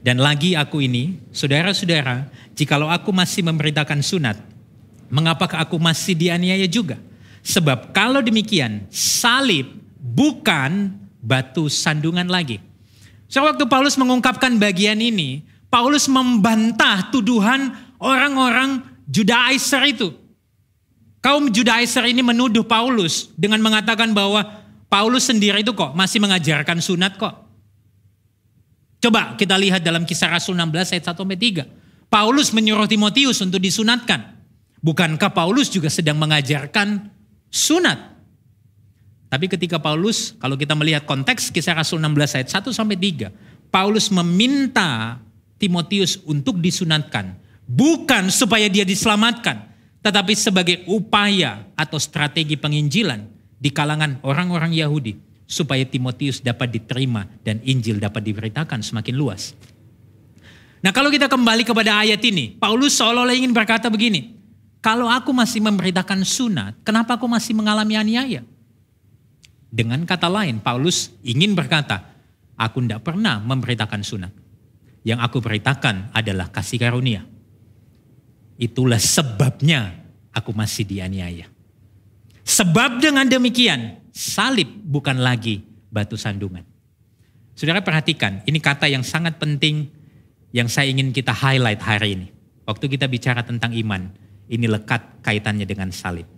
Dan 0.00 0.16
lagi 0.18 0.56
aku 0.56 0.80
ini, 0.80 1.20
saudara-saudara, 1.36 2.32
jikalau 2.56 2.88
aku 2.88 3.12
masih 3.12 3.44
memberitakan 3.44 4.00
sunat, 4.00 4.40
Mengapakah 5.06 5.62
aku 5.62 5.78
masih 5.78 6.18
dianiaya 6.18 6.66
juga? 6.66 6.98
Sebab 7.46 7.94
kalau 7.94 8.18
demikian, 8.18 8.90
salib 8.90 9.70
bukan 10.02 10.98
batu 11.22 11.70
sandungan 11.70 12.26
lagi. 12.26 12.58
So 13.26 13.42
waktu 13.42 13.66
Paulus 13.66 13.98
mengungkapkan 13.98 14.54
bagian 14.58 14.98
ini, 15.02 15.42
Paulus 15.66 16.06
membantah 16.06 17.10
tuduhan 17.10 17.74
orang-orang 17.98 18.82
Judaizer 19.06 19.82
itu. 19.86 20.14
Kaum 21.22 21.50
Judaizer 21.50 22.06
ini 22.06 22.22
menuduh 22.22 22.62
Paulus 22.62 23.30
dengan 23.34 23.58
mengatakan 23.62 24.14
bahwa 24.14 24.46
Paulus 24.86 25.26
sendiri 25.26 25.66
itu 25.66 25.74
kok 25.74 25.94
masih 25.98 26.22
mengajarkan 26.22 26.78
sunat 26.78 27.18
kok. 27.18 27.34
Coba 29.02 29.34
kita 29.34 29.58
lihat 29.58 29.82
dalam 29.82 30.06
kisah 30.06 30.30
Rasul 30.30 30.56
16 30.56 30.96
ayat 30.96 31.04
1 31.12 31.18
sampai 31.18 31.38
3. 31.38 32.10
Paulus 32.10 32.54
menyuruh 32.54 32.86
Timotius 32.86 33.42
untuk 33.42 33.58
disunatkan. 33.58 34.38
Bukankah 34.80 35.34
Paulus 35.34 35.66
juga 35.68 35.90
sedang 35.90 36.16
mengajarkan 36.16 37.10
sunat? 37.50 38.15
Tapi 39.26 39.50
ketika 39.50 39.82
Paulus, 39.82 40.38
kalau 40.38 40.54
kita 40.54 40.78
melihat 40.78 41.02
konteks 41.02 41.50
kisah 41.50 41.74
Rasul 41.74 41.98
16 41.98 42.38
ayat 42.38 42.48
1 42.50 42.70
sampai 42.70 42.96
3, 42.96 43.74
Paulus 43.74 44.06
meminta 44.14 45.18
Timotius 45.58 46.22
untuk 46.22 46.62
disunatkan, 46.62 47.34
bukan 47.66 48.30
supaya 48.30 48.70
dia 48.70 48.86
diselamatkan, 48.86 49.66
tetapi 50.00 50.32
sebagai 50.38 50.86
upaya 50.86 51.66
atau 51.74 51.98
strategi 51.98 52.54
penginjilan 52.54 53.26
di 53.58 53.74
kalangan 53.74 54.22
orang-orang 54.22 54.70
Yahudi 54.70 55.18
supaya 55.46 55.82
Timotius 55.82 56.38
dapat 56.42 56.70
diterima 56.74 57.26
dan 57.42 57.58
Injil 57.66 57.98
dapat 57.98 58.22
diberitakan 58.22 58.82
semakin 58.82 59.14
luas. 59.14 59.54
Nah, 60.86 60.94
kalau 60.94 61.10
kita 61.10 61.26
kembali 61.26 61.66
kepada 61.66 61.98
ayat 61.98 62.22
ini, 62.22 62.54
Paulus 62.54 62.94
seolah-olah 62.94 63.34
ingin 63.34 63.50
berkata 63.50 63.90
begini, 63.90 64.38
kalau 64.78 65.10
aku 65.10 65.34
masih 65.34 65.58
memberitakan 65.58 66.22
sunat, 66.22 66.78
kenapa 66.86 67.18
aku 67.18 67.26
masih 67.26 67.58
mengalami 67.58 67.98
aniaya? 67.98 68.46
Dengan 69.76 70.08
kata 70.08 70.32
lain, 70.32 70.64
Paulus 70.64 71.12
ingin 71.20 71.52
berkata, 71.52 72.00
aku 72.56 72.80
tidak 72.80 73.04
pernah 73.04 73.36
memberitakan 73.44 74.00
sunat. 74.00 74.32
Yang 75.04 75.20
aku 75.20 75.44
beritakan 75.44 76.16
adalah 76.16 76.48
kasih 76.48 76.80
karunia. 76.80 77.28
Itulah 78.56 78.96
sebabnya 78.96 79.92
aku 80.32 80.56
masih 80.56 80.88
dianiaya. 80.88 81.44
Sebab 82.40 83.04
dengan 83.04 83.28
demikian, 83.28 84.00
salib 84.16 84.64
bukan 84.80 85.20
lagi 85.20 85.60
batu 85.92 86.16
sandungan. 86.16 86.64
Saudara 87.52 87.84
perhatikan, 87.84 88.40
ini 88.48 88.56
kata 88.56 88.88
yang 88.88 89.04
sangat 89.04 89.36
penting 89.36 89.92
yang 90.56 90.72
saya 90.72 90.88
ingin 90.88 91.12
kita 91.12 91.36
highlight 91.36 91.84
hari 91.84 92.16
ini. 92.16 92.28
Waktu 92.64 92.96
kita 92.96 93.12
bicara 93.12 93.44
tentang 93.44 93.76
iman 93.76 94.08
ini 94.48 94.64
lekat 94.72 95.20
kaitannya 95.20 95.68
dengan 95.68 95.92
salib. 95.92 96.35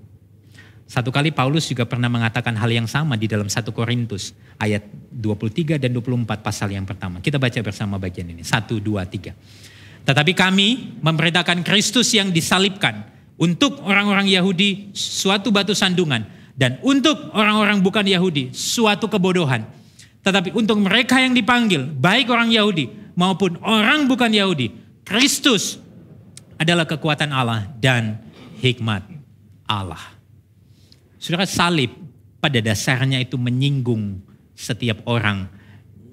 Satu 0.89 1.13
kali 1.13 1.37
Paulus 1.37 1.69
juga 1.69 1.85
pernah 1.85 2.09
mengatakan 2.09 2.57
hal 2.57 2.73
yang 2.73 2.89
sama 2.89 3.21
di 3.21 3.29
dalam 3.29 3.45
1 3.45 3.61
Korintus 3.77 4.33
ayat 4.57 4.89
23 5.13 5.77
dan 5.77 5.93
24 5.93 6.41
pasal 6.41 6.73
yang 6.73 6.89
pertama. 6.89 7.21
Kita 7.21 7.37
baca 7.37 7.61
bersama 7.61 8.01
bagian 8.01 8.33
ini. 8.33 8.41
1, 8.41 8.81
2, 8.81 8.81
3. 9.05 9.37
Tetapi 10.09 10.33
kami 10.33 10.97
memberitakan 11.05 11.61
Kristus 11.61 12.09
yang 12.17 12.33
disalibkan 12.33 13.05
untuk 13.37 13.85
orang-orang 13.85 14.33
Yahudi 14.33 14.97
suatu 14.97 15.53
batu 15.53 15.77
sandungan 15.77 16.25
dan 16.57 16.81
untuk 16.81 17.37
orang-orang 17.37 17.85
bukan 17.85 18.09
Yahudi 18.09 18.57
suatu 18.57 19.13
kebodohan. 19.13 19.69
Tetapi 20.25 20.57
untuk 20.57 20.81
mereka 20.81 21.21
yang 21.21 21.37
dipanggil, 21.37 21.85
baik 21.85 22.33
orang 22.33 22.49
Yahudi 22.49 23.13
maupun 23.13 23.61
orang 23.61 24.09
bukan 24.09 24.33
Yahudi, 24.33 24.73
Kristus 25.05 25.77
adalah 26.57 26.89
kekuatan 26.89 27.29
Allah 27.29 27.69
dan 27.77 28.19
hikmat 28.65 29.05
Allah. 29.69 30.18
Saudara 31.19 31.45
salib 31.45 31.93
pada 32.39 32.63
dasarnya 32.63 33.19
itu 33.19 33.35
menyinggung 33.35 34.23
setiap 34.55 35.03
orang 35.07 35.51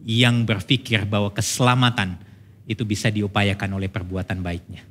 yang 0.05 0.45
berpikir 0.45 1.05
bahwa 1.05 1.33
keselamatan 1.33 2.17
itu 2.65 2.81
bisa 2.85 3.13
diupayakan 3.13 3.77
oleh 3.77 3.89
perbuatan 3.89 4.41
baiknya. 4.41 4.81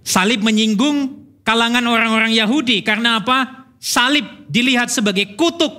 Salib 0.00 0.40
menyinggung 0.40 1.28
kalangan 1.44 1.84
orang-orang 1.84 2.32
Yahudi 2.32 2.80
karena 2.80 3.20
apa? 3.20 3.68
Salib 3.80 4.24
dilihat 4.48 4.92
sebagai 4.92 5.36
kutuk. 5.36 5.72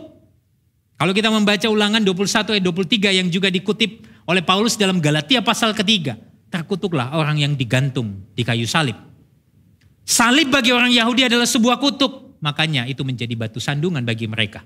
Kalau 0.97 1.13
kita 1.17 1.34
membaca 1.34 1.65
ulangan 1.65 2.01
21 2.01 2.57
ayat 2.57 2.65
23 2.65 3.17
yang 3.22 3.28
juga 3.30 3.49
dikutip 3.49 4.05
oleh 4.30 4.45
Paulus 4.45 4.78
dalam 4.78 5.01
Galatia 5.01 5.41
pasal 5.41 5.74
ketiga 5.74 6.17
terkutuklah 6.51 7.15
orang 7.15 7.39
yang 7.41 7.53
digantung 7.55 8.28
di 8.36 8.43
kayu 8.43 8.67
salib. 8.67 8.93
Salib 10.03 10.51
bagi 10.51 10.76
orang 10.76 10.91
Yahudi 10.91 11.26
adalah 11.26 11.47
sebuah 11.47 11.80
kutuk, 11.80 12.31
makanya 12.42 12.89
itu 12.89 13.06
menjadi 13.06 13.32
batu 13.38 13.62
sandungan 13.62 14.04
bagi 14.04 14.28
mereka. 14.28 14.66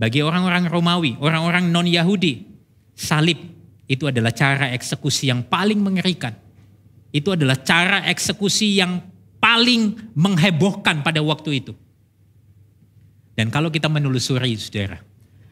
Bagi 0.00 0.24
orang-orang 0.24 0.66
Romawi, 0.66 1.20
orang-orang 1.20 1.68
non-Yahudi, 1.68 2.48
salib 2.96 3.36
itu 3.84 4.08
adalah 4.08 4.32
cara 4.32 4.72
eksekusi 4.72 5.28
yang 5.28 5.44
paling 5.44 5.78
mengerikan. 5.78 6.32
Itu 7.12 7.36
adalah 7.36 7.60
cara 7.60 8.08
eksekusi 8.08 8.80
yang 8.80 9.04
paling 9.36 10.12
menghebohkan 10.16 11.04
pada 11.04 11.20
waktu 11.20 11.60
itu. 11.60 11.72
Dan 13.36 13.52
kalau 13.52 13.68
kita 13.68 13.92
menelusuri 13.92 14.56
saudara, 14.56 15.04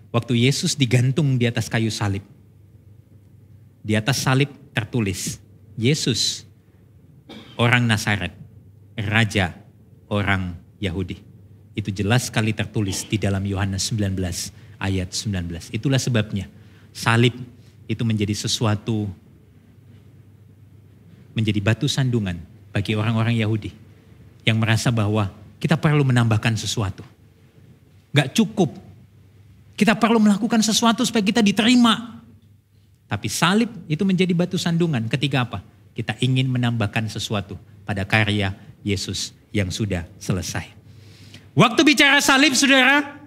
Waktu 0.09 0.49
Yesus 0.49 0.73
digantung 0.73 1.37
di 1.37 1.45
atas 1.45 1.69
kayu 1.69 1.93
salib. 1.93 2.25
Di 3.85 3.93
atas 3.93 4.25
salib 4.25 4.49
tertulis, 4.73 5.37
Yesus 5.77 6.49
orang 7.61 7.85
Nazaret, 7.85 8.33
raja 8.97 9.53
orang 10.09 10.57
Yahudi. 10.79 11.19
Itu 11.79 11.95
jelas 11.95 12.27
sekali 12.27 12.51
tertulis 12.51 13.07
di 13.07 13.19
dalam 13.23 13.43
Yohanes 13.47 13.87
19 13.95 14.19
ayat 14.83 15.09
19. 15.15 15.75
Itulah 15.75 15.99
sebabnya 16.03 16.51
salib 16.91 17.35
itu 17.87 18.03
menjadi 18.03 18.35
sesuatu 18.35 19.07
menjadi 21.39 21.63
batu 21.63 21.87
sandungan 21.87 22.35
bagi 22.75 22.99
orang-orang 22.99 23.39
Yahudi 23.39 23.71
yang 24.43 24.59
merasa 24.59 24.91
bahwa 24.91 25.31
kita 25.63 25.79
perlu 25.79 26.03
menambahkan 26.03 26.59
sesuatu. 26.59 27.07
Gak 28.11 28.35
cukup. 28.35 28.75
Kita 29.79 29.95
perlu 29.95 30.19
melakukan 30.19 30.59
sesuatu 30.59 31.07
supaya 31.07 31.23
kita 31.23 31.39
diterima. 31.39 32.19
Tapi 33.07 33.31
salib 33.31 33.71
itu 33.87 34.03
menjadi 34.03 34.35
batu 34.35 34.59
sandungan 34.59 35.07
ketika 35.07 35.47
apa? 35.47 35.59
Kita 35.95 36.19
ingin 36.19 36.51
menambahkan 36.51 37.07
sesuatu 37.07 37.55
pada 37.87 38.03
karya 38.03 38.55
Yesus 38.83 39.38
yang 39.53 39.73
sudah 39.73 40.05
selesai. 40.21 40.67
Waktu 41.59 41.81
bicara 41.83 42.23
salib 42.23 42.55
saudara, 42.55 43.19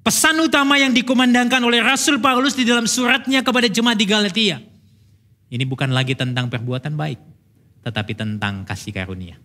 pesan 0.00 0.38
utama 0.40 0.80
yang 0.80 0.94
dikumandangkan 0.96 1.60
oleh 1.60 1.84
Rasul 1.84 2.22
Paulus 2.22 2.56
di 2.56 2.64
dalam 2.64 2.88
suratnya 2.88 3.44
kepada 3.44 3.68
jemaat 3.68 3.98
di 3.98 4.06
Galatia. 4.08 4.56
Ini 5.46 5.64
bukan 5.68 5.92
lagi 5.92 6.16
tentang 6.16 6.48
perbuatan 6.48 6.96
baik, 6.96 7.20
tetapi 7.84 8.12
tentang 8.16 8.64
kasih 8.64 8.96
karunia. 8.96 9.36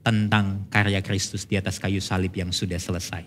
Tentang 0.00 0.64
karya 0.72 1.04
Kristus 1.04 1.44
di 1.44 1.60
atas 1.60 1.76
kayu 1.76 2.00
salib 2.00 2.32
yang 2.32 2.48
sudah 2.52 2.80
selesai. 2.80 3.24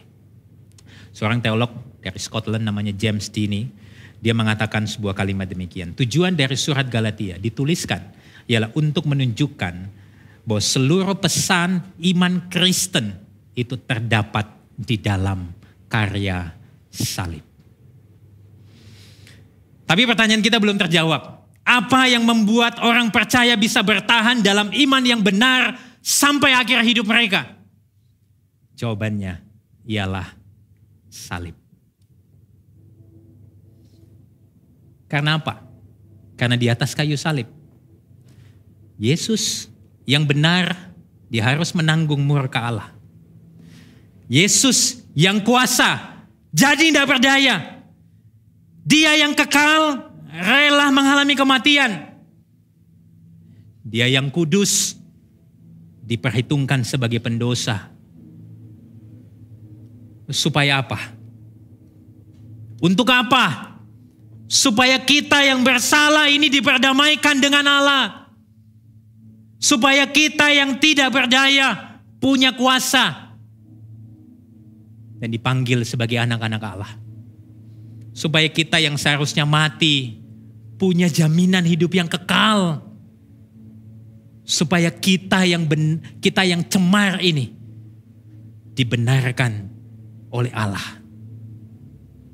Seorang 1.13 1.37
teolog 1.37 1.69
dari 2.01 2.17
Scotland 2.17 2.65
namanya 2.65 2.89
James 2.97 3.29
Dini, 3.29 3.69
dia 4.17 4.33
mengatakan 4.33 4.89
sebuah 4.89 5.13
kalimat 5.13 5.45
demikian. 5.45 5.93
Tujuan 5.93 6.33
dari 6.33 6.57
surat 6.57 6.89
Galatia 6.89 7.37
dituliskan 7.37 8.01
ialah 8.49 8.73
untuk 8.73 9.05
menunjukkan 9.05 10.02
bahwa 10.43 10.61
seluruh 10.61 11.15
pesan 11.15 11.79
iman 12.13 12.33
Kristen 12.51 13.15
itu 13.55 13.79
terdapat 13.79 14.47
di 14.75 14.99
dalam 14.99 15.55
karya 15.87 16.51
salib. 16.91 17.43
Tapi 19.83 20.01
pertanyaan 20.09 20.43
kita 20.43 20.57
belum 20.59 20.79
terjawab. 20.79 21.43
Apa 21.63 22.11
yang 22.11 22.27
membuat 22.27 22.83
orang 22.83 23.07
percaya 23.07 23.55
bisa 23.55 23.79
bertahan 23.79 24.43
dalam 24.43 24.67
iman 24.73 25.03
yang 25.03 25.23
benar 25.23 25.79
sampai 26.03 26.51
akhir 26.51 26.83
hidup 26.83 27.07
mereka? 27.07 27.55
Jawabannya 28.75 29.39
ialah 29.87 30.27
salib. 31.07 31.55
Karena 35.07 35.37
apa? 35.37 35.61
Karena 36.33 36.57
di 36.57 36.67
atas 36.67 36.97
kayu 36.97 37.13
salib. 37.13 37.45
Yesus 38.97 39.69
yang 40.03 40.27
benar, 40.27 40.93
dia 41.31 41.43
harus 41.47 41.71
menanggung 41.71 42.19
murka 42.19 42.59
Allah. 42.59 42.89
Yesus 44.27 45.03
yang 45.15 45.39
kuasa, 45.43 46.23
jadi 46.51 46.91
tidak 46.91 47.07
berdaya. 47.07 47.81
Dia 48.83 49.15
yang 49.15 49.31
kekal, 49.31 50.11
rela 50.27 50.91
mengalami 50.91 51.33
kematian. 51.33 52.11
Dia 53.83 54.11
yang 54.11 54.27
kudus, 54.27 54.99
diperhitungkan 56.03 56.83
sebagai 56.83 57.23
pendosa. 57.23 57.87
Supaya 60.27 60.83
apa? 60.83 60.99
Untuk 62.83 63.07
apa? 63.11 63.79
Supaya 64.51 64.99
kita 64.99 65.39
yang 65.43 65.63
bersalah 65.63 66.27
ini 66.27 66.51
diperdamaikan 66.51 67.39
dengan 67.39 67.63
Allah 67.63 68.22
supaya 69.63 70.03
kita 70.11 70.51
yang 70.51 70.75
tidak 70.75 71.15
berdaya 71.15 71.95
punya 72.19 72.51
kuasa 72.51 73.31
dan 75.23 75.31
dipanggil 75.31 75.87
sebagai 75.87 76.19
anak-anak 76.19 76.59
Allah. 76.59 76.91
Supaya 78.11 78.45
kita 78.51 78.77
yang 78.83 78.99
seharusnya 78.99 79.47
mati 79.47 80.19
punya 80.75 81.07
jaminan 81.07 81.63
hidup 81.63 81.95
yang 81.95 82.11
kekal. 82.11 82.83
Supaya 84.43 84.91
kita 84.91 85.47
yang 85.47 85.63
ben, 85.63 86.03
kita 86.19 86.43
yang 86.43 86.67
cemar 86.67 87.23
ini 87.23 87.55
dibenarkan 88.75 89.71
oleh 90.27 90.51
Allah. 90.51 90.99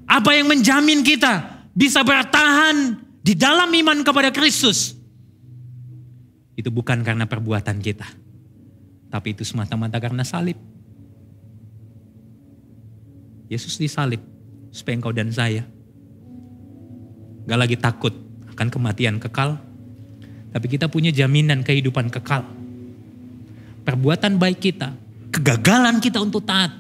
Apa 0.09 0.33
yang 0.33 0.49
menjamin 0.49 1.05
kita 1.05 1.61
bisa 1.77 2.01
bertahan 2.01 2.97
di 3.21 3.37
dalam 3.37 3.69
iman 3.69 4.01
kepada 4.01 4.33
Kristus? 4.33 4.98
Itu 6.59 6.67
bukan 6.67 6.99
karena 7.07 7.23
perbuatan 7.23 7.79
kita. 7.79 8.03
Tapi 9.07 9.31
itu 9.31 9.47
semata-mata 9.47 9.95
karena 9.95 10.27
salib. 10.27 10.59
Yesus 13.47 13.79
disalib 13.79 14.19
supaya 14.69 14.99
engkau 14.99 15.15
dan 15.15 15.31
saya 15.31 15.63
gak 17.47 17.57
lagi 17.63 17.79
takut 17.79 18.11
akan 18.51 18.67
kematian 18.67 19.23
kekal. 19.23 19.55
Tapi 20.51 20.65
kita 20.67 20.91
punya 20.91 21.15
jaminan 21.15 21.63
kehidupan 21.63 22.11
kekal. 22.11 22.43
Perbuatan 23.87 24.35
baik 24.35 24.59
kita, 24.59 24.91
kegagalan 25.31 26.03
kita 26.03 26.19
untuk 26.19 26.43
taat. 26.43 26.75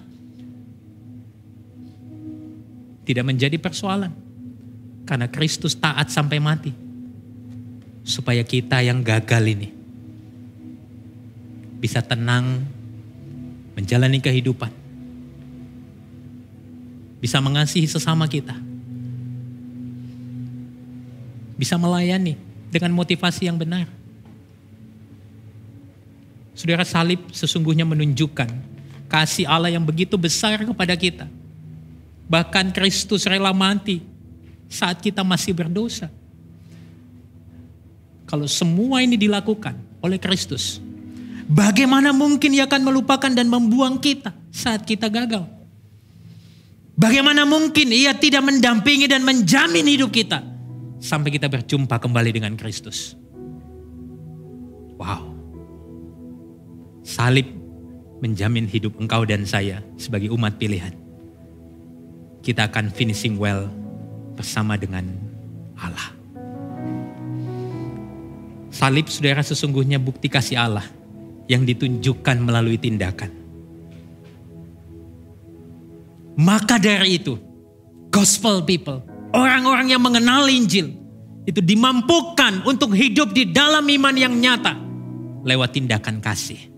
Tidak 3.07 3.25
menjadi 3.25 3.55
persoalan. 3.57 4.11
Karena 5.07 5.25
Kristus 5.31 5.73
taat 5.73 6.13
sampai 6.13 6.37
mati 6.37 6.88
supaya 8.09 8.41
kita 8.41 8.81
yang 8.81 9.05
gagal 9.05 9.45
ini 9.45 9.69
bisa 11.77 12.01
tenang 12.01 12.65
menjalani 13.77 14.17
kehidupan. 14.17 14.73
Bisa 17.21 17.37
mengasihi 17.39 17.85
sesama 17.85 18.25
kita. 18.25 18.57
Bisa 21.55 21.77
melayani 21.77 22.35
dengan 22.73 22.95
motivasi 22.95 23.45
yang 23.47 23.59
benar. 23.59 23.87
Saudara 26.55 26.83
salib 26.83 27.23
sesungguhnya 27.31 27.87
menunjukkan 27.87 28.51
kasih 29.07 29.47
Allah 29.47 29.71
yang 29.71 29.83
begitu 29.83 30.19
besar 30.19 30.59
kepada 30.59 30.95
kita. 30.95 31.27
Bahkan 32.27 32.75
Kristus 32.75 33.23
rela 33.23 33.55
mati 33.55 34.03
saat 34.67 34.99
kita 34.99 35.23
masih 35.23 35.55
berdosa. 35.55 36.11
Kalau 38.29 38.45
semua 38.45 39.01
ini 39.01 39.17
dilakukan 39.17 39.73
oleh 40.05 40.21
Kristus, 40.21 40.77
bagaimana 41.49 42.13
mungkin 42.13 42.53
ia 42.53 42.69
akan 42.69 42.85
melupakan 42.85 43.33
dan 43.33 43.49
membuang 43.49 43.97
kita 43.97 44.29
saat 44.53 44.85
kita 44.85 45.09
gagal? 45.09 45.49
Bagaimana 46.93 47.49
mungkin 47.49 47.89
ia 47.89 48.13
tidak 48.13 48.45
mendampingi 48.45 49.09
dan 49.09 49.25
menjamin 49.25 49.81
hidup 49.89 50.13
kita 50.13 50.45
sampai 51.01 51.33
kita 51.33 51.49
berjumpa 51.49 51.97
kembali 51.97 52.29
dengan 52.29 52.53
Kristus? 52.53 53.17
Wow. 55.01 55.33
Salib 57.01 57.49
menjamin 58.21 58.69
hidup 58.69 58.93
engkau 59.01 59.25
dan 59.25 59.41
saya 59.49 59.81
sebagai 59.97 60.29
umat 60.37 60.61
pilihan. 60.61 60.93
Kita 62.45 62.69
akan 62.69 62.93
finishing 62.93 63.41
well 63.41 63.65
bersama 64.37 64.77
dengan 64.77 65.07
Allah. 65.81 66.18
Salib 68.69 69.09
saudara 69.09 69.41
sesungguhnya 69.41 69.97
bukti 69.97 70.29
kasih 70.29 70.57
Allah 70.61 70.85
yang 71.49 71.65
ditunjukkan 71.65 72.37
melalui 72.37 72.77
tindakan. 72.77 73.33
Maka 76.39 76.79
dari 76.79 77.19
itu, 77.19 77.35
gospel 78.13 78.63
people, 78.63 79.03
orang-orang 79.35 79.91
yang 79.91 79.99
mengenal 79.99 80.47
Injil, 80.47 80.95
itu 81.43 81.59
dimampukan 81.59 82.63
untuk 82.63 82.93
hidup 82.93 83.33
di 83.33 83.49
dalam 83.49 83.83
iman 83.83 84.15
yang 84.15 84.37
nyata 84.37 84.77
lewat 85.43 85.75
tindakan 85.75 86.21
kasih. 86.21 86.69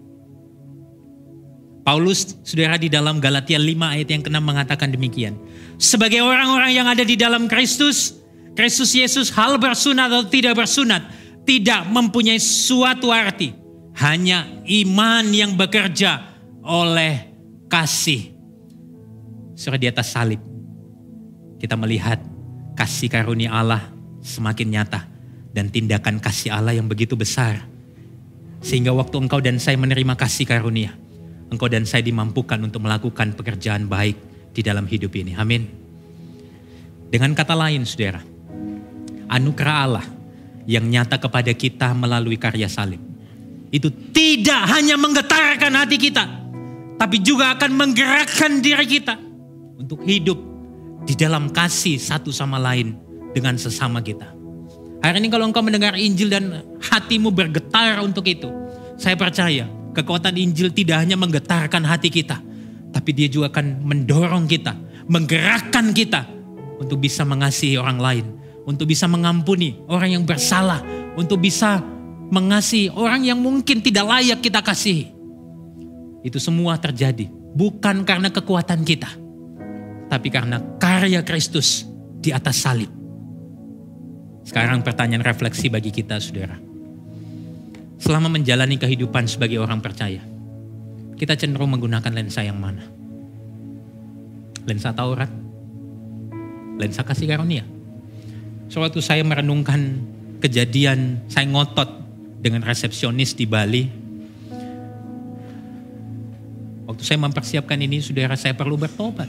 Paulus, 1.82 2.38
saudara 2.46 2.78
di 2.78 2.88
dalam 2.88 3.18
Galatia 3.18 3.58
5 3.58 3.68
ayat 3.68 4.08
yang 4.08 4.22
ke-6 4.22 4.38
mengatakan 4.38 4.94
demikian. 4.94 5.34
Sebagai 5.82 6.22
orang-orang 6.22 6.72
yang 6.78 6.86
ada 6.86 7.02
di 7.02 7.18
dalam 7.18 7.50
Kristus, 7.50 8.22
Kristus 8.54 8.94
Yesus 8.94 9.34
hal 9.34 9.58
bersunat 9.58 10.14
atau 10.14 10.30
tidak 10.30 10.62
bersunat, 10.62 11.02
tidak 11.46 11.88
mempunyai 11.90 12.40
suatu 12.40 13.10
arti. 13.10 13.54
Hanya 13.98 14.48
iman 14.66 15.26
yang 15.30 15.54
bekerja 15.60 16.40
oleh 16.64 17.28
kasih. 17.68 18.32
Surah 19.54 19.78
di 19.78 19.86
atas 19.92 20.16
salib. 20.16 20.40
Kita 21.62 21.78
melihat 21.78 22.18
kasih 22.74 23.12
karunia 23.12 23.54
Allah 23.54 23.92
semakin 24.24 24.68
nyata. 24.72 25.02
Dan 25.52 25.68
tindakan 25.68 26.24
kasih 26.24 26.56
Allah 26.56 26.72
yang 26.72 26.88
begitu 26.88 27.20
besar. 27.20 27.68
Sehingga 28.64 28.96
waktu 28.96 29.20
engkau 29.20 29.44
dan 29.44 29.60
saya 29.60 29.76
menerima 29.76 30.16
kasih 30.16 30.48
karunia. 30.48 30.96
Engkau 31.52 31.68
dan 31.68 31.84
saya 31.84 32.00
dimampukan 32.00 32.56
untuk 32.64 32.80
melakukan 32.88 33.36
pekerjaan 33.36 33.92
baik 33.92 34.16
di 34.56 34.64
dalam 34.64 34.88
hidup 34.88 35.12
ini. 35.20 35.36
Amin. 35.36 35.68
Dengan 37.12 37.36
kata 37.36 37.52
lain 37.52 37.84
saudara, 37.84 38.24
anugerah 39.28 39.78
Allah 39.84 40.06
yang 40.66 40.86
nyata 40.86 41.18
kepada 41.18 41.52
kita 41.54 41.94
melalui 41.94 42.38
karya 42.38 42.70
salib. 42.70 43.02
Itu 43.72 43.88
tidak 44.12 44.68
hanya 44.68 45.00
menggetarkan 45.00 45.72
hati 45.72 45.96
kita, 45.96 46.24
tapi 47.00 47.24
juga 47.24 47.56
akan 47.56 47.72
menggerakkan 47.72 48.60
diri 48.60 48.86
kita 48.86 49.16
untuk 49.80 50.04
hidup 50.04 50.38
di 51.08 51.16
dalam 51.16 51.50
kasih 51.50 51.98
satu 51.98 52.30
sama 52.30 52.60
lain 52.60 52.94
dengan 53.32 53.56
sesama 53.56 54.04
kita. 54.04 54.28
Hari 55.02 55.18
ini 55.18 55.34
kalau 55.34 55.50
engkau 55.50 55.66
mendengar 55.66 55.98
Injil 55.98 56.30
dan 56.30 56.78
hatimu 56.78 57.34
bergetar 57.34 58.04
untuk 58.06 58.28
itu, 58.30 58.52
saya 59.02 59.18
percaya 59.18 59.66
kekuatan 59.98 60.38
Injil 60.38 60.70
tidak 60.70 61.02
hanya 61.02 61.18
menggetarkan 61.18 61.82
hati 61.82 62.14
kita, 62.14 62.38
tapi 62.94 63.10
dia 63.16 63.26
juga 63.26 63.50
akan 63.50 63.82
mendorong 63.82 64.46
kita, 64.46 64.78
menggerakkan 65.10 65.90
kita 65.96 66.28
untuk 66.78 67.02
bisa 67.02 67.26
mengasihi 67.26 67.82
orang 67.82 67.98
lain, 67.98 68.26
untuk 68.68 68.90
bisa 68.90 69.10
mengampuni 69.10 69.78
orang 69.90 70.16
yang 70.18 70.24
bersalah, 70.24 70.82
untuk 71.18 71.42
bisa 71.42 71.82
mengasihi 72.32 72.94
orang 72.94 73.28
yang 73.28 73.40
mungkin 73.42 73.84
tidak 73.84 74.08
layak 74.08 74.40
kita 74.40 74.64
kasihi. 74.64 75.12
Itu 76.22 76.38
semua 76.38 76.78
terjadi 76.78 77.28
bukan 77.32 78.06
karena 78.06 78.30
kekuatan 78.30 78.86
kita, 78.86 79.10
tapi 80.08 80.28
karena 80.30 80.62
karya 80.78 81.26
Kristus 81.26 81.86
di 82.22 82.30
atas 82.30 82.62
salib. 82.62 82.90
Sekarang 84.46 84.82
pertanyaan 84.82 85.26
refleksi 85.26 85.70
bagi 85.70 85.94
kita 85.94 86.18
saudara. 86.18 86.58
Selama 88.02 88.34
menjalani 88.34 88.82
kehidupan 88.82 89.30
sebagai 89.30 89.62
orang 89.62 89.78
percaya, 89.78 90.26
kita 91.18 91.38
cenderung 91.38 91.78
menggunakan 91.78 92.10
lensa 92.10 92.42
yang 92.42 92.58
mana? 92.58 92.82
Lensa 94.66 94.94
Taurat 94.94 95.30
lensa 96.82 97.06
kasih 97.06 97.30
karunia. 97.30 97.62
Suatu 98.72 99.04
saya 99.04 99.20
merenungkan 99.28 100.00
kejadian 100.40 101.28
saya 101.28 101.44
ngotot 101.44 101.92
dengan 102.40 102.64
resepsionis 102.64 103.36
di 103.36 103.44
Bali. 103.44 103.84
Waktu 106.88 107.04
saya 107.04 107.20
mempersiapkan 107.20 107.76
ini, 107.84 108.00
saudara 108.00 108.40
saya 108.40 108.56
perlu 108.56 108.80
bertobat. 108.80 109.28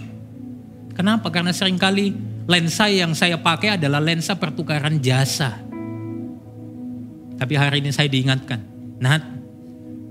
Kenapa? 0.95 1.27
Karena 1.35 1.51
sering 1.51 1.75
kali 1.75 2.15
lensa 2.47 2.87
yang 2.87 3.19
saya 3.19 3.35
pakai 3.35 3.75
adalah 3.75 3.99
lensa 3.99 4.39
pertukaran 4.39 5.03
jasa. 5.03 5.59
Tapi 7.35 7.53
hari 7.59 7.83
ini 7.83 7.91
saya 7.91 8.07
diingatkan, 8.07 8.63
Nat, 9.03 9.27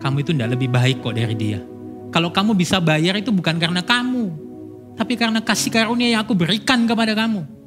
kamu 0.03 0.27
itu 0.27 0.36
tidak 0.36 0.59
lebih 0.59 0.67
baik 0.67 0.99
kok 0.99 1.15
dari 1.15 1.39
dia. 1.39 1.63
Kalau 2.11 2.36
kamu 2.36 2.51
bisa 2.51 2.84
bayar 2.84 3.15
itu 3.15 3.32
bukan 3.32 3.55
karena 3.55 3.79
kamu, 3.79 4.27
tapi 4.99 5.15
karena 5.15 5.39
kasih 5.39 5.71
karunia 5.71 6.19
yang 6.19 6.27
aku 6.27 6.36
berikan 6.36 6.84
kepada 6.84 7.15
kamu. 7.15 7.61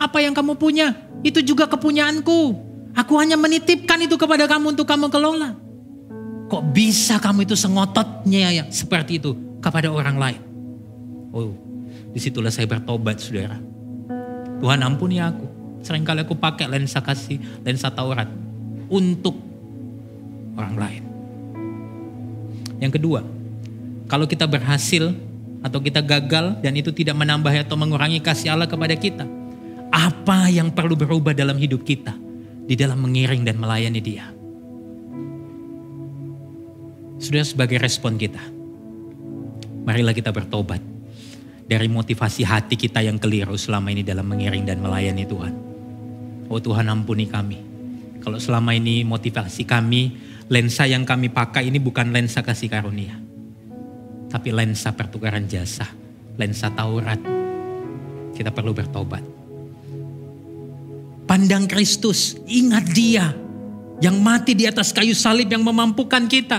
Apa 0.00 0.24
yang 0.24 0.32
kamu 0.32 0.56
punya, 0.56 0.96
itu 1.20 1.44
juga 1.44 1.68
kepunyaanku. 1.68 2.56
Aku 2.96 3.20
hanya 3.20 3.36
menitipkan 3.36 4.00
itu 4.00 4.16
kepada 4.16 4.48
kamu 4.48 4.72
untuk 4.72 4.88
kamu 4.88 5.12
kelola. 5.12 5.52
Kok 6.48 6.72
bisa 6.74 7.20
kamu 7.20 7.44
itu 7.46 7.54
sengototnya 7.54 8.50
ya 8.50 8.64
seperti 8.72 9.20
itu 9.20 9.36
kepada 9.60 9.92
orang 9.92 10.16
lain? 10.16 10.40
Oh, 11.30 11.54
di 12.10 12.18
situlah 12.18 12.50
saya 12.50 12.66
bertobat 12.66 13.20
saudara. 13.20 13.60
Tuhan 14.58 14.80
ampuni 14.82 15.22
aku. 15.22 15.46
Seringkali 15.80 16.26
aku 16.26 16.34
pakai 16.36 16.66
lensa 16.66 17.00
kasih, 17.00 17.38
lensa 17.62 17.88
Taurat 17.88 18.28
untuk 18.90 19.38
orang 20.58 20.76
lain. 20.76 21.02
Yang 22.82 23.00
kedua, 23.00 23.20
kalau 24.10 24.26
kita 24.26 24.44
berhasil 24.48 25.12
atau 25.60 25.78
kita 25.80 26.00
gagal 26.00 26.58
dan 26.64 26.72
itu 26.72 26.90
tidak 26.90 27.14
menambah 27.16 27.52
atau 27.52 27.76
mengurangi 27.76 28.18
kasih 28.18 28.56
Allah 28.56 28.66
kepada 28.66 28.96
kita. 28.96 29.39
Apa 29.90 30.46
yang 30.50 30.70
perlu 30.70 30.94
berubah 30.94 31.34
dalam 31.34 31.58
hidup 31.58 31.82
kita 31.82 32.14
di 32.66 32.78
dalam 32.78 33.02
mengiring 33.02 33.42
dan 33.42 33.58
melayani 33.58 34.00
Dia? 34.00 34.26
Sudah 37.20 37.44
sebagai 37.44 37.76
respon 37.82 38.16
kita. 38.16 38.40
Marilah 39.84 40.14
kita 40.14 40.30
bertobat 40.30 40.80
dari 41.66 41.90
motivasi 41.90 42.46
hati 42.46 42.78
kita 42.78 43.02
yang 43.04 43.18
keliru 43.18 43.58
selama 43.58 43.92
ini 43.92 44.06
dalam 44.06 44.24
mengiring 44.24 44.64
dan 44.64 44.78
melayani 44.80 45.24
Tuhan. 45.26 45.54
Oh 46.48 46.62
Tuhan 46.62 46.86
ampuni 46.88 47.26
kami. 47.28 47.58
Kalau 48.20 48.36
selama 48.36 48.76
ini 48.76 49.02
motivasi 49.04 49.64
kami, 49.64 50.16
lensa 50.52 50.84
yang 50.84 51.04
kami 51.08 51.32
pakai 51.32 51.68
ini 51.68 51.80
bukan 51.80 52.12
lensa 52.12 52.44
kasih 52.44 52.68
karunia 52.68 53.30
tapi 54.30 54.54
lensa 54.54 54.94
pertukaran 54.94 55.50
jasa, 55.50 55.90
lensa 56.38 56.70
Taurat. 56.70 57.18
Kita 58.30 58.54
perlu 58.54 58.70
bertobat. 58.70 59.39
Pandang 61.30 61.70
Kristus, 61.70 62.34
ingat 62.50 62.90
dia 62.90 63.30
yang 64.02 64.18
mati 64.18 64.50
di 64.50 64.66
atas 64.66 64.90
kayu 64.90 65.14
salib 65.14 65.46
yang 65.46 65.62
memampukan 65.62 66.26
kita 66.26 66.58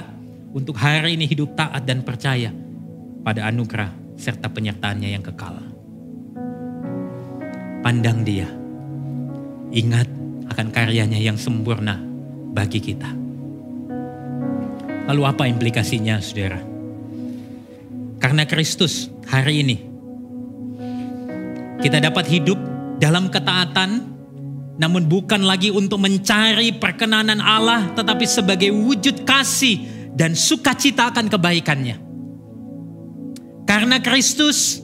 untuk 0.56 0.80
hari 0.80 1.20
ini 1.20 1.28
hidup 1.28 1.60
taat 1.60 1.84
dan 1.84 2.00
percaya 2.08 2.56
pada 3.20 3.52
anugerah 3.52 3.92
serta 4.16 4.48
penyertaannya 4.48 5.12
yang 5.12 5.20
kekal. 5.20 5.60
Pandang 7.84 8.24
dia, 8.24 8.48
ingat 9.76 10.08
akan 10.56 10.68
karyanya 10.72 11.20
yang 11.20 11.36
sempurna 11.36 12.00
bagi 12.56 12.80
kita. 12.80 13.12
Lalu 15.12 15.22
apa 15.28 15.52
implikasinya 15.52 16.24
saudara? 16.24 16.64
Karena 18.24 18.48
Kristus 18.48 19.12
hari 19.28 19.68
ini 19.68 19.78
kita 21.84 22.00
dapat 22.00 22.24
hidup 22.32 22.56
dalam 23.04 23.28
ketaatan 23.28 24.11
namun 24.80 25.08
bukan 25.08 25.44
lagi 25.44 25.74
untuk 25.74 26.00
mencari 26.00 26.76
perkenanan 26.76 27.44
Allah 27.44 27.92
tetapi 27.96 28.24
sebagai 28.24 28.72
wujud 28.72 29.28
kasih 29.28 29.84
dan 30.16 30.36
sukacita 30.36 31.12
akan 31.12 31.28
kebaikannya. 31.28 31.98
Karena 33.68 34.04
Kristus 34.04 34.84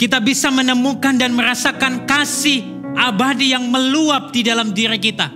kita 0.00 0.20
bisa 0.20 0.48
menemukan 0.48 1.16
dan 1.16 1.36
merasakan 1.36 2.08
kasih 2.08 2.64
abadi 2.96 3.52
yang 3.52 3.68
meluap 3.68 4.32
di 4.32 4.40
dalam 4.44 4.72
diri 4.72 4.96
kita. 4.96 5.28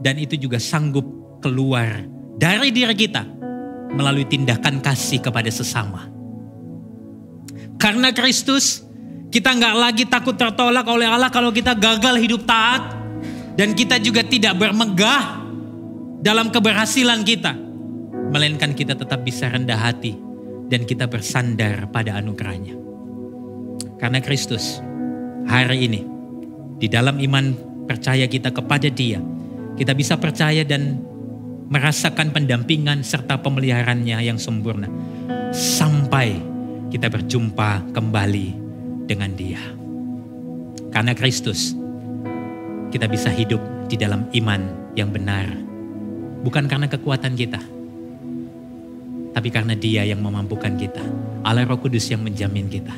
Dan 0.00 0.16
itu 0.16 0.40
juga 0.40 0.56
sanggup 0.56 1.04
keluar 1.44 2.04
dari 2.40 2.72
diri 2.72 2.96
kita 2.96 3.24
melalui 3.92 4.24
tindakan 4.24 4.80
kasih 4.80 5.20
kepada 5.20 5.52
sesama. 5.52 6.08
Karena 7.80 8.12
Kristus, 8.12 8.84
kita 9.32 9.56
nggak 9.56 9.74
lagi 9.76 10.04
takut 10.04 10.36
tertolak 10.36 10.84
oleh 10.84 11.08
Allah 11.08 11.32
kalau 11.32 11.48
kita 11.48 11.72
gagal 11.72 12.20
hidup 12.20 12.44
taat. 12.44 12.99
Dan 13.60 13.76
kita 13.76 14.00
juga 14.00 14.24
tidak 14.24 14.56
bermegah 14.56 15.44
dalam 16.24 16.48
keberhasilan 16.48 17.20
kita. 17.28 17.52
Melainkan 18.32 18.72
kita 18.72 18.96
tetap 18.96 19.20
bisa 19.20 19.52
rendah 19.52 19.76
hati 19.76 20.16
dan 20.72 20.88
kita 20.88 21.04
bersandar 21.04 21.92
pada 21.92 22.16
anugerahnya. 22.16 22.72
Karena 24.00 24.16
Kristus, 24.24 24.80
hari 25.44 25.92
ini, 25.92 26.00
di 26.80 26.88
dalam 26.88 27.20
iman 27.20 27.52
percaya 27.84 28.24
kita 28.24 28.48
kepada 28.48 28.88
dia, 28.88 29.20
kita 29.76 29.92
bisa 29.92 30.16
percaya 30.16 30.64
dan 30.64 30.96
merasakan 31.68 32.32
pendampingan 32.32 33.04
serta 33.04 33.44
pemeliharaannya 33.44 34.24
yang 34.24 34.40
sempurna. 34.40 34.88
Sampai 35.52 36.32
kita 36.88 37.12
berjumpa 37.12 37.92
kembali 37.92 38.48
dengan 39.04 39.36
Dia. 39.36 39.60
Karena 40.88 41.12
Kristus, 41.12 41.76
kita 42.90 43.06
bisa 43.06 43.30
hidup 43.30 43.62
di 43.86 43.94
dalam 43.94 44.26
iman 44.34 44.92
yang 44.98 45.14
benar, 45.14 45.46
bukan 46.42 46.66
karena 46.66 46.90
kekuatan 46.90 47.38
kita, 47.38 47.62
tapi 49.30 49.48
karena 49.48 49.78
Dia 49.78 50.02
yang 50.02 50.18
memampukan 50.18 50.74
kita. 50.74 51.02
Allah 51.46 51.64
Roh 51.64 51.78
Kudus 51.78 52.10
yang 52.10 52.20
menjamin 52.20 52.66
kita. 52.66 52.92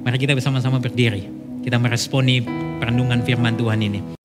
Mari 0.00 0.16
kita 0.16 0.32
bersama-sama 0.32 0.80
berdiri. 0.80 1.28
Kita 1.60 1.76
meresponi 1.76 2.40
perenungan 2.80 3.20
firman 3.20 3.54
Tuhan 3.54 3.80
ini. 3.84 4.19